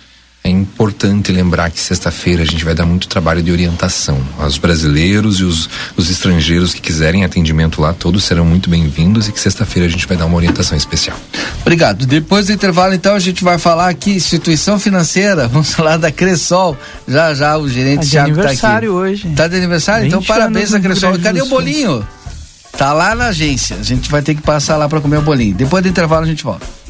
É 0.53 0.55
importante 0.55 1.32
lembrar 1.32 1.70
que 1.70 1.80
sexta-feira 1.80 2.42
a 2.42 2.44
gente 2.44 2.62
vai 2.62 2.74
dar 2.74 2.84
muito 2.84 3.09
trabalho 3.09 3.42
de 3.42 3.50
orientação. 3.50 4.20
Os 4.38 4.59
brasileiros 4.59 5.40
e 5.40 5.44
os, 5.44 5.66
os 5.96 6.11
estrangeiros 6.11 6.74
que 6.74 6.80
quiserem 6.80 7.24
atendimento 7.24 7.80
lá, 7.80 7.94
todos 7.94 8.22
serão 8.24 8.44
muito 8.44 8.68
bem-vindos 8.68 9.28
e 9.28 9.32
que 9.32 9.40
sexta-feira 9.40 9.88
a 9.88 9.90
gente 9.90 10.07
vai 10.07 10.14
dar 10.14 10.26
uma 10.26 10.36
orientação 10.36 10.76
especial. 10.76 11.16
Obrigado. 11.62 12.05
Depois 12.05 12.48
do 12.48 12.53
intervalo, 12.53 12.92
então, 12.92 13.14
a 13.14 13.18
gente 13.18 13.42
vai 13.42 13.57
falar 13.57 13.88
aqui, 13.88 14.11
instituição 14.11 14.78
financeira, 14.78 15.48
vamos 15.53 15.72
falar 15.72 15.96
da 15.96 16.12
Cressol. 16.12 16.76
Já 17.09 17.32
já 17.32 17.57
o 17.57 17.66
gerente 17.66 18.05
tá 18.05 18.11
Thiago 18.11 18.30
está 18.32 18.42
aqui. 18.42 18.50
aniversário 18.50 18.92
hoje. 18.92 19.28
Tá 19.34 19.48
de 19.48 19.57
aniversário? 19.57 20.07
Então 20.07 20.22
parabéns 20.22 20.74
a 20.74 20.80
Cressol. 20.80 21.18
Cadê 21.18 21.40
o 21.40 21.46
bolinho? 21.46 22.07
Tá 22.76 22.92
lá 22.92 23.14
na 23.14 23.28
agência. 23.28 23.76
A 23.80 23.82
gente 23.82 24.11
vai 24.11 24.20
ter 24.20 24.34
que 24.34 24.42
passar 24.42 24.76
lá 24.76 24.86
para 24.86 25.00
comer 25.00 25.16
o 25.16 25.22
bolinho. 25.22 25.55
Depois 25.55 25.82
do 25.82 25.88
intervalo 25.88 26.24
a 26.24 26.28
gente 26.28 26.44
volta. 26.44 26.66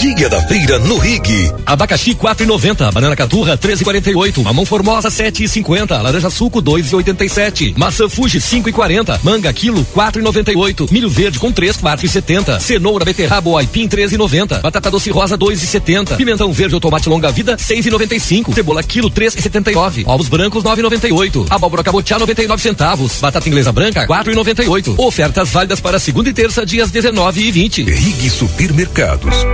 Dia 0.00 0.28
da 0.28 0.40
feira 0.42 0.78
no 0.78 0.96
Rig. 0.96 1.52
Abacaxi 1.66 2.14
4,90, 2.14 2.92
banana 2.92 3.16
caturra 3.16 3.58
13,48, 3.58 4.42
mamão 4.44 4.64
formosa 4.64 5.08
7,50, 5.08 6.00
laranja 6.00 6.30
suco 6.30 6.62
2,87, 6.62 7.74
maçã 7.76 8.08
Fuji 8.08 8.38
5,40, 8.38 9.18
manga 9.22 9.52
quilo 9.52 9.84
4,98, 9.94 10.90
milho 10.92 11.10
verde 11.10 11.38
com 11.38 11.50
3 11.50 11.76
4,70, 11.78 12.60
cenoura 12.60 13.04
beterraba 13.04 13.48
ou 13.48 13.58
aipim 13.58 13.88
13,90, 13.88 14.60
batata 14.60 14.90
doce 14.90 15.10
rosa 15.10 15.36
2,70, 15.36 16.16
pimentão 16.16 16.52
verde 16.52 16.74
ou 16.74 16.80
tomate 16.80 17.08
longa 17.08 17.32
vida 17.32 17.56
6,95, 17.56 18.54
cebola 18.54 18.82
quilo 18.82 19.10
3,79, 19.10 20.04
ovos 20.06 20.28
brancos 20.28 20.62
9,98, 20.62 21.46
abóbora 21.50 21.82
cabotiá 21.82 22.18
99 22.18 22.62
centavos, 22.62 23.20
batata 23.20 23.48
inglesa 23.48 23.72
branca 23.72 24.06
4,98. 24.06 24.94
Ofertas 24.96 25.50
válidas 25.50 25.80
para 25.80 25.98
segunda 25.98 26.28
e 26.30 26.32
terça 26.32 26.64
dias 26.64 26.90
19 26.90 27.40
e 27.40 27.50
20. 27.50 27.82
Rig 27.84 28.30
Supermercados. 28.30 29.34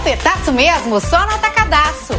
Ofertaço 0.00 0.50
mesmo, 0.50 0.98
só 0.98 1.26
no 1.26 1.34
atacadaço. 1.34 2.14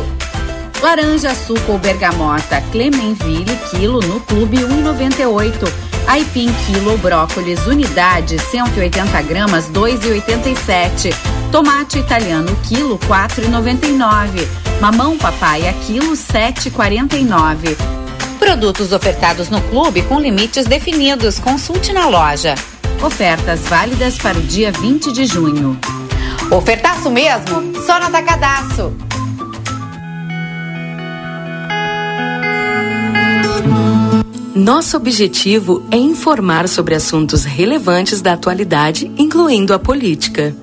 Laranja, 0.84 1.34
suco 1.34 1.72
ou 1.72 1.80
bergamota, 1.80 2.62
Clemenville, 2.72 3.58
quilo 3.72 4.00
no 4.02 4.20
Clube 4.20 4.58
1,98. 4.58 5.68
Aipim, 6.06 6.54
quilo, 6.66 6.96
brócolis, 7.00 7.66
unidade, 7.66 8.38
180 8.38 9.20
gramas, 9.24 9.68
2,87. 9.72 11.12
Tomate 11.52 11.98
italiano, 11.98 12.56
quilo, 12.68 13.00
4,99. 13.00 14.48
Mamão 14.80 15.18
papaya, 15.18 15.74
quilo, 15.88 16.14
7,49. 16.14 17.76
Produtos 18.38 18.92
ofertados 18.92 19.50
no 19.50 19.60
clube 19.60 20.04
com 20.04 20.20
limites 20.20 20.68
definidos. 20.68 21.40
Consulte 21.40 21.92
na 21.94 22.08
loja. 22.08 22.54
Ofertas 23.04 23.62
válidas 23.62 24.20
para 24.20 24.38
o 24.38 24.42
dia 24.42 24.72
20 24.72 25.12
de 25.12 25.26
junho. 25.26 25.80
Ofertaço 26.52 27.10
mesmo? 27.10 27.82
Só 27.86 27.98
no 27.98 28.08
Atacadaço. 28.08 28.94
Nosso 34.54 34.98
objetivo 34.98 35.82
é 35.90 35.96
informar 35.96 36.68
sobre 36.68 36.94
assuntos 36.94 37.46
relevantes 37.46 38.22
da 38.22 38.34
atualidade, 38.34 39.10
incluindo 39.18 39.74
a 39.74 39.80
política. 39.80 40.54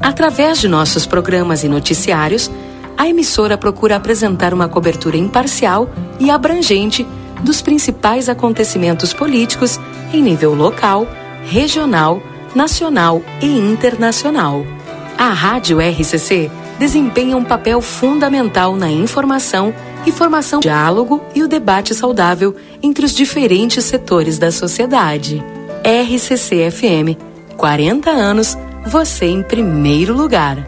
Através 0.00 0.60
de 0.60 0.66
nossos 0.66 1.04
programas 1.04 1.62
e 1.62 1.68
noticiários, 1.68 2.50
a 2.96 3.06
emissora 3.06 3.58
procura 3.58 3.96
apresentar 3.96 4.54
uma 4.54 4.66
cobertura 4.66 5.18
imparcial 5.18 5.90
e 6.18 6.30
abrangente 6.30 7.06
dos 7.42 7.60
principais 7.60 8.30
acontecimentos 8.30 9.12
políticos 9.12 9.78
em 10.10 10.22
nível 10.22 10.54
local, 10.54 11.06
regional, 11.44 12.22
nacional 12.54 13.22
e 13.42 13.46
internacional. 13.46 14.77
A 15.18 15.30
Rádio 15.30 15.78
RCC 15.80 16.48
desempenha 16.78 17.36
um 17.36 17.42
papel 17.42 17.82
fundamental 17.82 18.76
na 18.76 18.88
informação 18.88 19.74
e 20.06 20.12
formação, 20.12 20.60
diálogo 20.60 21.20
e 21.34 21.42
o 21.42 21.48
debate 21.48 21.92
saudável 21.92 22.54
entre 22.80 23.04
os 23.04 23.12
diferentes 23.12 23.84
setores 23.84 24.38
da 24.38 24.52
sociedade. 24.52 25.42
RCC 25.82 26.70
FM, 26.70 27.18
40 27.56 28.10
anos, 28.10 28.56
você 28.86 29.26
em 29.26 29.42
primeiro 29.42 30.14
lugar. 30.14 30.64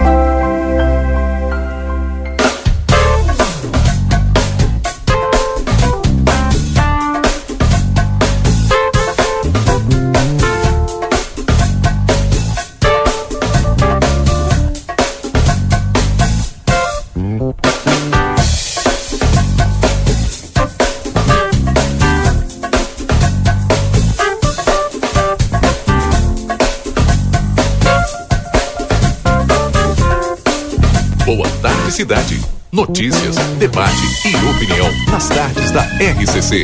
Notícias, 32.81 33.37
debate 33.59 33.95
e 34.25 34.35
opinião 34.49 34.91
nas 35.11 35.29
tardes 35.29 35.71
da 35.71 35.83
RCC. 35.83 36.63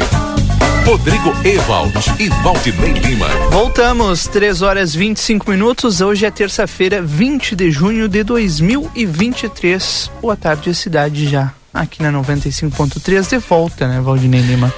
Rodrigo 0.86 1.30
Ewald 1.44 1.92
e 2.18 2.30
Valdinei 2.42 2.94
Lima. 2.94 3.28
Voltamos, 3.50 4.26
3 4.26 4.62
horas 4.62 4.94
25 4.94 5.50
minutos. 5.50 6.00
Hoje 6.00 6.24
é 6.24 6.30
terça-feira, 6.30 7.02
20 7.02 7.54
de 7.54 7.70
junho 7.70 8.08
de 8.08 8.24
2023. 8.24 10.10
Boa 10.22 10.34
tarde, 10.34 10.74
cidade 10.74 11.28
já. 11.28 11.52
Aqui 11.74 12.02
na 12.02 12.10
95.3, 12.10 13.28
de 13.28 13.36
volta, 13.36 13.86
né, 13.86 14.00
Valdinei 14.00 14.40
Lima? 14.40 14.72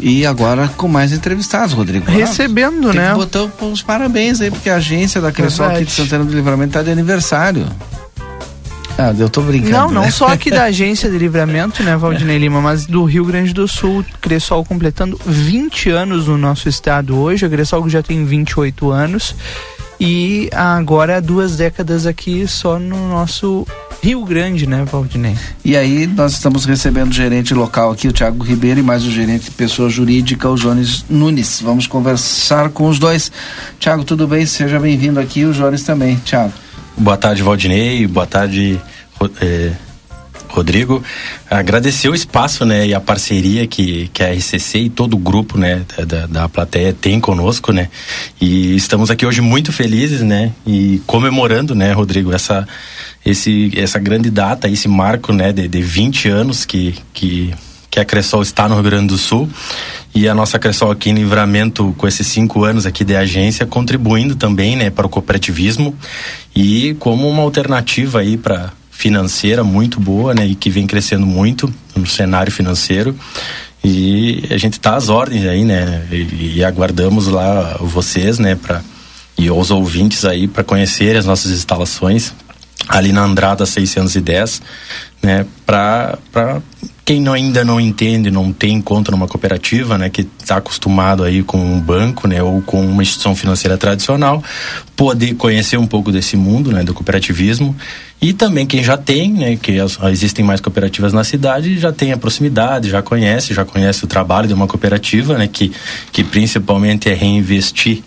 E 0.00 0.26
agora 0.26 0.66
com 0.76 0.88
mais 0.88 1.12
entrevistados, 1.12 1.72
Rodrigo. 1.72 2.10
Recebendo, 2.10 2.90
Tem 2.90 3.00
né? 3.00 3.14
botar 3.14 3.48
os 3.60 3.80
parabéns 3.80 4.40
aí, 4.40 4.50
porque 4.50 4.68
a 4.68 4.74
agência 4.74 5.20
da 5.20 5.30
Cressol 5.30 5.66
aqui 5.66 5.84
de. 5.84 5.92
Santana 5.92 6.24
do 6.24 6.34
Livramento 6.34 6.72
tá 6.72 6.82
de 6.82 6.90
aniversário. 6.90 7.64
Ah, 8.96 9.12
eu 9.18 9.28
tô 9.28 9.42
brincando. 9.42 9.72
Não, 9.72 9.90
não 9.90 10.02
né? 10.02 10.10
só 10.10 10.28
aqui 10.28 10.50
da 10.50 10.64
agência 10.70 11.10
de 11.10 11.18
livramento, 11.18 11.82
né, 11.82 11.96
Valdinei 11.96 12.38
Lima, 12.38 12.60
mas 12.60 12.86
do 12.86 13.04
Rio 13.04 13.24
Grande 13.24 13.52
do 13.52 13.66
Sul, 13.66 14.04
Cressol 14.20 14.64
completando 14.64 15.20
20 15.26 15.90
anos 15.90 16.28
no 16.28 16.38
nosso 16.38 16.68
estado 16.68 17.18
hoje. 17.18 17.44
A 17.44 17.48
Cressol 17.48 17.88
já 17.88 18.02
tem 18.02 18.24
28 18.24 18.90
anos. 18.90 19.34
E 19.98 20.50
agora 20.52 21.20
duas 21.20 21.56
décadas 21.56 22.04
aqui 22.04 22.46
só 22.46 22.78
no 22.78 23.08
nosso 23.08 23.66
Rio 24.02 24.24
Grande, 24.24 24.66
né, 24.66 24.84
Valdinei? 24.84 25.36
E 25.64 25.76
aí 25.76 26.06
nós 26.06 26.32
estamos 26.32 26.64
recebendo 26.64 27.10
o 27.10 27.14
gerente 27.14 27.54
local 27.54 27.92
aqui, 27.92 28.06
o 28.06 28.12
Thiago 28.12 28.44
Ribeiro, 28.44 28.80
e 28.80 28.82
mais 28.82 29.04
o 29.04 29.10
gerente 29.10 29.46
de 29.46 29.50
pessoa 29.52 29.88
jurídica, 29.88 30.48
o 30.48 30.56
Jones 30.56 31.04
Nunes. 31.08 31.60
Vamos 31.62 31.86
conversar 31.86 32.68
com 32.70 32.88
os 32.88 32.98
dois. 32.98 33.32
Thiago, 33.80 34.04
tudo 34.04 34.28
bem? 34.28 34.44
Seja 34.46 34.78
bem-vindo 34.78 35.18
aqui, 35.18 35.44
o 35.44 35.52
Jones 35.52 35.82
também. 35.84 36.16
Thiago. 36.16 36.52
Boa 36.96 37.16
tarde, 37.16 37.42
Valdinei. 37.42 38.06
Boa 38.06 38.26
tarde, 38.26 38.80
eh, 39.40 39.72
Rodrigo, 40.54 41.02
agradecer 41.50 42.08
o 42.08 42.14
espaço, 42.14 42.64
né, 42.64 42.86
e 42.86 42.94
a 42.94 43.00
parceria 43.00 43.66
que, 43.66 44.08
que 44.14 44.22
a 44.22 44.32
RCC 44.32 44.78
e 44.78 44.88
todo 44.88 45.14
o 45.14 45.18
grupo, 45.18 45.58
né, 45.58 45.84
da, 46.06 46.26
da 46.26 46.48
plateia 46.48 46.92
tem 46.92 47.18
conosco, 47.18 47.72
né, 47.72 47.88
e 48.40 48.76
estamos 48.76 49.10
aqui 49.10 49.26
hoje 49.26 49.40
muito 49.40 49.72
felizes, 49.72 50.20
né, 50.22 50.52
e 50.64 51.02
comemorando, 51.08 51.74
né, 51.74 51.92
Rodrigo, 51.92 52.32
essa, 52.32 52.68
esse, 53.26 53.72
essa 53.76 53.98
grande 53.98 54.30
data, 54.30 54.68
esse 54.68 54.86
marco, 54.86 55.32
né, 55.32 55.52
de, 55.52 55.66
de 55.66 55.82
20 55.82 56.28
anos 56.28 56.64
que, 56.64 56.94
que, 57.12 57.52
que 57.94 58.00
a 58.00 58.04
Cressol 58.04 58.42
está 58.42 58.68
no 58.68 58.74
Rio 58.74 58.82
Grande 58.82 59.06
do 59.06 59.16
Sul 59.16 59.48
e 60.12 60.28
a 60.28 60.34
nossa 60.34 60.58
Cressol 60.58 60.90
aqui 60.90 61.10
em 61.10 61.14
Livramento 61.14 61.94
com 61.96 62.08
esses 62.08 62.26
cinco 62.26 62.64
anos 62.64 62.86
aqui 62.86 63.04
de 63.04 63.14
agência 63.14 63.64
contribuindo 63.64 64.34
também 64.34 64.74
né 64.74 64.90
para 64.90 65.06
o 65.06 65.08
cooperativismo 65.08 65.94
e 66.56 66.96
como 66.98 67.28
uma 67.30 67.44
alternativa 67.44 68.18
aí 68.18 68.36
para 68.36 68.72
financeira 68.90 69.62
muito 69.62 70.00
boa, 70.00 70.34
né, 70.34 70.44
e 70.44 70.56
que 70.56 70.70
vem 70.70 70.88
crescendo 70.88 71.24
muito 71.24 71.72
no 71.94 72.06
cenário 72.06 72.50
financeiro. 72.50 73.14
E 73.82 74.44
a 74.50 74.56
gente 74.56 74.74
está 74.74 74.96
às 74.96 75.08
ordens 75.08 75.44
aí, 75.46 75.64
né, 75.64 76.06
e, 76.10 76.56
e 76.56 76.64
aguardamos 76.64 77.28
lá 77.28 77.76
vocês, 77.80 78.40
né, 78.40 78.56
para 78.56 78.82
e 79.36 79.50
os 79.50 79.70
ouvintes 79.70 80.24
aí 80.24 80.46
para 80.46 80.62
conhecer 80.62 81.16
as 81.16 81.26
nossas 81.26 81.50
instalações 81.50 82.32
ali 82.88 83.12
na 83.12 83.22
Andrada 83.22 83.66
610, 83.66 84.62
né, 85.20 85.44
para 85.66 86.18
quem 87.04 87.20
não, 87.20 87.34
ainda 87.34 87.64
não 87.64 87.78
entende, 87.78 88.30
não 88.30 88.50
tem 88.50 88.80
conta 88.80 89.10
numa 89.10 89.28
cooperativa, 89.28 89.98
né, 89.98 90.08
que 90.08 90.26
está 90.40 90.56
acostumado 90.56 91.22
aí 91.22 91.42
com 91.42 91.58
um 91.58 91.78
banco, 91.78 92.26
né, 92.26 92.42
ou 92.42 92.62
com 92.62 92.80
uma 92.80 93.02
instituição 93.02 93.36
financeira 93.36 93.76
tradicional, 93.76 94.42
poder 94.96 95.34
conhecer 95.34 95.76
um 95.76 95.86
pouco 95.86 96.10
desse 96.10 96.34
mundo, 96.34 96.72
né, 96.72 96.82
do 96.82 96.94
cooperativismo 96.94 97.76
e 98.22 98.32
também 98.32 98.64
quem 98.64 98.82
já 98.82 98.96
tem, 98.96 99.30
né, 99.30 99.56
que 99.56 99.78
as, 99.78 99.98
existem 100.04 100.42
mais 100.42 100.62
cooperativas 100.62 101.12
na 101.12 101.22
cidade, 101.24 101.78
já 101.78 101.92
tem 101.92 102.10
a 102.12 102.16
proximidade, 102.16 102.88
já 102.88 103.02
conhece, 103.02 103.52
já 103.52 103.66
conhece 103.66 104.04
o 104.04 104.06
trabalho 104.06 104.48
de 104.48 104.54
uma 104.54 104.66
cooperativa, 104.66 105.36
né, 105.36 105.46
que 105.46 105.72
que 106.10 106.24
principalmente 106.24 107.10
é 107.10 107.14
reinvestir 107.14 108.02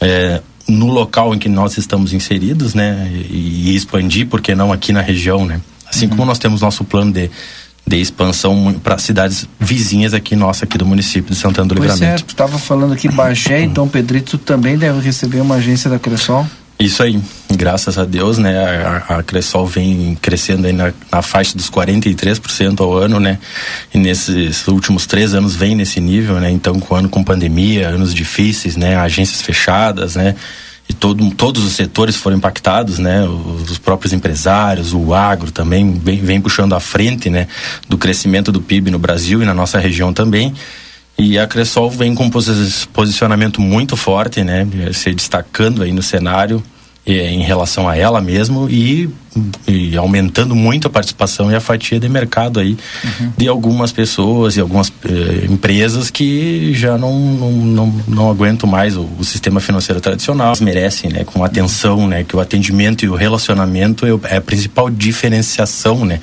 é, 0.00 0.40
no 0.66 0.86
local 0.86 1.32
em 1.32 1.38
que 1.38 1.48
nós 1.48 1.78
estamos 1.78 2.12
inseridos, 2.12 2.74
né, 2.74 3.08
e, 3.30 3.70
e 3.70 3.76
expandir, 3.76 4.26
porque 4.26 4.52
não 4.52 4.72
aqui 4.72 4.92
na 4.92 5.00
região, 5.00 5.46
né. 5.46 5.60
Assim 5.86 6.06
uhum. 6.06 6.10
como 6.10 6.24
nós 6.24 6.38
temos 6.38 6.60
nosso 6.62 6.82
plano 6.84 7.12
de 7.12 7.30
de 7.86 8.00
expansão 8.00 8.74
para 8.82 8.96
cidades 8.98 9.46
vizinhas 9.58 10.14
aqui 10.14 10.36
nossa 10.36 10.64
aqui 10.64 10.78
do 10.78 10.86
município 10.86 11.32
de 11.32 11.36
Santana 11.36 11.68
do 11.68 11.74
pois 11.74 11.92
Livramento. 11.92 12.22
É, 12.22 12.26
tu 12.26 12.30
estava 12.30 12.58
falando 12.58 12.92
aqui 12.94 13.08
Bagé, 13.08 13.62
então 13.62 13.88
Pedrito 13.88 14.38
também 14.38 14.78
deve 14.78 15.00
receber 15.00 15.40
uma 15.40 15.56
agência 15.56 15.90
da 15.90 15.98
Cressol. 15.98 16.46
Isso 16.78 17.00
aí, 17.02 17.20
graças 17.50 17.96
a 17.96 18.04
Deus, 18.04 18.38
né? 18.38 18.58
A, 19.08 19.18
a 19.18 19.22
Cressol 19.22 19.66
vem 19.66 20.18
crescendo 20.20 20.66
aí 20.66 20.72
na, 20.72 20.92
na 21.12 21.22
faixa 21.22 21.56
dos 21.56 21.70
43% 21.70 22.80
ao 22.80 22.92
ano, 22.92 23.20
né? 23.20 23.38
E 23.94 23.98
nesses 23.98 24.66
últimos 24.66 25.06
três 25.06 25.32
anos 25.32 25.54
vem 25.54 25.76
nesse 25.76 26.00
nível, 26.00 26.40
né? 26.40 26.50
Então, 26.50 26.80
com 26.80 26.96
ano 26.96 27.08
com 27.08 27.22
pandemia, 27.22 27.88
anos 27.88 28.12
difíceis, 28.12 28.76
né? 28.76 28.96
Agências 28.96 29.42
fechadas, 29.42 30.16
né? 30.16 30.34
E 30.88 30.92
todo, 30.92 31.30
todos 31.32 31.64
os 31.64 31.72
setores 31.72 32.16
foram 32.16 32.36
impactados, 32.36 32.98
né? 32.98 33.24
Os, 33.24 33.70
os, 33.70 33.78
próprios 33.78 34.12
empresários, 34.12 34.92
o 34.92 35.14
agro 35.14 35.50
também 35.50 35.92
vem, 35.92 36.20
vem 36.20 36.40
puxando 36.40 36.74
à 36.74 36.80
frente, 36.80 37.30
né? 37.30 37.46
Do 37.88 37.96
crescimento 37.96 38.50
do 38.50 38.60
PIB 38.60 38.90
no 38.90 38.98
Brasil 38.98 39.42
e 39.42 39.46
na 39.46 39.54
nossa 39.54 39.78
região 39.78 40.12
também. 40.12 40.52
E 41.18 41.38
a 41.38 41.46
Cressol 41.46 41.90
vem 41.90 42.14
com 42.14 42.24
um 42.24 42.30
posicionamento 42.92 43.60
muito 43.60 43.96
forte, 43.96 44.42
né? 44.42 44.66
Se 44.92 45.12
destacando 45.12 45.82
aí 45.82 45.92
no 45.92 46.02
cenário 46.02 46.62
em 47.04 47.42
relação 47.42 47.88
a 47.88 47.96
ela 47.96 48.20
mesmo 48.20 48.70
e, 48.70 49.10
e, 49.66 49.96
aumentando 49.96 50.54
muito 50.54 50.86
a 50.86 50.90
participação 50.90 51.50
e 51.50 51.54
a 51.54 51.60
fatia 51.60 51.98
de 51.98 52.08
mercado 52.08 52.60
aí 52.60 52.78
uhum. 53.02 53.32
de 53.36 53.48
algumas 53.48 53.90
pessoas 53.90 54.56
e 54.56 54.60
algumas 54.60 54.92
eh, 55.04 55.46
empresas 55.50 56.12
que 56.12 56.72
já 56.74 56.96
não, 56.96 57.18
não, 57.18 57.50
não, 57.50 58.02
não 58.06 58.30
aguentam 58.30 58.70
mais 58.70 58.96
o, 58.96 59.08
o, 59.18 59.24
sistema 59.24 59.58
financeiro 59.58 60.00
tradicional 60.00 60.54
merecem 60.60 61.10
né 61.10 61.24
com 61.24 61.42
atenção 61.42 62.06
né 62.06 62.22
que 62.22 62.36
o 62.36 62.40
atendimento 62.40 63.04
e 63.04 63.08
o 63.08 63.16
relacionamento 63.16 64.06
é, 64.06 64.34
é 64.34 64.36
a 64.36 64.40
principal 64.40 64.88
diferenciação 64.88 66.04
né 66.04 66.20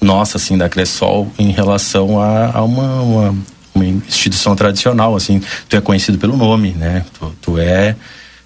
nossa 0.00 0.38
assim 0.38 0.56
da 0.56 0.66
Cressol 0.66 1.30
em 1.38 1.50
relação 1.50 2.18
a, 2.18 2.52
a 2.54 2.64
uma, 2.64 3.02
uma, 3.02 3.34
uma 3.74 3.84
instituição 3.84 4.56
tradicional 4.56 5.14
assim 5.14 5.42
tu 5.68 5.76
é 5.76 5.80
conhecido 5.82 6.16
pelo 6.16 6.38
nome 6.38 6.70
né 6.70 7.04
tu, 7.18 7.34
tu 7.42 7.58
é 7.58 7.96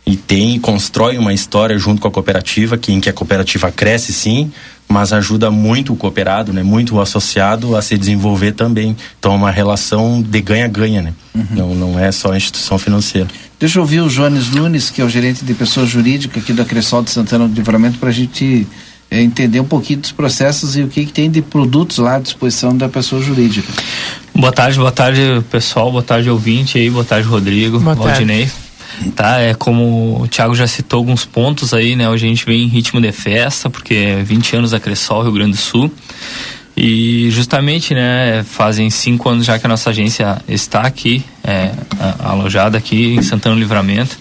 e 0.06 0.16
tem 0.16 0.54
e 0.54 0.60
constrói 0.60 1.18
uma 1.18 1.34
história 1.34 1.76
junto 1.76 2.00
com 2.00 2.06
a 2.06 2.10
cooperativa, 2.10 2.78
que 2.78 2.92
em 2.92 3.00
que 3.00 3.10
a 3.10 3.12
cooperativa 3.12 3.72
cresce 3.72 4.12
sim, 4.12 4.52
mas 4.88 5.12
ajuda 5.12 5.50
muito 5.50 5.92
o 5.92 5.96
cooperado, 5.96 6.52
né, 6.52 6.62
muito 6.62 6.94
o 6.94 7.00
associado 7.00 7.74
a 7.74 7.82
se 7.82 7.98
desenvolver 7.98 8.52
também. 8.52 8.96
Então 9.18 9.32
é 9.32 9.36
uma 9.36 9.50
relação 9.50 10.22
de 10.22 10.40
ganha-ganha, 10.40 11.02
né? 11.02 11.12
Uhum. 11.34 11.46
Não, 11.50 11.74
não 11.74 11.98
é 11.98 12.12
só 12.12 12.32
a 12.32 12.36
instituição 12.36 12.78
financeira. 12.78 13.26
Deixa 13.58 13.78
eu 13.78 13.82
ouvir 13.82 14.00
o 14.00 14.08
Jones 14.08 14.50
Nunes, 14.50 14.90
que 14.90 15.00
é 15.00 15.04
o 15.04 15.08
gerente 15.08 15.44
de 15.44 15.54
pessoa 15.54 15.84
jurídica 15.84 16.38
aqui 16.38 16.52
da 16.52 16.64
Cressol 16.64 17.02
de 17.02 17.10
Santana 17.10 17.48
do 17.48 17.54
Livramento, 17.54 17.98
para 17.98 18.10
a 18.10 18.12
gente 18.12 18.64
é, 19.10 19.20
entender 19.20 19.58
um 19.58 19.64
pouquinho 19.64 20.00
dos 20.00 20.12
processos 20.12 20.76
e 20.76 20.82
o 20.82 20.88
que, 20.88 21.04
que, 21.04 21.12
tem 21.12 21.28
de 21.28 21.42
produtos 21.42 21.98
lá 21.98 22.16
à 22.16 22.18
disposição 22.20 22.76
da 22.76 22.88
pessoa 22.88 23.20
jurídica. 23.20 23.72
Boa 24.32 24.52
tarde, 24.52 24.78
boa 24.78 24.92
tarde 24.92 25.20
pessoal, 25.50 25.90
boa 25.90 26.02
tarde 26.02 26.30
ouvinte 26.30 26.78
aí, 26.78 26.88
boa 26.90 27.04
tarde 27.04 27.26
Rodrigo, 27.26 27.80
boa 27.80 27.96
Valdinei. 27.96 28.48
Tá? 29.14 29.40
É 29.40 29.54
como 29.54 30.22
o 30.22 30.28
Thiago 30.28 30.54
já 30.54 30.66
citou 30.66 30.98
alguns 30.98 31.24
pontos 31.24 31.74
aí, 31.74 31.94
né? 31.94 32.08
Hoje 32.08 32.26
a 32.26 32.28
gente 32.28 32.46
vem 32.46 32.62
em 32.62 32.68
ritmo 32.68 33.00
de 33.00 33.12
festa, 33.12 33.68
porque 33.68 33.94
é 33.94 34.22
20 34.22 34.56
anos 34.56 34.70
da 34.70 34.80
Cressol, 34.80 35.22
Rio 35.22 35.32
Grande 35.32 35.52
do 35.52 35.58
Sul. 35.58 35.90
E 36.76 37.30
justamente, 37.30 37.94
né, 37.94 38.44
fazem 38.44 38.90
cinco 38.90 39.30
anos 39.30 39.46
já 39.46 39.58
que 39.58 39.64
a 39.64 39.68
nossa 39.68 39.88
agência 39.88 40.42
está 40.46 40.82
aqui, 40.82 41.24
é, 41.42 41.72
alojada 42.18 42.76
aqui 42.76 43.14
em 43.14 43.22
Santana 43.22 43.54
do 43.54 43.60
Livramento. 43.60 44.18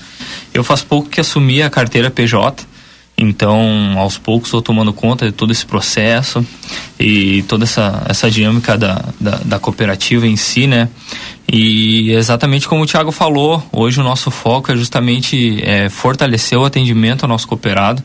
Eu 0.53 0.63
faço 0.63 0.85
pouco 0.85 1.09
que 1.09 1.19
assumi 1.19 1.61
a 1.61 1.69
carteira 1.69 2.09
PJ, 2.09 2.65
então 3.17 3.95
aos 3.97 4.17
poucos 4.17 4.47
estou 4.47 4.61
tomando 4.61 4.93
conta 4.93 5.25
de 5.25 5.33
todo 5.33 5.51
esse 5.51 5.65
processo 5.65 6.45
e 6.97 7.43
toda 7.43 7.65
essa, 7.65 8.05
essa 8.07 8.31
dinâmica 8.31 8.77
da, 8.77 9.03
da, 9.19 9.41
da 9.43 9.59
cooperativa 9.59 10.25
em 10.25 10.37
si, 10.37 10.65
né? 10.65 10.87
E 11.47 12.11
exatamente 12.11 12.67
como 12.67 12.83
o 12.83 12.85
Thiago 12.87 13.11
falou, 13.11 13.63
hoje 13.71 13.99
o 13.99 14.03
nosso 14.03 14.31
foco 14.31 14.71
é 14.71 14.75
justamente 14.75 15.61
é, 15.63 15.89
fortalecer 15.89 16.57
o 16.57 16.65
atendimento 16.65 17.23
ao 17.23 17.29
nosso 17.29 17.47
cooperado. 17.47 18.03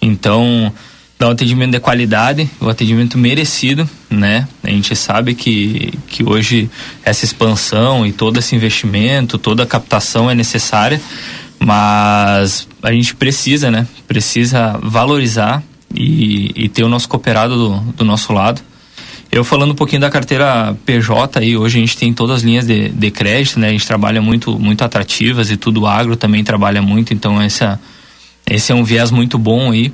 Então, 0.00 0.72
dar 1.18 1.28
um 1.28 1.32
atendimento 1.32 1.72
de 1.72 1.80
qualidade, 1.80 2.48
o 2.60 2.66
um 2.66 2.68
atendimento 2.68 3.18
merecido, 3.18 3.88
né? 4.08 4.46
A 4.62 4.70
gente 4.70 4.94
sabe 4.94 5.34
que, 5.34 5.92
que 6.06 6.22
hoje 6.22 6.70
essa 7.04 7.24
expansão 7.24 8.06
e 8.06 8.12
todo 8.12 8.38
esse 8.38 8.54
investimento, 8.54 9.36
toda 9.36 9.64
a 9.64 9.66
captação 9.66 10.30
é 10.30 10.34
necessária, 10.34 11.00
mas 11.58 12.68
a 12.80 12.92
gente 12.92 13.16
precisa, 13.16 13.70
né? 13.70 13.86
Precisa 14.06 14.78
valorizar 14.80 15.62
e, 15.92 16.52
e 16.54 16.68
ter 16.68 16.84
o 16.84 16.88
nosso 16.88 17.08
cooperado 17.08 17.56
do, 17.56 17.80
do 17.92 18.04
nosso 18.04 18.32
lado. 18.32 18.62
Eu 19.30 19.44
falando 19.44 19.72
um 19.72 19.74
pouquinho 19.74 20.00
da 20.00 20.10
carteira 20.10 20.74
PJ 20.86 21.38
aí, 21.38 21.56
hoje 21.56 21.76
a 21.76 21.80
gente 21.80 21.98
tem 21.98 22.14
todas 22.14 22.36
as 22.36 22.42
linhas 22.42 22.66
de, 22.66 22.88
de 22.88 23.10
crédito, 23.10 23.60
né? 23.60 23.68
A 23.68 23.72
gente 23.72 23.86
trabalha 23.86 24.22
muito, 24.22 24.58
muito 24.58 24.82
atrativas 24.82 25.50
e 25.50 25.56
tudo 25.56 25.86
agro 25.86 26.16
também 26.16 26.42
trabalha 26.42 26.80
muito, 26.80 27.12
então 27.12 27.40
essa, 27.40 27.78
esse 28.48 28.72
é 28.72 28.74
um 28.74 28.82
viés 28.82 29.10
muito 29.10 29.38
bom 29.38 29.70
aí. 29.70 29.92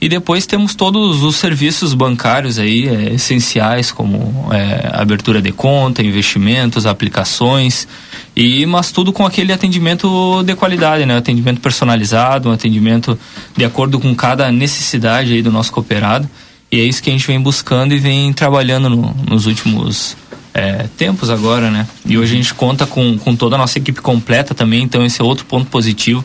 E 0.00 0.08
depois 0.08 0.44
temos 0.44 0.74
todos 0.74 1.22
os 1.22 1.36
serviços 1.36 1.94
bancários 1.94 2.58
aí, 2.58 2.86
é, 2.86 3.14
essenciais, 3.14 3.90
como 3.90 4.52
é, 4.52 4.90
abertura 4.92 5.40
de 5.40 5.50
conta, 5.50 6.02
investimentos, 6.02 6.84
aplicações, 6.84 7.88
e 8.36 8.66
mas 8.66 8.92
tudo 8.92 9.14
com 9.14 9.24
aquele 9.24 9.50
atendimento 9.50 10.42
de 10.42 10.54
qualidade, 10.54 11.06
né? 11.06 11.16
Atendimento 11.16 11.58
personalizado, 11.58 12.50
um 12.50 12.52
atendimento 12.52 13.18
de 13.56 13.64
acordo 13.64 13.98
com 13.98 14.14
cada 14.14 14.52
necessidade 14.52 15.32
aí 15.32 15.40
do 15.40 15.50
nosso 15.50 15.72
cooperado. 15.72 16.28
E 16.74 16.80
é 16.80 16.82
isso 16.82 17.00
que 17.00 17.08
a 17.08 17.12
gente 17.12 17.24
vem 17.24 17.40
buscando 17.40 17.94
e 17.94 18.00
vem 18.00 18.32
trabalhando 18.32 18.90
no, 18.90 19.14
nos 19.30 19.46
últimos 19.46 20.16
é, 20.52 20.88
tempos 20.96 21.30
agora, 21.30 21.70
né? 21.70 21.86
E 22.04 22.18
hoje 22.18 22.34
a 22.34 22.36
gente 22.36 22.52
conta 22.52 22.84
com, 22.84 23.16
com 23.16 23.36
toda 23.36 23.54
a 23.54 23.58
nossa 23.58 23.78
equipe 23.78 24.00
completa 24.00 24.56
também, 24.56 24.82
então 24.82 25.06
esse 25.06 25.20
é 25.20 25.24
outro 25.24 25.44
ponto 25.44 25.70
positivo, 25.70 26.24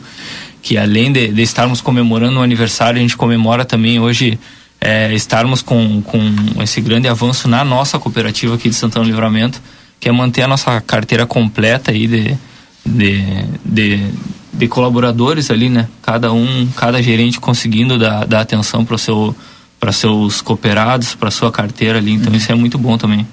que 0.60 0.76
além 0.76 1.12
de, 1.12 1.28
de 1.28 1.40
estarmos 1.40 1.80
comemorando 1.80 2.40
o 2.40 2.42
aniversário, 2.42 2.98
a 2.98 3.00
gente 3.00 3.16
comemora 3.16 3.64
também 3.64 4.00
hoje 4.00 4.40
é, 4.80 5.14
estarmos 5.14 5.62
com, 5.62 6.02
com 6.02 6.20
esse 6.60 6.80
grande 6.80 7.06
avanço 7.06 7.46
na 7.46 7.64
nossa 7.64 7.96
cooperativa 8.00 8.56
aqui 8.56 8.68
de 8.68 8.74
Santana 8.74 9.06
Livramento, 9.06 9.62
que 10.00 10.08
é 10.08 10.12
manter 10.12 10.42
a 10.42 10.48
nossa 10.48 10.80
carteira 10.80 11.26
completa 11.26 11.92
aí 11.92 12.08
de, 12.08 12.36
de, 12.84 13.24
de, 13.64 14.04
de 14.52 14.66
colaboradores 14.66 15.48
ali, 15.48 15.68
né? 15.68 15.88
Cada 16.02 16.32
um, 16.32 16.68
cada 16.74 17.00
gerente 17.00 17.38
conseguindo 17.38 17.96
dar, 17.96 18.26
dar 18.26 18.40
atenção 18.40 18.84
para 18.84 18.96
o 18.96 18.98
seu 18.98 19.32
para 19.80 19.90
seus 19.90 20.42
cooperados, 20.42 21.14
para 21.14 21.30
sua 21.30 21.50
carteira 21.50 21.98
ali. 21.98 22.12
Então, 22.12 22.30
uhum. 22.30 22.36
isso 22.36 22.52
é 22.52 22.54
muito 22.54 22.78
bom 22.78 22.98
também. 22.98 23.26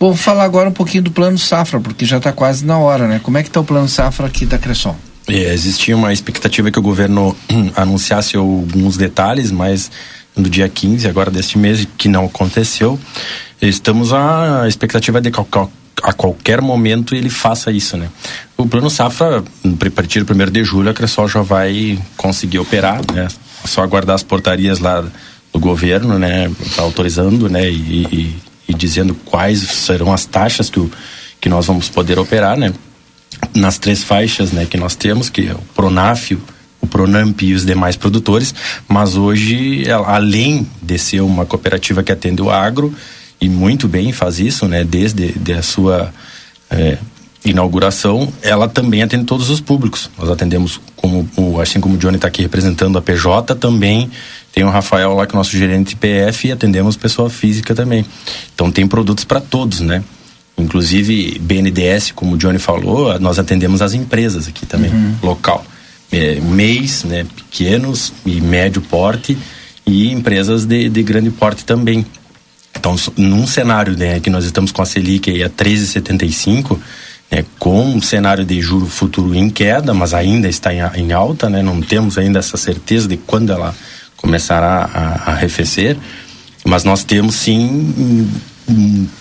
Bom, 0.00 0.14
falar 0.16 0.44
agora 0.44 0.68
um 0.68 0.72
pouquinho 0.72 1.04
do 1.04 1.10
plano 1.10 1.38
safra, 1.38 1.78
porque 1.78 2.04
já 2.04 2.16
está 2.16 2.32
quase 2.32 2.64
na 2.64 2.78
hora, 2.78 3.06
né? 3.06 3.20
Como 3.22 3.38
é 3.38 3.42
que 3.42 3.48
está 3.48 3.60
o 3.60 3.64
plano 3.64 3.88
safra 3.88 4.26
aqui 4.26 4.44
da 4.44 4.58
Cressol? 4.58 4.96
É, 5.28 5.52
existia 5.54 5.96
uma 5.96 6.12
expectativa 6.12 6.70
que 6.70 6.78
o 6.78 6.82
governo 6.82 7.36
anunciasse 7.76 8.36
alguns 8.36 8.96
detalhes, 8.96 9.50
mas 9.50 9.90
no 10.36 10.48
dia 10.50 10.68
15 10.68 11.06
agora 11.06 11.30
deste 11.30 11.58
mês, 11.58 11.86
que 11.96 12.08
não 12.08 12.26
aconteceu. 12.26 12.98
Estamos 13.62 14.12
à 14.12 14.64
expectativa 14.66 15.20
de 15.20 15.30
que 15.30 15.40
a 16.02 16.12
qualquer 16.12 16.60
momento 16.60 17.14
ele 17.14 17.30
faça 17.30 17.70
isso, 17.70 17.96
né? 17.96 18.08
O 18.56 18.66
plano 18.66 18.90
safra, 18.90 19.38
a 19.42 19.90
partir 19.90 20.22
do 20.22 20.34
1 20.34 20.50
de 20.50 20.64
julho, 20.64 20.90
a 20.90 20.94
Cressol 20.94 21.28
já 21.28 21.40
vai 21.40 21.98
conseguir 22.16 22.58
operar, 22.58 23.00
né? 23.12 23.28
Só 23.64 23.82
aguardar 23.82 24.16
as 24.16 24.22
portarias 24.22 24.80
lá 24.80 25.04
do 25.54 25.60
governo, 25.60 26.18
né? 26.18 26.50
Tá 26.74 26.82
autorizando, 26.82 27.48
né? 27.48 27.70
E, 27.70 27.74
e, 27.76 28.36
e, 28.68 28.74
dizendo 28.74 29.14
quais 29.14 29.60
serão 29.60 30.12
as 30.12 30.26
taxas 30.26 30.68
que, 30.68 30.80
o, 30.80 30.90
que 31.40 31.48
nós 31.48 31.66
vamos 31.66 31.88
poder 31.88 32.18
operar, 32.18 32.58
né? 32.58 32.74
Nas 33.54 33.78
três 33.78 34.02
faixas, 34.02 34.50
né? 34.50 34.66
Que 34.66 34.76
nós 34.76 34.96
temos, 34.96 35.30
que 35.30 35.46
é 35.46 35.52
o 35.52 35.62
Pronaf, 35.74 36.32
o 36.80 36.86
Pronamp 36.86 37.40
e 37.42 37.54
os 37.54 37.64
demais 37.64 37.96
produtores, 37.96 38.54
mas 38.88 39.16
hoje, 39.16 39.84
além 40.06 40.66
de 40.82 40.98
ser 40.98 41.20
uma 41.20 41.46
cooperativa 41.46 42.02
que 42.02 42.12
atende 42.12 42.42
o 42.42 42.50
agro, 42.50 42.92
e 43.40 43.48
muito 43.48 43.88
bem 43.88 44.12
faz 44.12 44.38
isso, 44.38 44.66
né, 44.66 44.84
desde 44.84 45.32
de 45.32 45.52
a 45.52 45.62
sua 45.62 46.12
é, 46.70 46.98
inauguração, 47.44 48.32
ela 48.42 48.68
também 48.68 49.02
atende 49.02 49.24
todos 49.24 49.50
os 49.50 49.60
públicos. 49.60 50.10
Nós 50.18 50.30
atendemos, 50.30 50.80
como, 50.96 51.28
assim 51.60 51.80
como 51.80 51.94
o 51.94 51.98
Johnny 51.98 52.16
está 52.16 52.28
aqui 52.28 52.42
representando 52.42 52.96
a 52.96 53.02
PJ, 53.02 53.54
também 53.56 54.10
tem 54.54 54.64
o 54.64 54.70
Rafael 54.70 55.14
lá, 55.14 55.26
que 55.26 55.34
é 55.34 55.36
nosso 55.36 55.56
gerente 55.56 55.96
PF, 55.96 56.48
e 56.48 56.52
atendemos 56.52 56.96
pessoa 56.96 57.28
física 57.28 57.74
também. 57.74 58.06
Então 58.54 58.70
tem 58.70 58.86
produtos 58.86 59.24
para 59.24 59.40
todos, 59.40 59.80
né? 59.80 60.02
Inclusive 60.56 61.38
BNDS, 61.40 62.12
como 62.12 62.34
o 62.34 62.38
Johnny 62.38 62.60
falou, 62.60 63.18
nós 63.18 63.38
atendemos 63.38 63.82
as 63.82 63.92
empresas 63.92 64.46
aqui 64.46 64.64
também, 64.64 64.92
uhum. 64.92 65.14
local 65.22 65.64
é, 66.14 66.40
MEIs, 66.40 67.04
né, 67.04 67.24
pequenos 67.24 68.12
e 68.24 68.40
médio 68.40 68.80
porte, 68.80 69.36
e 69.84 70.10
empresas 70.12 70.64
de, 70.64 70.88
de 70.88 71.02
grande 71.02 71.30
porte 71.30 71.64
também. 71.64 72.06
Então, 72.76 72.96
num 73.16 73.46
cenário 73.46 73.96
né, 73.96 74.20
que 74.20 74.30
nós 74.30 74.44
estamos 74.44 74.72
com 74.72 74.80
a 74.80 74.86
Selic 74.86 75.30
aí 75.30 75.42
a 75.42 75.50
13,75, 75.50 76.78
né, 77.30 77.44
com 77.58 77.84
um 77.84 78.00
cenário 78.00 78.44
de 78.44 78.60
juro 78.60 78.86
futuro 78.86 79.34
em 79.34 79.50
queda, 79.50 79.92
mas 79.92 80.14
ainda 80.14 80.48
está 80.48 80.72
em, 80.72 80.80
em, 80.96 81.12
alta, 81.12 81.50
né, 81.50 81.62
não 81.62 81.80
temos 81.80 82.16
ainda 82.16 82.38
essa 82.38 82.56
certeza 82.56 83.08
de 83.08 83.16
quando 83.16 83.52
ela 83.52 83.74
começará 84.24 84.90
a, 84.94 85.30
a 85.30 85.34
arrefecer, 85.34 85.98
mas 86.64 86.82
nós 86.82 87.04
temos 87.04 87.34
sim 87.34 88.26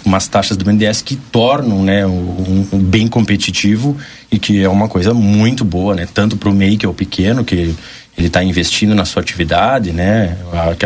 umas 0.06 0.30
taxas 0.30 0.56
do 0.56 0.64
BNDES 0.64 1.01
que 1.01 1.18
tornam 1.18 1.84
né, 1.84 2.08
um, 2.08 2.66
um, 2.72 2.80
bem 2.80 3.10
competitivo 3.10 3.97
e 4.32 4.39
que 4.39 4.64
é 4.64 4.70
uma 4.70 4.88
coisa 4.88 5.14
muito 5.14 5.66
boa, 5.66 5.93
né? 5.93 6.08
Tanto 6.12 6.38
para 6.38 6.49
o 6.49 6.54
MEI, 6.54 6.78
que 6.78 6.86
é 6.86 6.89
o 6.89 6.93
pequeno, 6.93 7.43
que 7.43 7.76
ele 8.18 8.28
está 8.28 8.41
investindo 8.41 8.95
na 8.95 9.04
sua 9.04 9.22
atividade, 9.22 9.91
né? 9.91 10.38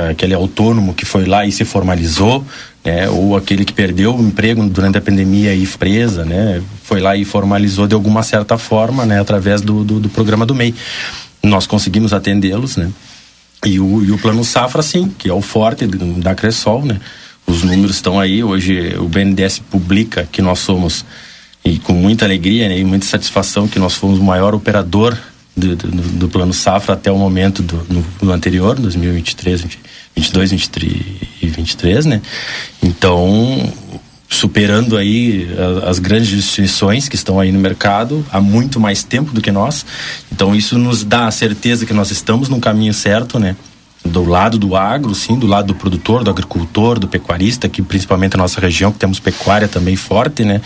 Aquele 0.09 0.33
autônomo 0.33 0.95
que 0.95 1.05
foi 1.05 1.25
lá 1.25 1.45
e 1.45 1.51
se 1.51 1.63
formalizou, 1.63 2.43
né? 2.83 3.07
Ou 3.07 3.37
aquele 3.37 3.63
que 3.63 3.73
perdeu 3.73 4.15
o 4.15 4.21
emprego 4.21 4.67
durante 4.67 4.97
a 4.97 5.01
pandemia 5.01 5.53
e 5.53 5.67
presa, 5.67 6.25
né? 6.25 6.59
Foi 6.81 6.99
lá 6.99 7.15
e 7.15 7.23
formalizou 7.23 7.85
de 7.85 7.93
alguma 7.93 8.23
certa 8.23 8.57
forma, 8.57 9.05
né? 9.05 9.21
Através 9.21 9.61
do, 9.61 9.83
do, 9.83 9.99
do 9.99 10.09
programa 10.09 10.43
do 10.43 10.55
MEI. 10.55 10.73
Nós 11.43 11.67
conseguimos 11.67 12.11
atendê-los, 12.11 12.75
né? 12.77 12.89
E 13.65 13.79
o, 13.79 14.03
e 14.03 14.11
o 14.11 14.17
plano 14.17 14.43
Safra, 14.43 14.81
sim, 14.81 15.13
que 15.17 15.29
é 15.29 15.33
o 15.33 15.41
forte 15.41 15.87
da 15.87 16.35
Cressol, 16.35 16.85
né? 16.85 16.99
Os 17.45 17.63
números 17.63 17.95
estão 17.95 18.19
aí. 18.19 18.43
Hoje 18.43 18.95
o 18.97 19.07
BNDES 19.07 19.59
publica 19.59 20.27
que 20.31 20.41
nós 20.41 20.59
somos, 20.59 21.05
e 21.63 21.79
com 21.79 21.93
muita 21.93 22.25
alegria 22.25 22.69
né, 22.69 22.77
e 22.77 22.83
muita 22.83 23.05
satisfação, 23.05 23.67
que 23.67 23.79
nós 23.79 23.93
fomos 23.93 24.19
o 24.19 24.23
maior 24.23 24.53
operador 24.53 25.17
do, 25.55 25.75
do, 25.75 25.87
do 25.87 26.29
plano 26.29 26.53
Safra 26.53 26.93
até 26.93 27.11
o 27.11 27.17
momento 27.17 27.63
do, 27.63 27.77
no, 27.89 28.05
no 28.21 28.31
anterior, 28.31 28.75
2023, 28.79 29.65
22, 30.15 30.51
23 30.51 31.05
e 31.41 31.47
23, 31.47 32.05
né? 32.05 32.21
Então, 32.83 33.73
superando 34.29 34.97
aí 34.97 35.47
as 35.85 35.99
grandes 35.99 36.33
instituições 36.33 37.07
que 37.07 37.15
estão 37.15 37.39
aí 37.39 37.51
no 37.51 37.59
mercado 37.59 38.25
há 38.31 38.41
muito 38.41 38.79
mais 38.79 39.03
tempo 39.03 39.31
do 39.31 39.41
que 39.41 39.51
nós. 39.51 39.85
Então 40.31 40.55
isso 40.55 40.77
nos 40.77 41.03
dá 41.03 41.27
a 41.27 41.31
certeza 41.31 41.85
que 41.85 41.93
nós 41.93 42.11
estamos 42.11 42.49
no 42.49 42.59
caminho 42.59 42.93
certo, 42.93 43.39
né? 43.39 43.55
do 44.07 44.23
lado 44.23 44.57
do 44.57 44.75
agro, 44.75 45.13
sim, 45.13 45.37
do 45.37 45.47
lado 45.47 45.67
do 45.67 45.75
produtor, 45.75 46.23
do 46.23 46.29
agricultor, 46.29 46.99
do 46.99 47.07
pecuarista, 47.07 47.67
que 47.67 47.81
principalmente 47.81 48.35
a 48.35 48.37
nossa 48.37 48.59
região, 48.59 48.91
que 48.91 48.99
temos 48.99 49.19
pecuária 49.19 49.67
também 49.67 49.95
forte, 49.95 50.43
né? 50.43 50.61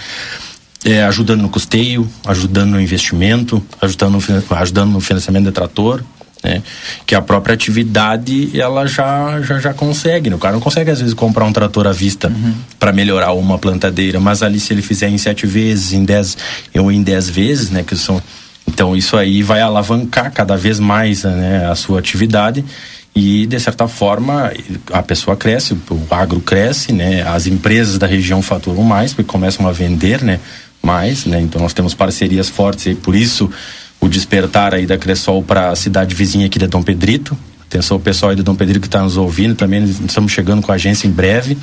É, 0.84 1.04
ajudando 1.04 1.42
no 1.42 1.50
custeio, 1.50 2.10
ajudando 2.26 2.72
no 2.72 2.82
investimento, 2.82 3.64
ajudando 3.80 4.14
no, 4.14 4.56
ajudando 4.56 4.92
no 4.92 5.00
financiamento 5.00 5.46
de 5.46 5.52
trator, 5.52 6.04
né? 6.44 6.62
Que 7.06 7.16
a 7.16 7.22
própria 7.22 7.54
atividade 7.54 8.60
ela 8.60 8.86
já, 8.88 9.42
já, 9.42 9.60
já 9.60 9.74
consegue, 9.74 10.30
né? 10.30 10.36
O 10.36 10.40
cara 10.40 10.54
não 10.54 10.62
consegue 10.62 10.90
às 10.90 11.00
vezes 11.00 11.14
comprar 11.14 11.46
um 11.46 11.54
trator 11.54 11.88
à 11.88 11.92
vista 11.92 12.30
uhum. 12.30 12.54
para 12.80 12.92
melhorar 12.92 13.34
uma 13.34 13.58
plantadeira, 13.58 14.20
mas 14.20 14.42
ali 14.42 14.60
se 14.60 14.74
ele 14.74 14.82
fizer 14.82 15.10
em 15.10 15.18
sete 15.18 15.46
vezes, 15.46 15.94
em 15.94 16.04
dez 16.04 16.38
ou 16.76 16.92
em 16.92 17.04
dez 17.04 17.30
vezes, 17.30 17.70
né? 17.70 17.84
Que 17.84 17.96
são 17.96 18.22
então 18.68 18.96
isso 18.96 19.18
aí 19.18 19.44
vai 19.44 19.62
alavancar 19.62 20.32
cada 20.32 20.56
vez 20.56 20.80
mais 20.80 21.24
né, 21.24 21.68
a 21.68 21.76
sua 21.76 22.00
atividade 22.00 22.64
e 23.14 23.46
de 23.46 23.60
certa 23.60 23.88
forma 23.88 24.52
a 24.92 25.04
pessoa 25.04 25.36
cresce, 25.36 25.74
o 25.74 26.08
agro 26.10 26.40
cresce, 26.40 26.94
né? 26.94 27.22
As 27.24 27.46
empresas 27.46 27.98
da 27.98 28.08
região 28.08 28.42
faturam 28.42 28.84
mais 28.84 29.14
porque 29.14 29.30
começam 29.30 29.68
a 29.68 29.72
vender, 29.72 30.24
né? 30.24 30.40
Mais, 30.82 31.26
né? 31.26 31.42
Então 31.42 31.62
nós 31.62 31.74
temos 31.74 31.94
parcerias 31.94 32.50
fortes 32.50 32.86
e 32.86 32.96
por 32.96 33.14
isso 33.16 33.50
o 34.02 34.10
despertar 34.10 34.74
aí 34.74 34.86
da 34.86 34.98
Cressol 34.98 35.42
para 35.42 35.70
a 35.70 35.76
cidade 35.76 36.14
vizinha 36.16 36.48
aqui 36.48 36.60
de 36.60 36.68
Dom 36.68 36.82
Pedrito. 36.82 37.38
Atenção 37.62 37.96
o 37.96 38.00
pessoal 38.02 38.32
aí 38.32 38.36
de 38.36 38.44
Dom 38.44 38.56
Pedrito 38.56 38.82
que 38.82 38.88
está 38.88 39.02
nos 39.02 39.16
ouvindo 39.16 39.56
também, 39.56 39.82
estamos 39.84 40.34
chegando 40.34 40.62
com 40.62 40.74
a 40.74 40.76
agência 40.76 41.08
em 41.08 41.12
breve. 41.12 41.58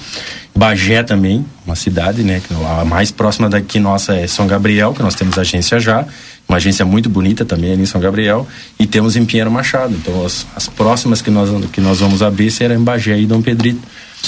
Bagé 0.56 1.02
também, 1.02 1.44
uma 1.66 1.76
cidade, 1.76 2.22
né? 2.22 2.40
A 2.80 2.84
mais 2.84 3.10
próxima 3.10 3.50
daqui 3.50 3.78
nossa 3.78 4.14
é 4.14 4.26
São 4.26 4.46
Gabriel, 4.46 4.94
que 4.94 5.02
nós 5.02 5.14
temos 5.14 5.38
agência 5.38 5.78
já 5.78 6.06
uma 6.48 6.56
agência 6.56 6.84
muito 6.84 7.10
bonita 7.10 7.44
também 7.44 7.72
ali 7.72 7.82
em 7.82 7.86
São 7.86 8.00
Gabriel 8.00 8.48
e 8.78 8.86
temos 8.86 9.16
em 9.16 9.24
Pinheiro 9.24 9.50
Machado. 9.50 9.94
Então 9.94 10.24
as, 10.24 10.46
as 10.56 10.66
próximas 10.66 11.20
que 11.20 11.30
nós 11.30 11.50
que 11.70 11.80
nós 11.80 12.00
vamos 12.00 12.22
abrir 12.22 12.50
serão 12.50 12.74
em 12.74 12.82
Bagé 12.82 13.18
e 13.18 13.26
Dom 13.26 13.42
Pedrito. 13.42 13.80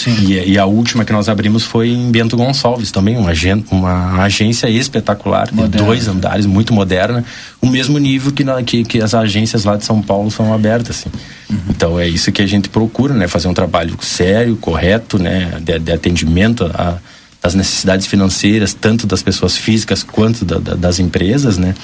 E, 0.07 0.53
e, 0.53 0.59
a 0.59 0.65
última 0.65 1.05
que 1.05 1.13
nós 1.13 1.29
abrimos 1.29 1.65
foi 1.65 1.91
em 1.91 2.11
Bento 2.11 2.37
Gonçalves 2.37 2.91
também, 2.91 3.17
uma, 3.17 3.33
uma 3.71 4.23
agência 4.23 4.69
espetacular, 4.69 5.51
de 5.51 5.69
dois 5.69 6.09
andares, 6.09 6.47
muito 6.47 6.73
moderna, 6.73 7.25
o 7.61 7.67
mesmo 7.67 7.99
nível 7.99 8.33
que, 8.33 8.43
na, 8.43 8.63
que, 8.63 8.85
que, 8.85 9.01
as 9.01 9.15
agências 9.15 9.65
lá 9.65 9.77
de 9.77 9.85
São 9.85 10.01
Paulo 10.01 10.31
são 10.31 10.55
abertas. 10.55 11.01
Assim. 11.01 11.11
Uhum. 11.51 11.59
Então 11.71 12.01
é 12.01 12.09
isso 12.09 12.33
que 12.33 12.41
a 12.41 12.47
gente 12.47 12.69
procura, 12.69 13.13
né? 13.13 13.29
Fazer 13.29 13.49
um 13.49 13.55
trabalho 13.55 13.97
sério, 14.01 14.57
correto, 14.57 15.19
né? 15.19 15.59
De, 15.61 15.79
de 15.79 15.93
atendimento 15.93 16.65
a, 16.73 16.97
das 17.43 17.55
necessidades 17.55 18.07
financeiras, 18.07 18.73
tanto 18.73 19.07
das 19.07 19.23
pessoas 19.23 19.57
físicas 19.57 20.03
quanto 20.03 20.45
da, 20.45 20.59
da, 20.59 20.75
das 20.75 20.99
empresas, 20.99 21.59
né? 21.59 21.75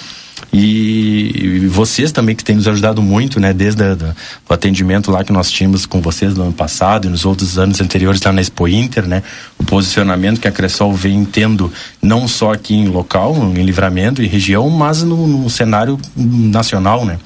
E, 0.53 1.32
e, 1.34 1.66
vocês 1.66 2.12
também 2.12 2.34
que 2.34 2.45
têm 2.45 2.57
nos 2.57 2.68
ajudado 2.68 3.03
muito, 3.03 3.41
né? 3.41 3.53
Desde 3.53 3.82
a, 3.82 3.95
da, 3.95 4.14
o 4.49 4.53
atendimento 4.53 5.11
lá 5.11 5.24
que 5.24 5.32
nós 5.32 5.51
tínhamos 5.51 5.87
com 5.87 6.01
vocês 6.01 6.34
no 6.34 6.45
ano 6.45 6.53
passado 6.53 7.07
e 7.07 7.11
nos 7.11 7.24
outros 7.24 7.59
anos 7.59 7.80
anteriores 7.80 8.20
lá 8.22 8.32
na 8.32 8.41
Expo 8.41 8.68
Inter, 8.68 9.07
né? 9.07 9.22
O 9.59 9.64
posicionamento 9.64 10.41
que 10.41 10.49
a 10.49 10.53
Cressol 10.53 10.93
vem 10.93 11.24
tendo 11.24 11.72
não 12.01 12.28
só 12.28 12.53
aqui 12.53 12.74
em 12.74 12.89
local, 12.89 13.34
em 13.55 13.62
livramento 13.62 14.22
e 14.22 14.26
região, 14.26 14.68
mas 14.70 15.03
no, 15.03 15.26
no 15.26 15.51
cenário 15.51 15.99
nacional, 16.14 17.05
né? 17.05 17.18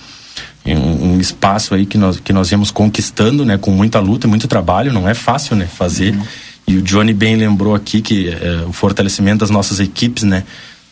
Um, 0.65 1.15
um, 1.15 1.21
espaço 1.21 1.75
aí 1.75 1.87
que 1.87 1.97
nós, 1.97 2.21
que 2.21 2.33
nós 2.33 2.51
íamos 2.53 2.71
conquistando, 2.71 3.45
né? 3.45 3.59
Com 3.59 3.71
muita 3.71 3.99
luta, 3.99 4.29
muito 4.29 4.47
trabalho, 4.47 4.93
não 4.93 5.09
é 5.09 5.15
fácil, 5.15 5.57
né? 5.57 5.67
Fazer. 5.67 6.15
Uhum. 6.15 6.23
E 6.67 6.77
o 6.77 6.83
Johnny 6.83 7.13
bem 7.13 7.35
lembrou 7.35 7.75
aqui 7.75 8.01
que 8.01 8.29
é, 8.29 8.65
o 8.69 8.73
fortalecimento 8.73 9.39
das 9.39 9.51
nossas 9.51 9.81
equipes, 9.81 10.23
né? 10.23 10.45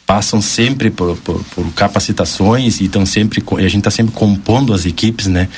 Passam 0.09 0.41
sempre 0.41 0.91
por, 0.91 1.19
por, 1.19 1.45
por 1.55 1.71
capacitações 1.75 2.81
e 2.81 2.87
estão 2.87 3.05
sempre 3.05 3.45
e 3.59 3.65
a 3.67 3.69
gente 3.69 3.81
está 3.81 3.91
sempre 3.91 4.15
compondo 4.15 4.73
as 4.73 4.87
equipes, 4.87 5.27
né? 5.27 5.51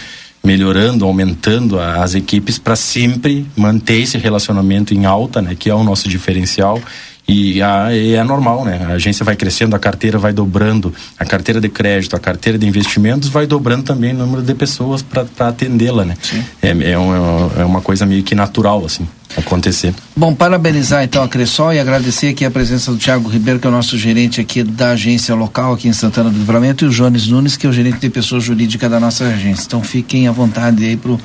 Melhorando, 0.42 1.04
aumentando 1.04 1.78
a, 1.78 2.02
as 2.02 2.16
equipes 2.16 2.58
para 2.58 2.74
sempre 2.74 3.46
manter 3.56 4.00
esse 4.00 4.18
relacionamento 4.18 4.92
em 4.92 5.04
alta, 5.04 5.40
né? 5.40 5.54
Que 5.56 5.70
é 5.70 5.74
o 5.74 5.84
nosso 5.84 6.08
diferencial 6.08 6.82
e, 7.26 7.62
a, 7.62 7.94
e, 7.94 8.14
é 8.14 8.24
normal, 8.24 8.64
né? 8.64 8.86
A 8.88 8.92
agência 8.94 9.24
vai 9.24 9.36
crescendo, 9.36 9.76
a 9.76 9.78
carteira 9.78 10.18
vai 10.18 10.32
dobrando, 10.32 10.92
a 11.18 11.24
carteira 11.24 11.60
de 11.60 11.68
crédito, 11.68 12.16
a 12.16 12.18
carteira 12.18 12.58
de 12.58 12.66
investimentos 12.66 13.28
vai 13.28 13.46
dobrando 13.46 13.84
também 13.84 14.12
o 14.14 14.18
número 14.18 14.42
de 14.42 14.54
pessoas 14.54 15.02
para 15.02 15.48
atendê-la, 15.48 16.04
né? 16.04 16.16
É, 16.60 16.70
é, 16.92 16.98
uma, 16.98 17.52
é 17.58 17.64
uma 17.64 17.80
coisa 17.80 18.04
meio 18.04 18.22
que 18.22 18.34
natural, 18.34 18.84
assim 18.84 19.06
acontecer. 19.36 19.94
Bom, 20.16 20.34
parabenizar 20.34 21.04
então 21.04 21.22
a 21.22 21.28
Cressol 21.28 21.72
e 21.72 21.78
agradecer 21.78 22.28
aqui 22.28 22.44
a 22.44 22.50
presença 22.50 22.90
do 22.90 22.98
Tiago 22.98 23.28
Ribeiro, 23.28 23.60
que 23.60 23.66
é 23.66 23.70
o 23.70 23.72
nosso 23.72 23.96
gerente 23.96 24.40
aqui 24.40 24.62
da 24.62 24.90
agência 24.90 25.34
local 25.34 25.72
aqui 25.72 25.88
em 25.88 25.92
Santana 25.92 26.30
do 26.30 26.38
Livramento, 26.38 26.84
e 26.84 26.88
o 26.88 26.90
Jones 26.90 27.28
Nunes, 27.28 27.56
que 27.56 27.66
é 27.66 27.70
o 27.70 27.72
gerente 27.72 27.98
de 27.98 28.10
pessoa 28.10 28.40
jurídica 28.40 28.88
da 28.88 28.98
nossa 28.98 29.24
agência. 29.24 29.64
Então 29.66 29.82
fiquem 29.82 30.26
à 30.26 30.32
vontade 30.32 30.84
aí 30.84 30.96
para 30.96 31.16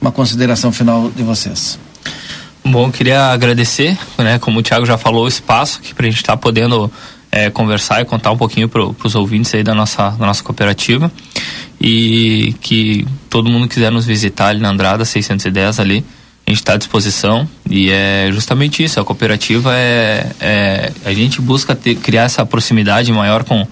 uma 0.00 0.12
consideração 0.12 0.70
final 0.70 1.10
de 1.10 1.22
vocês. 1.22 1.78
Bom, 2.68 2.90
queria 2.90 3.26
agradecer, 3.26 3.96
né, 4.18 4.40
como 4.40 4.58
o 4.58 4.62
Thiago 4.62 4.84
já 4.84 4.98
falou, 4.98 5.24
o 5.24 5.28
espaço 5.28 5.80
que 5.80 5.94
para 5.94 6.06
a 6.06 6.10
gente 6.10 6.18
estar 6.18 6.32
tá 6.32 6.36
podendo 6.36 6.90
é, 7.30 7.48
conversar 7.48 8.02
e 8.02 8.04
contar 8.04 8.32
um 8.32 8.36
pouquinho 8.36 8.68
para 8.68 8.82
os 8.82 9.14
ouvintes 9.14 9.54
aí 9.54 9.62
da 9.62 9.72
nossa, 9.72 10.10
da 10.10 10.26
nossa 10.26 10.42
cooperativa. 10.42 11.10
E 11.80 12.56
que 12.60 13.06
todo 13.30 13.48
mundo 13.48 13.68
quiser 13.68 13.92
nos 13.92 14.04
visitar 14.04 14.48
ali 14.48 14.60
na 14.60 14.70
Andrada 14.70 15.04
610 15.04 15.78
ali, 15.78 16.04
a 16.44 16.50
gente 16.50 16.58
está 16.58 16.72
à 16.72 16.76
disposição. 16.76 17.48
E 17.70 17.88
é 17.88 18.30
justamente 18.32 18.82
isso, 18.82 18.98
a 18.98 19.04
cooperativa 19.04 19.72
é, 19.72 20.26
é 20.40 20.92
a 21.04 21.12
gente 21.12 21.40
busca 21.40 21.72
ter, 21.76 21.94
criar 21.94 22.24
essa 22.24 22.44
proximidade 22.44 23.12
maior 23.12 23.44
com, 23.44 23.64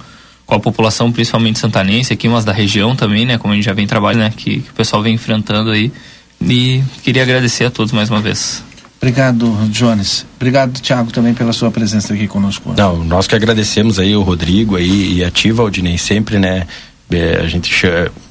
com 0.47 0.55
a 0.55 0.61
população, 0.61 1.11
principalmente 1.11 1.59
santanense 1.59 2.13
aqui, 2.13 2.29
mas 2.29 2.45
da 2.45 2.53
região 2.53 2.95
também, 2.95 3.27
né, 3.27 3.39
como 3.39 3.55
a 3.55 3.57
gente 3.57 3.65
já 3.65 3.73
vem 3.73 3.89
trabalhando, 3.89 4.23
né, 4.23 4.33
que, 4.37 4.61
que 4.61 4.71
o 4.71 4.75
pessoal 4.75 5.03
vem 5.03 5.15
enfrentando 5.15 5.73
aí. 5.73 5.91
E 6.41 6.81
queria 7.03 7.23
agradecer 7.23 7.65
a 7.65 7.71
todos 7.73 7.93
mais 7.93 8.09
uma 8.09 8.21
vez. 8.21 8.63
Obrigado, 9.05 9.55
Jones. 9.69 10.25
Obrigado, 10.37 10.81
Thiago, 10.81 11.13
também 11.13 11.35
pela 11.35 11.53
sua 11.53 11.71
presença 11.71 12.15
aqui 12.15 12.27
conosco. 12.27 12.73
Não, 12.75 13.05
nós 13.05 13.27
que 13.27 13.35
agradecemos 13.35 13.99
aí 13.99 14.17
o 14.17 14.23
Rodrigo 14.23 14.77
aí 14.77 15.19
e 15.19 15.23
ativa 15.23 15.61
Aldinei 15.61 15.99
sempre, 15.99 16.39
né? 16.39 16.67
É, 17.11 17.37
a 17.37 17.47
gente 17.47 17.71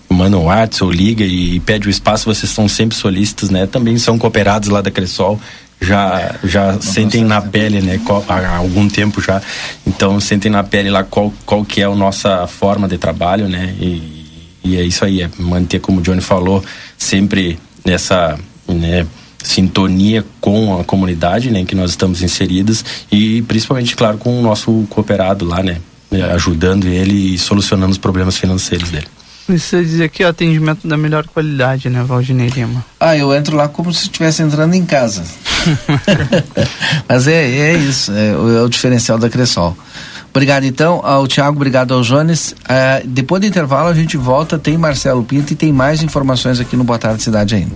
manda 0.09 0.35
um 0.35 0.45
WhatsApp 0.45 0.83
ou 0.83 0.91
liga 0.91 1.23
e 1.23 1.59
pede 1.59 1.87
o 1.87 1.91
espaço, 1.91 2.25
vocês 2.25 2.51
são 2.51 2.67
sempre 2.67 2.97
solícitos, 2.97 3.51
né? 3.51 3.67
Também 3.67 3.99
são 3.99 4.17
cooperados 4.17 4.69
lá 4.69 4.81
da 4.81 4.89
Cressol, 4.89 5.39
já 5.79 6.37
já 6.43 6.81
sentem 6.81 7.23
na 7.23 7.39
pele, 7.39 7.79
né? 7.79 8.01
Há 8.27 8.57
algum 8.57 8.89
tempo 8.89 9.21
já, 9.21 9.43
então 9.85 10.19
sentem 10.19 10.51
na 10.51 10.63
pele 10.63 10.89
lá 10.89 11.03
qual, 11.03 11.31
qual 11.45 11.63
que 11.63 11.81
é 11.81 11.85
a 11.85 11.93
nossa 11.93 12.47
forma 12.47 12.87
de 12.87 12.97
trabalho, 12.97 13.47
né? 13.47 13.75
E, 13.79 14.59
e 14.63 14.77
é 14.77 14.81
isso 14.81 15.05
aí, 15.05 15.21
é 15.21 15.29
manter, 15.37 15.79
como 15.79 15.99
o 15.99 16.01
Johnny 16.01 16.21
falou, 16.21 16.65
sempre 16.97 17.59
nessa, 17.85 18.39
né? 18.67 19.05
Sintonia 19.43 20.25
com 20.39 20.79
a 20.79 20.83
comunidade, 20.83 21.51
né, 21.51 21.59
em 21.59 21.65
que 21.65 21.75
nós 21.75 21.91
estamos 21.91 22.21
inseridos 22.21 22.83
e 23.11 23.41
principalmente, 23.43 23.95
claro, 23.95 24.17
com 24.17 24.39
o 24.39 24.41
nosso 24.41 24.85
cooperado 24.89 25.45
lá, 25.45 25.61
né, 25.61 25.79
ajudando 26.33 26.87
ele 26.87 27.35
e 27.35 27.37
solucionando 27.37 27.91
os 27.91 27.97
problemas 27.97 28.37
financeiros 28.37 28.89
dele. 28.89 29.07
Você 29.47 29.83
dizer 29.83 30.09
que 30.09 30.23
o 30.23 30.27
atendimento 30.27 30.87
da 30.87 30.95
melhor 30.95 31.27
qualidade, 31.27 31.89
né, 31.89 32.01
Valdinei 32.01 32.47
Lima? 32.47 32.83
Ah, 32.97 33.17
eu 33.17 33.33
entro 33.33 33.57
lá 33.57 33.67
como 33.67 33.93
se 33.93 34.03
estivesse 34.03 34.41
entrando 34.41 34.73
em 34.73 34.85
casa. 34.85 35.23
Mas 37.09 37.27
é, 37.27 37.43
é 37.43 37.73
isso, 37.73 38.11
é, 38.13 38.29
é, 38.29 38.61
o 38.61 38.69
diferencial 38.69 39.17
da 39.17 39.29
Cressol. 39.29 39.75
Obrigado 40.29 40.63
então 40.63 41.01
ao 41.03 41.27
Tiago, 41.27 41.57
obrigado 41.57 41.93
ao 41.93 42.01
Jones. 42.01 42.53
Uh, 42.53 43.05
depois 43.05 43.41
do 43.41 43.45
intervalo 43.45 43.89
a 43.89 43.93
gente 43.93 44.17
volta, 44.17 44.57
tem 44.57 44.77
Marcelo 44.77 45.23
Pinto 45.23 45.53
e 45.53 45.55
tem 45.55 45.71
mais 45.71 46.01
informações 46.01 46.59
aqui 46.59 46.75
no 46.75 46.83
Boa 46.83 46.97
Tarde 46.97 47.21
Cidade 47.21 47.53
ainda. 47.53 47.75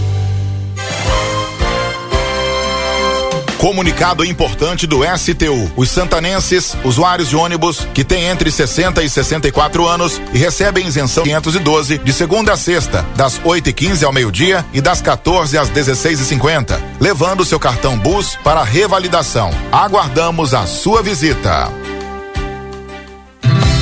Comunicado 3.61 4.25
importante 4.25 4.87
do 4.87 5.01
STU. 5.15 5.71
Os 5.75 5.91
santanenses, 5.91 6.75
usuários 6.83 7.29
de 7.29 7.35
ônibus 7.35 7.87
que 7.93 8.03
têm 8.03 8.25
entre 8.25 8.49
60 8.49 9.03
e 9.03 9.07
64 9.07 9.87
anos 9.87 10.19
e 10.33 10.37
recebem 10.39 10.87
isenção 10.87 11.23
512 11.23 11.99
de 11.99 12.11
segunda 12.11 12.53
a 12.53 12.57
sexta, 12.57 13.05
das 13.15 13.39
8 13.43 13.69
e 13.69 13.73
15 13.73 14.03
ao 14.03 14.11
meio-dia 14.11 14.65
e 14.73 14.81
das 14.81 14.99
14 14.99 15.59
às 15.59 15.69
16 15.69 16.21
e 16.21 16.25
50, 16.25 16.81
levando 16.99 17.45
seu 17.45 17.59
cartão 17.59 17.99
bus 17.99 18.35
para 18.43 18.63
revalidação. 18.63 19.51
Aguardamos 19.71 20.55
a 20.55 20.65
sua 20.65 21.03
visita. 21.03 21.71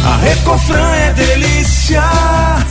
A 0.05 0.15
Recofran 0.15 0.95
é 0.95 1.13
delícia. 1.13 2.01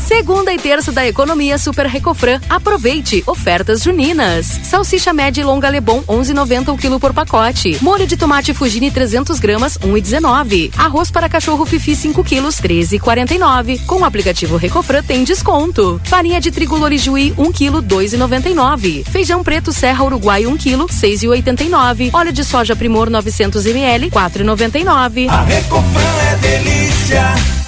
Segunda 0.07 0.53
e 0.53 0.59
terça 0.59 0.91
da 0.91 1.07
economia 1.07 1.59
Super 1.59 1.87
Recofran. 1.87 2.41
Aproveite 2.49 3.23
ofertas 3.27 3.83
juninas. 3.83 4.47
Salsicha 4.65 5.13
média 5.13 5.43
e 5.43 5.45
longa 5.45 5.69
Lebon 5.69 6.03
11,90 6.03 6.73
o 6.73 6.79
quilo 6.79 6.99
por 6.99 7.13
pacote. 7.13 7.77
Molho 7.83 8.07
de 8.07 8.17
tomate 8.17 8.55
Fugini 8.55 8.91
300 8.91 9.39
gramas 9.39 9.77
1,19. 9.79 10.73
Arroz 10.77 11.11
para 11.11 11.29
cachorro 11.29 11.67
Fifi 11.67 11.95
5 11.95 12.25
quilos 12.25 12.57
13,49. 12.57 13.85
Com 13.85 14.01
o 14.01 14.05
aplicativo 14.05 14.57
Recofran 14.57 15.03
tem 15.03 15.23
desconto. 15.23 16.01
Farinha 16.05 16.41
de 16.41 16.51
trigo 16.51 16.77
Lorijuí 16.77 17.35
1 17.37 17.53
quilo 17.53 17.83
2,99. 17.83 19.05
Feijão 19.05 19.45
preto 19.45 19.73
Serra 19.73 20.05
Uruguai 20.05 20.47
1 20.47 20.57
quilo 20.57 20.87
6,89. 20.87 22.11
Óleo 22.15 22.33
de 22.33 22.43
soja 22.43 22.75
Primor 22.75 23.11
900 23.11 23.67
ml 23.67 24.11
4,99. 24.11 25.29
A 25.29 25.43
Recofran 25.43 26.19
é 26.33 26.37
delícia. 26.37 27.18
Yeah. 27.19 27.68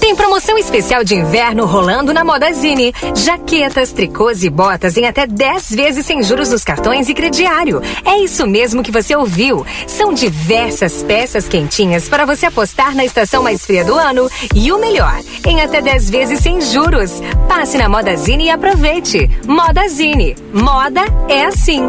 Tem 0.00 0.16
promoção 0.16 0.58
especial 0.58 1.04
de 1.04 1.14
inverno 1.14 1.64
rolando 1.64 2.12
na 2.12 2.24
Modazine. 2.24 2.92
Jaquetas, 3.14 3.92
tricôs 3.92 4.42
e 4.42 4.50
botas 4.50 4.96
em 4.96 5.06
até 5.06 5.26
10 5.26 5.70
vezes 5.70 6.04
sem 6.04 6.22
juros 6.22 6.50
nos 6.50 6.64
cartões 6.64 7.08
e 7.08 7.14
crediário. 7.14 7.80
É 8.04 8.18
isso 8.18 8.46
mesmo 8.46 8.82
que 8.82 8.90
você 8.90 9.14
ouviu. 9.14 9.64
São 9.86 10.12
diversas 10.12 11.02
peças 11.02 11.48
quentinhas 11.48 12.08
para 12.08 12.24
você 12.24 12.46
apostar 12.46 12.94
na 12.94 13.04
estação 13.04 13.42
mais 13.42 13.64
fria 13.64 13.84
do 13.84 13.94
ano. 13.94 14.28
E 14.54 14.72
o 14.72 14.78
melhor, 14.78 15.20
em 15.46 15.60
até 15.60 15.80
10 15.80 16.10
vezes 16.10 16.40
sem 16.40 16.60
juros. 16.60 17.22
Passe 17.48 17.78
na 17.78 17.88
Modazine 17.88 18.46
e 18.46 18.50
aproveite. 18.50 19.30
Modazine. 19.46 20.36
Moda 20.52 21.02
é 21.28 21.44
assim. 21.44 21.82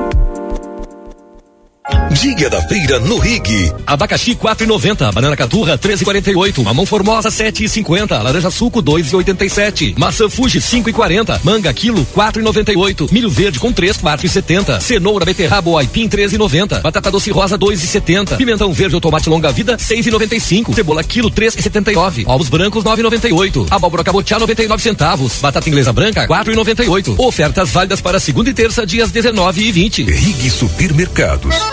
Dia 2.13 2.49
da 2.49 2.61
feira 2.61 2.99
no 2.99 3.17
Rig. 3.17 3.73
Abacaxi 3.85 4.35
4,90, 4.35 5.11
banana 5.11 5.35
caturra 5.35 5.77
13,48, 5.77 6.63
mamão 6.63 6.85
formosa 6.85 7.29
7,50, 7.29 8.21
laranja 8.21 8.49
suco 8.49 8.81
2,87, 8.81 9.95
maçã 9.97 10.29
Fuji 10.29 10.59
5,40, 10.59 11.41
manga 11.43 11.73
quilo 11.73 12.07
4,98, 12.15 13.11
milho 13.11 13.29
verde 13.29 13.59
com 13.59 13.73
3 13.73 13.97
4,70, 13.97 14.79
cenoura 14.79 15.25
beterraba 15.25 15.69
ou 15.69 15.77
aipim 15.77 16.07
13,90, 16.07 16.81
batata 16.81 17.11
doce 17.11 17.31
rosa 17.31 17.57
2,70, 17.57 18.37
pimentão 18.37 18.71
verde 18.71 18.95
ou 18.95 19.01
tomate 19.01 19.29
longa 19.29 19.51
vida 19.51 19.75
6,95, 19.75 20.73
cebola 20.73 21.03
quilo 21.03 21.29
3,79, 21.29 22.23
ovos 22.27 22.47
brancos 22.47 22.83
9,98, 22.85 23.67
abóbora 23.69 24.03
cabotiá 24.03 24.39
99 24.39 24.81
centavos, 24.81 25.39
batata 25.41 25.67
inglesa 25.67 25.91
branca 25.91 26.27
4,98. 26.27 27.15
Ofertas 27.17 27.71
válidas 27.71 27.99
para 27.99 28.19
segunda 28.19 28.49
e 28.49 28.53
terça 28.53 28.85
dias 28.85 29.11
19 29.11 29.61
e 29.61 29.71
20. 29.71 30.03
Rig 30.03 30.49
Supermercados. 30.49 31.72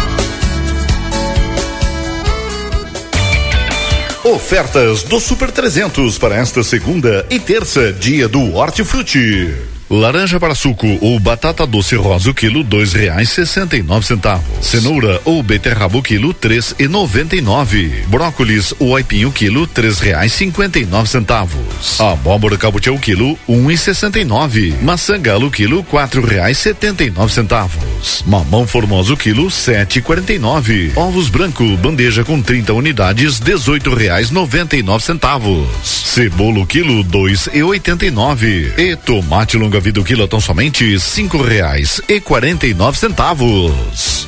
Ofertas 4.23 5.01
do 5.01 5.19
Super 5.19 5.49
300 5.49 6.19
para 6.19 6.35
esta 6.35 6.61
segunda 6.61 7.25
e 7.27 7.39
terça, 7.39 7.91
dia 7.91 8.27
do 8.27 8.53
Hortifruti. 8.53 9.70
Laranja 9.91 10.39
para 10.39 10.55
suco 10.55 10.87
ou 11.01 11.19
batata 11.19 11.67
doce 11.67 11.97
rosa 11.97 12.29
o 12.29 12.33
quilo 12.33 12.63
dois 12.63 12.93
reais 12.93 13.29
sessenta 13.29 13.75
e 13.75 13.83
nove 13.83 14.05
centavos. 14.05 14.65
Cenoura 14.65 15.19
ou 15.25 15.43
beterraba 15.43 15.97
o 15.97 16.01
quilo 16.01 16.33
três 16.33 16.73
e 16.79 16.87
noventa 16.87 17.35
e 17.35 17.41
nove. 17.41 18.05
Brócolis 18.07 18.73
ou 18.79 18.95
aipim 18.95 19.25
o 19.25 19.33
quilo 19.33 19.67
três 19.67 19.99
reais 19.99 20.31
cinquenta 20.31 20.79
e 20.79 20.85
nove 20.85 21.09
centavos. 21.09 21.99
Abóbora 21.99 22.57
cabotiá 22.57 22.93
o 22.93 22.99
quilo 22.99 23.37
um 23.45 23.69
e 23.69 23.77
sessenta 23.77 24.17
e 24.17 24.23
nove. 24.23 24.73
Maçã 24.81 25.19
galo 25.19 25.47
o 25.47 25.51
quilo 25.51 25.83
quatro 25.83 26.25
reais 26.25 26.57
setenta 26.57 27.03
e 27.03 27.09
nove 27.09 27.33
centavos. 27.33 28.23
Mamão 28.25 28.65
formoso 28.65 29.15
o 29.15 29.17
quilo 29.17 29.51
sete 29.51 29.99
e 29.99 30.01
quarenta 30.01 30.31
e 30.31 30.39
nove. 30.39 30.93
Ovos 30.95 31.27
branco 31.27 31.65
bandeja 31.75 32.23
com 32.23 32.41
30 32.41 32.71
unidades 32.71 33.41
dezoito 33.41 33.93
reais 33.93 34.31
noventa 34.31 34.77
e 34.77 34.81
nove 34.81 35.03
centavos. 35.03 35.67
Cebola 35.83 36.59
o 36.59 36.65
quilo 36.65 37.03
dois 37.03 37.49
e 37.53 37.61
oitenta 37.61 38.05
e 38.05 38.11
nove. 38.11 38.73
E 38.77 38.95
tomate 38.95 39.57
longa 39.57 39.80
vida 39.81 39.99
o 39.99 40.03
quilo 40.03 40.27
tão 40.27 40.39
somente 40.39 40.99
cinco 40.99 41.41
reais 41.41 41.99
e 42.07 42.21
quarenta 42.21 42.67
e 42.67 42.73
nove 42.73 42.97
centavos. 42.97 44.27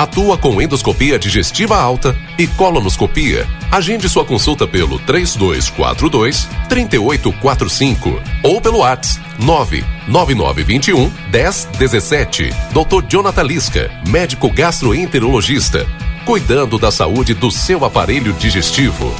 Atua 0.00 0.38
com 0.38 0.62
endoscopia 0.62 1.18
digestiva 1.18 1.76
alta 1.76 2.16
e 2.38 2.46
colonoscopia. 2.46 3.46
Agende 3.70 4.08
sua 4.08 4.24
consulta 4.24 4.66
pelo 4.66 4.98
3242 5.00 6.48
3845 6.70 8.18
ou 8.42 8.62
pelo 8.62 8.78
WhatsApp 8.78 9.22
99921 9.38 11.12
1017. 11.30 12.50
Dr. 12.72 13.04
Jonathan 13.06 13.42
Lisca, 13.42 13.90
médico 14.08 14.50
gastroenterologista, 14.50 15.86
cuidando 16.24 16.78
da 16.78 16.90
saúde 16.90 17.34
do 17.34 17.50
seu 17.50 17.84
aparelho 17.84 18.32
digestivo. 18.32 19.14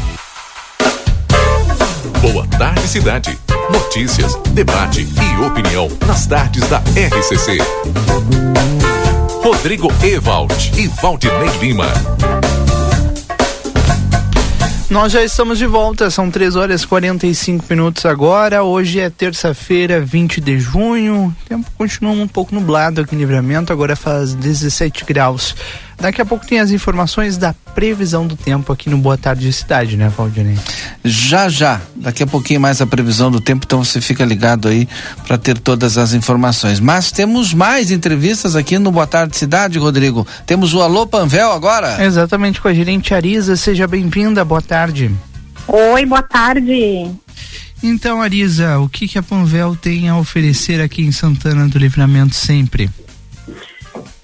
Boa 2.23 2.47
tarde, 2.57 2.89
cidade. 2.89 3.39
Notícias, 3.71 4.35
debate 4.55 5.03
e 5.03 5.45
opinião 5.45 5.91
nas 6.07 6.27
tardes 6.27 6.67
da 6.71 6.79
RCC. 6.79 7.59
Rodrigo 9.43 9.89
Ewald 10.05 10.71
e 10.79 10.87
Valdinei 10.87 11.49
Lima. 11.61 11.87
Nós 14.91 15.13
já 15.13 15.25
estamos 15.25 15.57
de 15.57 15.65
volta, 15.65 16.11
são 16.11 16.31
3 16.31 16.57
horas 16.57 16.83
e 16.83 16.87
45 16.87 17.65
minutos 17.71 18.05
agora. 18.05 18.63
Hoje 18.63 19.01
é 19.01 19.09
terça-feira, 19.09 20.01
20 20.01 20.43
de 20.43 20.59
junho. 20.59 21.35
O 21.45 21.49
tempo 21.49 21.71
continua 21.79 22.13
um 22.13 22.29
pouco 22.29 22.55
nublado 22.55 23.01
aqui 23.01 23.15
em 23.15 23.19
Livramento, 23.19 23.73
agora 23.73 23.97
faz 23.97 24.35
17 24.35 25.07
graus. 25.07 25.55
Daqui 26.01 26.23
a 26.23 26.25
pouco 26.25 26.47
tem 26.47 26.59
as 26.59 26.71
informações 26.71 27.37
da 27.37 27.53
previsão 27.75 28.27
do 28.27 28.35
tempo 28.35 28.73
aqui 28.73 28.89
no 28.89 28.97
Boa 28.97 29.19
Tarde 29.19 29.53
Cidade, 29.53 29.99
né, 29.99 30.09
Valdinei? 30.09 30.59
Já, 31.05 31.49
já. 31.51 31.79
Daqui 31.95 32.23
a 32.23 32.27
pouquinho 32.27 32.59
mais 32.59 32.81
a 32.81 32.87
previsão 32.87 33.31
do 33.31 33.39
tempo, 33.39 33.67
então 33.67 33.85
você 33.85 34.01
fica 34.01 34.25
ligado 34.25 34.67
aí 34.67 34.89
para 35.27 35.37
ter 35.37 35.59
todas 35.59 35.99
as 35.99 36.15
informações. 36.15 36.81
Mas 36.81 37.13
temos 37.13 37.53
mais 37.53 37.91
entrevistas 37.91 38.57
aqui 38.57 38.79
no 38.79 38.91
Boa 38.91 39.07
Tarde 39.07 39.37
Cidade, 39.37 39.79
Rodrigo. 39.79 40.27
Temos 40.47 40.73
o 40.73 40.81
Alô 40.81 41.07
Panvel 41.07 41.53
agora. 41.53 42.03
Exatamente, 42.03 42.63
com 42.63 42.69
a 42.69 42.75
gerente 42.75 43.13
Arisa. 43.13 43.55
Seja 43.55 43.87
bem-vinda, 43.87 44.43
boa 44.43 44.63
tarde. 44.63 45.11
Oi, 45.69 46.07
boa 46.07 46.23
tarde. 46.23 47.11
Então, 47.83 48.23
Arisa, 48.23 48.79
o 48.79 48.89
que, 48.89 49.07
que 49.07 49.19
a 49.19 49.23
Panvel 49.23 49.77
tem 49.77 50.09
a 50.09 50.17
oferecer 50.17 50.81
aqui 50.81 51.03
em 51.03 51.13
Santana 51.13 51.69
do 51.69 51.79
Livramento 51.79 52.35
sempre? 52.35 52.91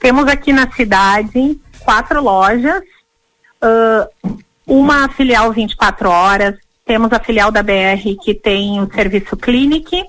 Temos 0.01 0.27
aqui 0.29 0.53
na 0.53 0.71
cidade 0.71 1.59
quatro 1.87 2.21
lojas, 2.21 2.83
uh, 3.63 4.35
uma 4.67 5.09
filial 5.09 5.53
24 5.53 6.11
horas, 6.11 6.57
temos 6.85 7.13
a 7.13 7.21
filial 7.21 7.53
da 7.53 7.63
BR 7.63 8.17
que 8.21 8.35
tem 8.35 8.81
o 8.81 8.93
serviço 8.93 9.37
Clinic, 9.37 10.03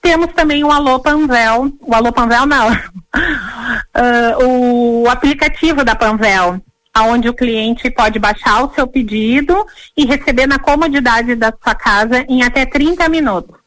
temos 0.00 0.32
também 0.32 0.64
o 0.64 0.72
Alô 0.72 0.98
Panvel, 0.98 1.70
o 1.82 1.94
Alô 1.94 2.10
Panvel 2.10 2.46
não, 2.46 2.72
uh, 2.72 5.02
o 5.02 5.10
aplicativo 5.10 5.84
da 5.84 5.94
Panvel, 5.94 6.58
onde 6.98 7.28
o 7.28 7.34
cliente 7.34 7.90
pode 7.90 8.18
baixar 8.18 8.64
o 8.64 8.72
seu 8.74 8.86
pedido 8.86 9.54
e 9.94 10.06
receber 10.06 10.46
na 10.46 10.58
comodidade 10.58 11.34
da 11.34 11.52
sua 11.62 11.74
casa 11.74 12.24
em 12.28 12.42
até 12.42 12.64
30 12.64 13.06
minutos. 13.10 13.59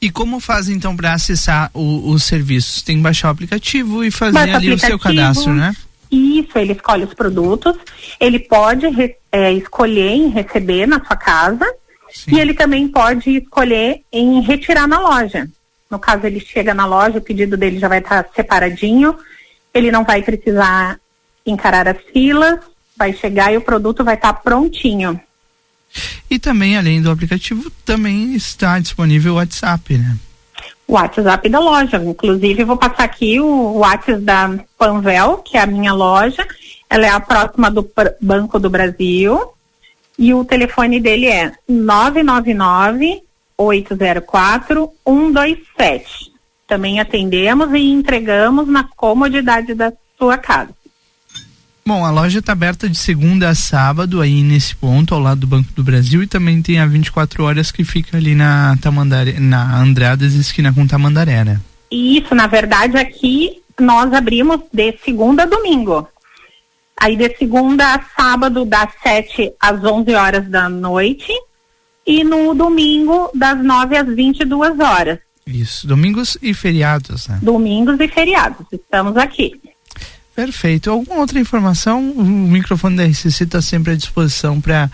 E 0.00 0.10
como 0.10 0.40
faz 0.40 0.68
então 0.68 0.96
para 0.96 1.14
acessar 1.14 1.70
os 1.74 2.24
serviços? 2.24 2.82
Tem 2.82 2.96
que 2.96 3.02
baixar 3.02 3.28
o 3.28 3.30
aplicativo 3.30 4.04
e 4.04 4.10
fazer 4.10 4.32
Baixa 4.32 4.56
ali 4.56 4.72
o 4.72 4.78
seu 4.78 4.98
cadastro, 4.98 5.54
né? 5.54 5.74
Isso, 6.10 6.56
ele 6.58 6.72
escolhe 6.72 7.04
os 7.04 7.14
produtos, 7.14 7.76
ele 8.20 8.38
pode 8.38 8.86
é, 9.32 9.52
escolher 9.52 10.10
em 10.10 10.28
receber 10.28 10.86
na 10.86 11.04
sua 11.04 11.16
casa 11.16 11.66
Sim. 12.12 12.36
e 12.36 12.40
ele 12.40 12.54
também 12.54 12.86
pode 12.86 13.38
escolher 13.38 14.02
em 14.12 14.40
retirar 14.40 14.86
na 14.86 15.00
loja. 15.00 15.48
No 15.90 15.98
caso, 15.98 16.26
ele 16.26 16.40
chega 16.40 16.74
na 16.74 16.86
loja, 16.86 17.18
o 17.18 17.22
pedido 17.22 17.56
dele 17.56 17.78
já 17.78 17.88
vai 17.88 17.98
estar 17.98 18.22
tá 18.22 18.30
separadinho, 18.34 19.16
ele 19.74 19.90
não 19.90 20.04
vai 20.04 20.22
precisar 20.22 20.98
encarar 21.44 21.88
as 21.88 21.98
filas, 22.12 22.60
vai 22.96 23.12
chegar 23.12 23.52
e 23.52 23.56
o 23.56 23.60
produto 23.60 24.04
vai 24.04 24.14
estar 24.14 24.32
tá 24.32 24.40
prontinho. 24.40 25.20
E 26.30 26.38
também, 26.38 26.76
além 26.76 27.02
do 27.02 27.10
aplicativo, 27.10 27.70
também 27.84 28.34
está 28.34 28.78
disponível 28.78 29.34
o 29.34 29.36
WhatsApp, 29.36 29.96
né? 29.96 30.16
O 30.86 30.94
WhatsApp 30.94 31.48
da 31.48 31.58
loja. 31.58 31.96
Inclusive, 31.96 32.64
vou 32.64 32.76
passar 32.76 33.04
aqui 33.04 33.40
o 33.40 33.78
WhatsApp 33.78 34.20
da 34.22 34.58
Panvel, 34.78 35.38
que 35.38 35.56
é 35.56 35.60
a 35.60 35.66
minha 35.66 35.92
loja. 35.92 36.46
Ela 36.88 37.06
é 37.06 37.10
a 37.10 37.20
próxima 37.20 37.70
do 37.70 37.88
Banco 38.20 38.58
do 38.58 38.70
Brasil. 38.70 39.52
E 40.18 40.32
o 40.32 40.44
telefone 40.44 41.00
dele 41.00 41.26
é 41.26 41.52
999 41.68 43.22
804 43.58 44.90
127. 45.06 46.32
Também 46.66 47.00
atendemos 47.00 47.72
e 47.72 47.90
entregamos 47.90 48.66
na 48.66 48.84
comodidade 48.84 49.74
da 49.74 49.92
sua 50.18 50.36
casa. 50.36 50.70
Bom, 51.86 52.04
a 52.04 52.10
loja 52.10 52.40
está 52.40 52.50
aberta 52.50 52.88
de 52.88 52.98
segunda 52.98 53.48
a 53.48 53.54
sábado 53.54 54.20
aí 54.20 54.42
nesse 54.42 54.74
ponto, 54.74 55.14
ao 55.14 55.20
lado 55.20 55.42
do 55.42 55.46
Banco 55.46 55.72
do 55.72 55.84
Brasil, 55.84 56.20
e 56.20 56.26
também 56.26 56.60
tem 56.60 56.80
a 56.80 56.86
24 56.86 57.44
horas 57.44 57.70
que 57.70 57.84
fica 57.84 58.16
ali 58.16 58.34
na 58.34 58.76
Tamandaré, 58.82 59.38
na 59.38 59.78
Andradas, 59.78 60.34
esquina 60.34 60.74
com 60.74 60.84
Tamandaré, 60.84 61.44
né? 61.44 61.60
Isso, 61.88 62.34
na 62.34 62.48
verdade, 62.48 62.96
aqui 62.96 63.62
nós 63.78 64.12
abrimos 64.12 64.62
de 64.72 64.98
segunda 65.04 65.44
a 65.44 65.46
domingo. 65.46 66.08
Aí 67.00 67.16
de 67.16 67.36
segunda 67.36 67.94
a 67.94 68.02
sábado, 68.20 68.64
das 68.64 68.90
7 69.00 69.52
às 69.60 69.84
11 69.84 70.12
horas 70.12 70.48
da 70.48 70.68
noite, 70.68 71.32
e 72.04 72.24
no 72.24 72.52
domingo, 72.52 73.30
das 73.32 73.62
9 73.62 73.96
às 73.96 74.08
22 74.08 74.80
horas. 74.80 75.20
Isso, 75.46 75.86
domingos 75.86 76.36
e 76.42 76.52
feriados, 76.52 77.28
né? 77.28 77.38
Domingos 77.40 78.00
e 78.00 78.08
feriados, 78.08 78.66
estamos 78.72 79.16
aqui. 79.16 79.52
Perfeito. 80.36 80.90
Alguma 80.90 81.20
outra 81.20 81.40
informação? 81.40 82.10
O 82.10 82.22
microfone 82.22 82.94
da 82.94 83.04
RCC 83.04 83.44
está 83.44 83.62
sempre 83.62 83.92
à 83.92 83.96
disposição 83.96 84.60
para 84.60 84.90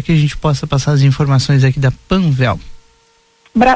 que 0.00 0.12
a 0.12 0.16
gente 0.16 0.36
possa 0.36 0.68
passar 0.68 0.92
as 0.92 1.02
informações 1.02 1.64
aqui 1.64 1.80
da 1.80 1.92
Panvel. 2.08 2.60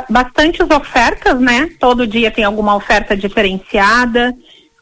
Bastantes 0.08 0.68
ofertas, 0.70 1.40
né? 1.40 1.70
Todo 1.80 2.06
dia 2.06 2.30
tem 2.30 2.44
alguma 2.44 2.76
oferta 2.76 3.16
diferenciada. 3.16 4.32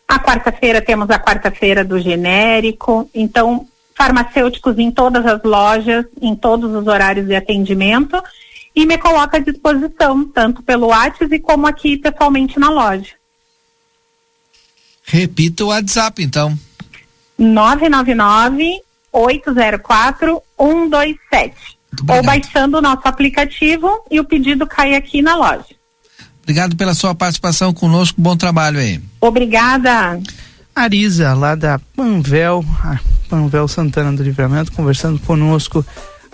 A 0.07 0.19
quarta-feira 0.19 0.83
temos 0.83 1.09
a 1.09 1.19
quarta-feira 1.19 1.83
do 1.83 1.99
genérico. 1.99 3.09
Então, 3.15 3.67
farmacêuticos 3.95 4.79
em 4.79 4.91
todas 4.91 5.25
as 5.25 5.43
lojas, 5.43 6.05
em 6.21 6.37
todos 6.37 6.71
os 6.71 6.87
horários 6.87 7.27
de 7.27 7.35
atendimento. 7.35 8.23
E 8.75 8.85
me 8.85 8.99
coloca 8.99 9.39
à 9.39 9.41
disposição, 9.41 10.23
tanto 10.29 10.63
pelo 10.63 10.89
WhatsApp 10.89 11.39
como 11.39 11.67
aqui 11.67 11.97
pessoalmente 11.97 12.59
na 12.61 12.69
loja. 12.69 13.16
Repita 15.07 15.65
o 15.65 15.69
WhatsApp, 15.69 16.23
então. 16.23 16.59
999 17.39 18.81
804 19.13 20.43
127. 20.59 21.55
Ou 22.09 22.23
baixando 22.23 22.79
o 22.79 22.83
nosso 22.83 23.03
aplicativo 23.05 24.05
e 24.11 24.21
o 24.21 24.25
pedido 24.25 24.67
cai 24.67 24.95
aqui 24.95 25.23
na 25.23 25.37
loja. 25.37 25.65
Obrigado 26.43 26.77
pela 26.77 26.95
sua 26.95 27.15
participação 27.15 27.73
conosco. 27.73 28.21
Bom 28.21 28.37
trabalho 28.37 28.79
aí. 28.79 29.01
Obrigada. 29.21 30.21
Arisa, 30.75 31.33
lá 31.33 31.55
da 31.55 31.81
Panvel, 31.97 32.65
Panvel 33.29 33.67
Santana 33.67 34.13
do 34.13 34.23
Livramento, 34.23 34.71
conversando 34.73 35.19
conosco 35.21 35.85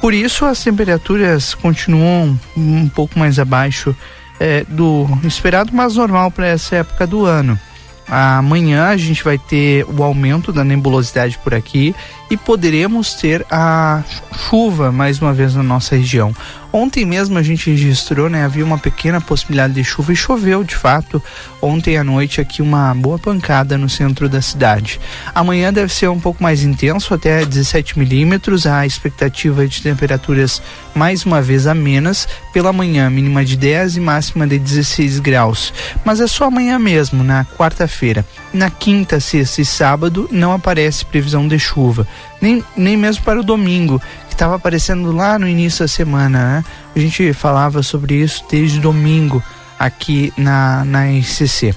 Por 0.00 0.14
isso, 0.14 0.46
as 0.46 0.64
temperaturas 0.64 1.54
continuam 1.54 2.40
um 2.56 2.88
pouco 2.88 3.18
mais 3.18 3.38
abaixo 3.38 3.94
é, 4.40 4.64
do 4.66 5.06
esperado, 5.22 5.70
mas 5.74 5.94
normal 5.94 6.30
para 6.30 6.46
essa 6.46 6.76
época 6.76 7.06
do 7.06 7.26
ano. 7.26 7.60
Amanhã 8.08 8.88
a 8.88 8.96
gente 8.96 9.22
vai 9.22 9.38
ter 9.38 9.84
o 9.84 10.02
aumento 10.02 10.52
da 10.52 10.64
nebulosidade 10.64 11.38
por 11.44 11.54
aqui 11.54 11.94
e 12.28 12.36
poderemos 12.36 13.14
ter 13.14 13.46
a 13.48 14.02
chuva 14.48 14.90
mais 14.90 15.20
uma 15.20 15.32
vez 15.32 15.54
na 15.54 15.62
nossa 15.62 15.94
região. 15.94 16.34
Ontem 16.72 17.04
mesmo 17.04 17.36
a 17.36 17.42
gente 17.42 17.70
registrou, 17.70 18.28
né? 18.28 18.44
Havia 18.44 18.64
uma 18.64 18.78
pequena 18.78 19.20
possibilidade 19.20 19.74
de 19.74 19.82
chuva 19.82 20.12
e 20.12 20.16
choveu 20.16 20.62
de 20.62 20.74
fato 20.74 21.22
ontem 21.60 21.96
à 21.98 22.04
noite 22.04 22.40
aqui 22.40 22.62
uma 22.62 22.94
boa 22.94 23.18
pancada 23.18 23.76
no 23.76 23.88
centro 23.88 24.28
da 24.28 24.40
cidade. 24.40 25.00
Amanhã 25.34 25.72
deve 25.72 25.92
ser 25.92 26.08
um 26.08 26.20
pouco 26.20 26.42
mais 26.42 26.62
intenso, 26.62 27.12
até 27.12 27.44
17 27.44 27.98
milímetros. 27.98 28.66
A 28.66 28.86
expectativa 28.86 29.66
de 29.66 29.82
temperaturas 29.82 30.62
mais 30.94 31.24
uma 31.24 31.42
vez 31.42 31.66
amenas. 31.66 32.28
Pela 32.52 32.72
manhã, 32.72 33.10
mínima 33.10 33.44
de 33.44 33.56
10 33.56 33.96
e 33.96 34.00
máxima 34.00 34.46
de 34.46 34.58
16 34.58 35.18
graus. 35.18 35.72
Mas 36.04 36.20
é 36.20 36.26
só 36.26 36.44
amanhã 36.44 36.78
mesmo, 36.78 37.24
na 37.24 37.44
quarta-feira. 37.44 38.24
Na 38.52 38.70
quinta, 38.70 39.18
sexta 39.18 39.60
e 39.60 39.64
sábado 39.64 40.28
não 40.30 40.52
aparece 40.52 41.04
previsão 41.04 41.46
de 41.46 41.58
chuva 41.58 42.06
nem, 42.40 42.64
nem 42.76 42.96
mesmo 42.96 43.22
para 43.22 43.40
o 43.40 43.44
domingo, 43.44 44.00
estava 44.40 44.56
aparecendo 44.56 45.12
lá 45.12 45.38
no 45.38 45.46
início 45.46 45.84
da 45.84 45.88
semana. 45.88 46.38
Né? 46.38 46.64
A 46.96 46.98
gente 46.98 47.30
falava 47.34 47.82
sobre 47.82 48.14
isso 48.14 48.42
desde 48.50 48.80
domingo 48.80 49.42
aqui 49.78 50.32
na, 50.34 50.82
na 50.82 51.12
ICC. 51.12 51.74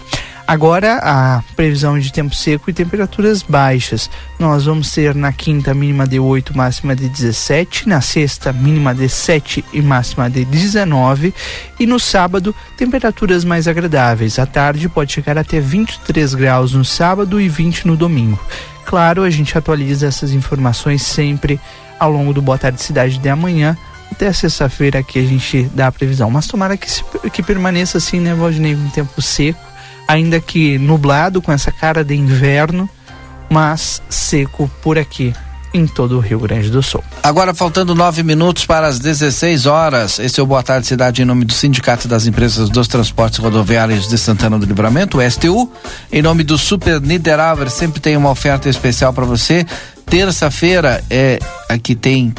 Agora 0.47 0.99
a 1.03 1.41
previsão 1.57 1.99
de 1.99 2.11
tempo 2.11 2.33
seco 2.33 2.69
e 2.69 2.73
temperaturas 2.73 3.43
baixas. 3.43 4.09
Nós 4.39 4.63
vamos 4.63 4.89
ter 4.91 5.13
na 5.13 5.33
quinta 5.33 5.73
mínima 5.73 6.07
de 6.07 6.19
8, 6.19 6.55
máxima 6.55 6.95
de 6.95 7.09
17, 7.09 7.87
na 7.87 7.99
sexta 7.99 8.53
mínima 8.53 8.95
de 8.95 9.09
7 9.09 9.63
e 9.73 9.81
máxima 9.81 10.29
de 10.29 10.45
19 10.45 11.33
e 11.77 11.85
no 11.85 11.99
sábado 11.99 12.55
temperaturas 12.77 13.43
mais 13.43 13.67
agradáveis. 13.67 14.39
À 14.39 14.45
tarde 14.45 14.87
pode 14.87 15.11
chegar 15.11 15.37
até 15.37 15.59
23 15.59 16.33
graus 16.33 16.71
no 16.73 16.85
sábado 16.85 17.41
e 17.41 17.49
20 17.49 17.87
no 17.87 17.97
domingo. 17.97 18.39
Claro, 18.85 19.23
a 19.23 19.29
gente 19.29 19.57
atualiza 19.57 20.07
essas 20.07 20.31
informações 20.31 21.01
sempre 21.03 21.59
ao 22.03 22.11
longo 22.11 22.33
do 22.33 22.41
Boa 22.41 22.57
Tarde 22.57 22.81
Cidade 22.81 23.17
de 23.17 23.29
amanhã 23.29 23.77
até 24.11 24.31
sexta-feira 24.31 25.01
que 25.01 25.19
a 25.19 25.23
gente 25.23 25.63
dá 25.73 25.87
a 25.87 25.91
previsão. 25.91 26.29
Mas 26.29 26.47
tomara 26.47 26.77
que, 26.77 26.87
que 27.31 27.41
permaneça 27.41 27.97
assim, 27.97 28.19
né, 28.19 28.33
Valdinei, 28.33 28.75
um 28.75 28.89
tempo 28.89 29.21
seco, 29.21 29.59
ainda 30.07 30.39
que 30.39 30.77
nublado, 30.77 31.41
com 31.41 31.51
essa 31.51 31.71
cara 31.71 32.03
de 32.03 32.15
inverno, 32.15 32.89
mas 33.49 34.01
seco 34.09 34.69
por 34.81 34.97
aqui. 34.97 35.33
em 35.73 35.87
todo 35.87 36.17
o 36.17 36.19
Rio 36.19 36.39
Grande 36.39 36.69
do 36.69 36.83
Sul. 36.83 37.03
Agora 37.23 37.51
faltando 37.51 37.95
nove 37.95 38.21
minutos 38.21 38.63
para 38.63 38.85
as 38.85 38.99
16 38.99 39.65
horas. 39.65 40.19
Esse 40.19 40.39
é 40.39 40.43
o 40.43 40.45
Boa 40.45 40.61
Tarde 40.61 40.85
Cidade 40.85 41.23
em 41.23 41.25
nome 41.25 41.45
do 41.45 41.51
Sindicato 41.51 42.07
das 42.07 42.27
Empresas 42.27 42.69
dos 42.69 42.87
Transportes 42.87 43.39
Rodoviários 43.39 44.07
de 44.07 44.17
Santana 44.17 44.59
do 44.59 44.67
Livramento, 44.67 45.17
o 45.17 45.31
STU. 45.31 45.71
Em 46.11 46.21
nome 46.21 46.43
do 46.43 46.59
Super 46.59 47.01
Niederauer, 47.01 47.71
sempre 47.71 47.99
tem 47.99 48.15
uma 48.15 48.29
oferta 48.29 48.69
especial 48.69 49.11
para 49.11 49.25
você. 49.25 49.65
Terça-feira 50.05 51.03
é 51.09 51.39
aqui 51.69 51.95
tem 51.95 52.33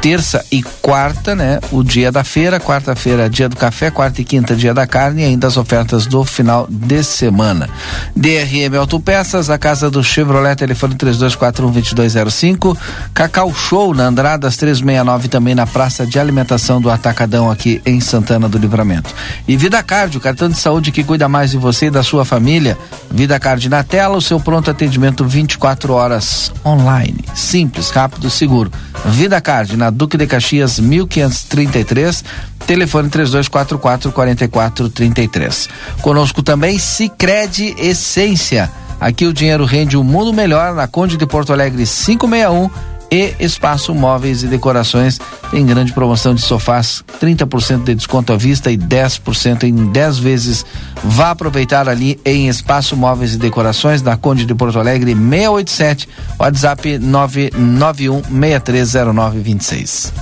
terça 0.00 0.42
e 0.50 0.62
quarta, 0.62 1.34
né? 1.34 1.60
O 1.70 1.82
dia 1.82 2.10
da 2.10 2.24
feira, 2.24 2.58
quarta-feira 2.58 3.28
dia 3.28 3.48
do 3.48 3.56
café, 3.56 3.90
quarta 3.90 4.22
e 4.22 4.24
quinta 4.24 4.56
dia 4.56 4.72
da 4.72 4.86
carne 4.86 5.22
e 5.22 5.24
ainda 5.26 5.46
as 5.46 5.58
ofertas 5.58 6.06
do 6.06 6.24
final 6.24 6.66
de 6.68 7.04
semana. 7.04 7.68
DRM 8.16 8.74
Autopeças, 8.78 9.50
a 9.50 9.58
casa 9.58 9.90
do 9.90 10.02
Chevrolet, 10.02 10.56
telefone 10.56 10.94
3241-2205. 10.94 12.76
Cacau 13.12 13.52
Show 13.54 13.94
na 13.94 14.04
Andradas 14.06 14.56
369 14.56 15.28
também 15.28 15.54
na 15.54 15.66
praça 15.66 16.06
de 16.06 16.18
alimentação 16.18 16.80
do 16.80 16.90
Atacadão 16.90 17.50
aqui 17.50 17.82
em 17.84 18.00
Santana 18.00 18.48
do 18.48 18.56
Livramento. 18.56 19.14
E 19.46 19.56
Vida 19.56 19.82
Card, 19.82 20.16
o 20.16 20.20
cartão 20.20 20.48
de 20.48 20.56
saúde 20.56 20.90
que 20.90 21.04
cuida 21.04 21.28
mais 21.28 21.50
de 21.50 21.58
você 21.58 21.86
e 21.86 21.90
da 21.90 22.02
sua 22.02 22.24
família. 22.24 22.78
Vida 23.10 23.38
Card 23.38 23.68
na 23.68 23.84
tela, 23.84 24.16
o 24.16 24.22
seu 24.22 24.40
pronto 24.40 24.70
atendimento 24.70 25.24
24 25.26 25.92
horas 25.92 26.50
online. 26.64 26.99
Simples, 27.34 27.90
rápido, 27.90 28.30
seguro. 28.30 28.70
Vida 29.06 29.40
Card 29.40 29.76
na 29.76 29.90
Duque 29.90 30.16
de 30.16 30.26
Caxias 30.26 30.78
1533, 30.78 32.24
telefone 32.66 33.08
3244 33.08 34.12
4433. 34.12 35.68
Conosco 36.02 36.42
também 36.42 36.78
Sicredi 36.78 37.74
Essência. 37.78 38.70
Aqui 39.00 39.24
o 39.26 39.32
dinheiro 39.32 39.64
rende 39.64 39.96
um 39.96 40.04
mundo 40.04 40.32
melhor 40.32 40.74
na 40.74 40.86
Conde 40.86 41.16
de 41.16 41.26
Porto 41.26 41.52
Alegre 41.52 41.84
561 41.86 42.70
e 43.10 43.34
Espaço 43.40 43.94
Móveis 43.94 44.42
e 44.42 44.46
Decorações 44.46 45.18
tem 45.50 45.66
grande 45.66 45.92
promoção 45.92 46.34
de 46.34 46.42
sofás, 46.42 47.02
30% 47.20 47.84
de 47.84 47.94
desconto 47.94 48.32
à 48.32 48.36
vista 48.36 48.70
e 48.70 48.78
10% 48.78 49.64
em 49.64 49.86
10 49.86 50.18
vezes. 50.18 50.64
Vá 51.02 51.30
aproveitar 51.30 51.88
ali 51.88 52.20
em 52.24 52.48
Espaço 52.48 52.96
Móveis 52.96 53.34
e 53.34 53.38
Decorações 53.38 54.00
da 54.00 54.16
Conde 54.16 54.44
de 54.46 54.54
Porto 54.54 54.78
Alegre 54.78 55.12
687, 55.14 56.08
WhatsApp 56.38 56.98
991 56.98 58.22
630926. 58.22 60.12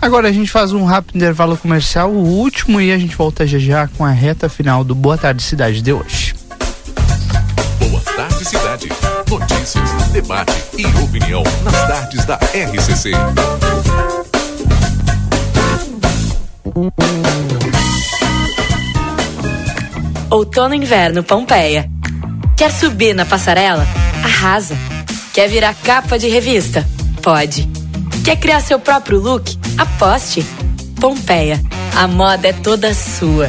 Agora 0.00 0.28
a 0.28 0.32
gente 0.32 0.50
faz 0.50 0.72
um 0.72 0.84
rápido 0.84 1.16
intervalo 1.16 1.56
comercial, 1.56 2.10
o 2.10 2.24
último, 2.24 2.80
e 2.80 2.92
a 2.92 2.98
gente 2.98 3.16
volta 3.16 3.46
já 3.46 3.58
já 3.58 3.88
com 3.88 4.04
a 4.04 4.10
reta 4.10 4.48
final 4.48 4.84
do 4.84 4.94
Boa 4.94 5.18
Tarde 5.18 5.42
Cidade 5.42 5.82
de 5.82 5.92
hoje. 5.92 6.34
Boa 7.78 8.00
Tarde 8.00 8.44
Cidade. 8.44 8.88
Notícias, 9.28 9.90
debate 10.08 10.52
e 10.76 10.86
opinião 11.02 11.42
nas 11.62 11.86
tardes 11.86 12.24
da 12.24 12.36
RCC. 12.36 13.12
Outono 20.30 20.74
e 20.74 20.78
inverno 20.78 21.22
Pompeia. 21.22 21.90
Quer 22.56 22.72
subir 22.72 23.14
na 23.14 23.24
passarela? 23.24 23.86
Arrasa. 24.24 24.76
Quer 25.32 25.48
virar 25.48 25.74
capa 25.74 26.18
de 26.18 26.28
revista? 26.28 26.86
Pode. 27.22 27.68
Quer 28.24 28.36
criar 28.36 28.60
seu 28.60 28.78
próprio 28.78 29.18
look? 29.20 29.56
Aposte. 29.76 30.44
Pompeia. 31.00 31.60
A 31.96 32.06
moda 32.06 32.48
é 32.48 32.52
toda 32.52 32.92
sua. 32.94 33.48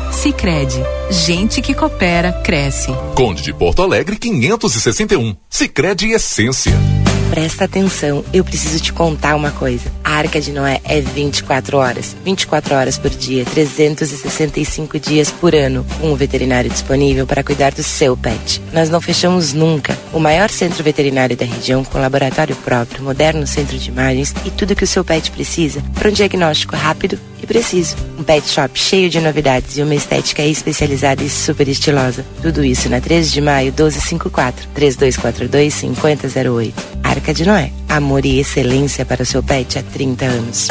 Sicredi, 0.11 0.77
gente 1.09 1.61
que 1.61 1.73
coopera 1.73 2.33
cresce. 2.43 2.91
Conde 3.15 3.41
de 3.41 3.53
Porto 3.53 3.81
Alegre 3.81 4.17
561. 4.17 5.35
Sicredi 5.49 6.11
Essência. 6.11 6.73
Presta 7.29 7.63
atenção, 7.63 8.25
eu 8.33 8.43
preciso 8.43 8.83
te 8.83 8.91
contar 8.91 9.37
uma 9.37 9.51
coisa. 9.51 9.89
A 10.03 10.11
Arca 10.11 10.41
de 10.41 10.51
Noé 10.51 10.81
é 10.83 10.99
24 10.99 11.77
horas, 11.77 12.13
24 12.25 12.75
horas 12.75 12.97
por 12.97 13.09
dia, 13.09 13.45
365 13.45 14.99
dias 14.99 15.31
por 15.31 15.55
ano, 15.55 15.85
com 16.01 16.11
um 16.11 16.15
veterinário 16.15 16.69
disponível 16.69 17.25
para 17.25 17.41
cuidar 17.41 17.71
do 17.71 17.81
seu 17.81 18.17
pet. 18.17 18.61
Nós 18.73 18.89
não 18.89 18.99
fechamos 18.99 19.53
nunca. 19.53 19.97
O 20.11 20.19
maior 20.19 20.49
centro 20.49 20.83
veterinário 20.83 21.37
da 21.37 21.45
região, 21.45 21.85
com 21.85 22.01
laboratório 22.01 22.55
próprio, 22.57 23.01
moderno 23.01 23.47
centro 23.47 23.77
de 23.77 23.89
imagens 23.89 24.35
e 24.45 24.51
tudo 24.51 24.75
que 24.75 24.83
o 24.83 24.87
seu 24.87 25.05
pet 25.05 25.31
precisa 25.31 25.81
para 25.93 26.09
um 26.09 26.13
diagnóstico 26.13 26.75
rápido 26.75 27.17
e 27.41 27.47
preciso. 27.47 27.95
Um 28.17 28.23
pet 28.23 28.47
shop 28.47 28.77
cheio 28.79 29.09
de 29.09 29.19
novidades 29.19 29.77
e 29.77 29.81
uma 29.81 29.95
estética 29.95 30.43
especializada 30.43 31.23
e 31.23 31.29
super 31.29 31.67
estilosa. 31.67 32.25
Tudo 32.41 32.63
isso 32.63 32.89
na 32.89 33.01
13 33.01 33.31
de 33.31 33.41
maio 33.41 33.71
1254 33.71 34.67
3242 34.73 35.73
5008. 35.73 36.73
Arca 37.03 37.33
de 37.33 37.45
Noé. 37.45 37.71
Amor 37.89 38.25
e 38.25 38.39
excelência 38.39 39.05
para 39.05 39.23
o 39.23 39.25
seu 39.25 39.43
pet 39.43 39.77
há 39.77 39.83
30 39.83 40.25
anos. 40.25 40.67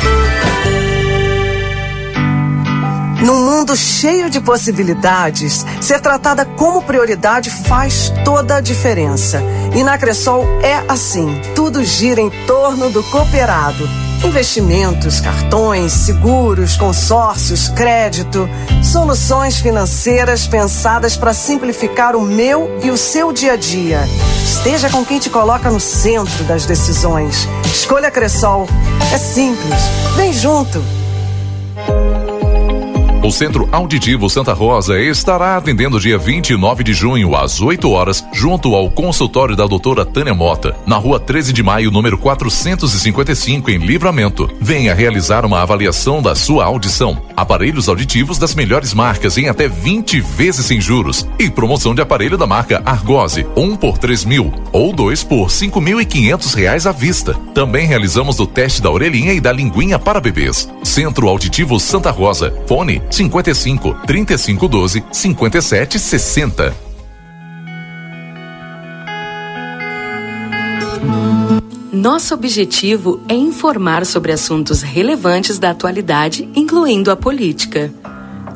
Num 3.23 3.45
mundo 3.45 3.77
cheio 3.77 4.31
de 4.31 4.41
possibilidades, 4.41 5.67
ser 5.81 6.01
tratada 6.01 6.47
como 6.47 6.83
prioridade 6.83 7.51
faz 7.51 8.11
toda 8.25 8.57
a 8.57 8.61
diferença. 8.61 9.43
E 9.77 9.83
na 9.83 9.99
Cressol 9.99 10.47
é 10.63 10.83
assim: 10.89 11.29
tudo 11.55 11.85
gira 11.85 12.21
em 12.21 12.31
torno 12.47 12.89
do 12.89 13.03
cooperado. 13.05 14.10
Investimentos, 14.25 15.19
cartões, 15.21 15.93
seguros, 15.93 16.77
consórcios, 16.77 17.69
crédito, 17.69 18.49
soluções 18.83 19.59
financeiras 19.59 20.47
pensadas 20.47 21.17
para 21.17 21.33
simplificar 21.33 22.15
o 22.15 22.21
meu 22.21 22.79
e 22.83 22.91
o 22.91 22.97
seu 22.97 23.33
dia 23.33 23.55
a 23.55 23.57
dia. 23.57 24.01
Esteja 24.45 24.91
com 24.91 25.05
quem 25.05 25.19
te 25.19 25.31
coloca 25.31 25.71
no 25.71 25.81
centro 25.81 26.45
das 26.45 26.67
decisões. 26.67 27.49
Escolha 27.65 28.11
Cressol. 28.11 28.69
É 29.13 29.19
simples. 29.19 29.81
Vem 30.17 30.33
junto. 30.33 30.83
O 33.23 33.31
Centro 33.31 33.69
Auditivo 33.71 34.31
Santa 34.31 34.55
Rosa 34.55 34.99
estará 34.99 35.59
atendendo 35.59 36.01
dia 36.01 36.17
29 36.17 36.83
de 36.83 36.95
junho, 36.95 37.37
às 37.37 37.61
8 37.61 37.91
horas, 37.91 38.25
junto 38.33 38.75
ao 38.75 38.91
consultório 38.91 39.55
da 39.55 39.67
doutora 39.67 40.07
Tânia 40.07 40.33
Mota, 40.33 40.75
na 40.87 40.97
rua 40.97 41.21
13 41.21 41.53
de 41.53 41.63
maio, 41.63 41.91
número 41.91 42.17
455, 42.17 43.71
em 43.71 43.77
Livramento. 43.77 44.49
Venha 44.59 44.95
realizar 44.95 45.45
uma 45.45 45.61
avaliação 45.61 46.23
da 46.23 46.35
sua 46.35 46.65
audição. 46.65 47.21
Aparelhos 47.37 47.91
auditivos 47.91 48.39
das 48.39 48.55
melhores 48.55 48.95
marcas 48.95 49.37
em 49.37 49.51
até 49.51 49.69
20 49.69 50.19
vezes 50.21 50.65
sem 50.65 50.81
juros. 50.81 51.29
E 51.39 51.51
promoção 51.51 51.95
de 51.95 52.01
aparelho 52.01 52.39
da 52.39 52.47
marca 52.47 52.81
Argose, 52.87 53.47
um 53.55 53.77
por 53.77 53.99
3 53.99 54.25
mil 54.25 54.51
ou 54.73 54.95
dois 54.95 55.23
por 55.23 55.49
5.500 55.49 56.55
reais 56.55 56.87
à 56.87 56.93
vista. 56.93 57.35
Também 57.53 57.87
realizamos 57.87 58.41
o 58.41 58.47
teste 58.47 58.81
da 58.81 58.91
orelhinha 58.91 59.35
e 59.35 59.41
da 59.41 59.53
linguinha 59.53 59.99
para 59.99 60.23
bebês. 60.23 60.71
Centro 60.83 61.29
Auditivo 61.29 61.79
Santa 61.79 62.11
Rosa. 62.11 62.55
Fone 62.67 63.03
55 63.11 63.95
3512 64.07 65.05
5760. 65.13 66.91
Nosso 71.93 72.33
objetivo 72.33 73.21
é 73.29 73.35
informar 73.35 74.07
sobre 74.07 74.33
assuntos 74.33 74.81
relevantes 74.81 75.59
da 75.59 75.71
atualidade, 75.71 76.49
incluindo 76.55 77.11
a 77.11 77.17
política. 77.17 77.93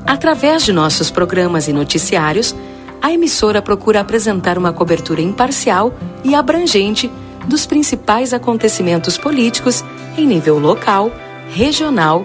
Através 0.06 0.64
de 0.64 0.72
nossos 0.72 1.10
programas 1.10 1.68
e 1.68 1.72
noticiários, 1.72 2.54
a 3.02 3.12
emissora 3.12 3.60
procura 3.60 4.00
apresentar 4.00 4.56
uma 4.56 4.72
cobertura 4.72 5.20
imparcial 5.20 5.92
e 6.24 6.34
abrangente 6.34 7.10
dos 7.46 7.66
principais 7.66 8.32
acontecimentos 8.32 9.18
políticos 9.18 9.84
em 10.16 10.26
nível 10.26 10.58
local, 10.58 11.12
regional, 11.50 12.24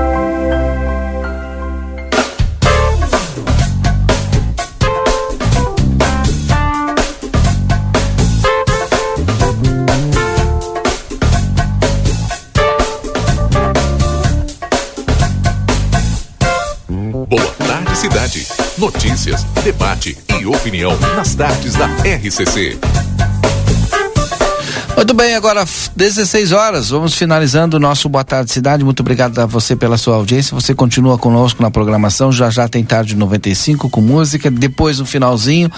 Cidade. 17.95 18.47
Notícias, 18.77 19.43
debate 19.63 20.17
e 20.39 20.45
opinião 20.45 20.97
nas 21.15 21.35
tardes 21.35 21.73
da 21.73 21.85
RCC. 21.85 22.79
Muito 24.95 25.13
bem, 25.13 25.35
agora 25.35 25.65
16 25.95 26.51
horas, 26.51 26.89
vamos 26.89 27.15
finalizando 27.15 27.77
o 27.77 27.79
nosso 27.79 28.07
Boa 28.07 28.23
Tarde 28.23 28.51
Cidade. 28.51 28.83
Muito 28.83 29.01
obrigado 29.01 29.39
a 29.39 29.45
você 29.45 29.75
pela 29.75 29.97
sua 29.97 30.15
audiência. 30.15 30.55
Você 30.55 30.73
continua 30.73 31.17
conosco 31.17 31.61
na 31.61 31.71
programação. 31.71 32.31
Já 32.31 32.49
já 32.49 32.67
tem 32.67 32.83
tarde 32.83 33.15
95 33.15 33.89
com 33.89 34.01
música. 34.01 34.49
Depois, 34.49 34.99
no 34.99 35.05
finalzinho 35.05 35.71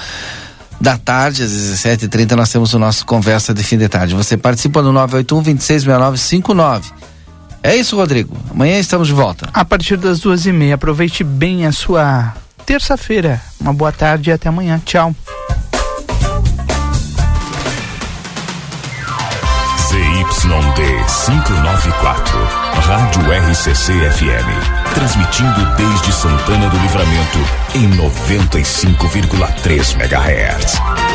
da 0.80 0.98
tarde, 0.98 1.44
às 1.44 1.52
17h30, 1.52 2.32
nós 2.36 2.52
temos 2.52 2.74
o 2.74 2.80
nosso 2.80 3.06
Conversa 3.06 3.54
de 3.54 3.64
Fim 3.64 3.78
de 3.78 3.88
Tarde. 3.88 4.14
Você 4.16 4.36
participa 4.36 4.82
no 4.82 4.92
981 4.92 5.42
266959. 5.42 7.13
É 7.64 7.76
isso, 7.76 7.96
Rodrigo. 7.96 8.36
Amanhã 8.52 8.78
estamos 8.78 9.08
de 9.08 9.14
volta. 9.14 9.50
A 9.54 9.64
partir 9.64 9.96
das 9.96 10.20
duas 10.20 10.46
e 10.46 10.52
meia. 10.52 10.76
Aproveite 10.76 11.24
bem 11.24 11.66
a 11.66 11.72
sua 11.72 12.34
terça-feira. 12.66 13.42
Uma 13.60 13.74
boa 13.74 13.92
tarde 13.92 14.30
e 14.30 14.34
até 14.34 14.50
amanhã. 14.50 14.80
Tchau. 14.86 15.16
ZYD 19.88 20.84
594, 21.26 22.38
Rádio 22.82 23.22
RCC 23.50 23.94
FM. 23.94 24.50
Transmitindo 24.94 25.66
desde 25.78 26.12
Santana 26.12 26.70
do 26.70 26.78
Livramento 26.78 27.40
em 27.76 27.90
95,3 27.92 29.96
MHz. 29.96 31.13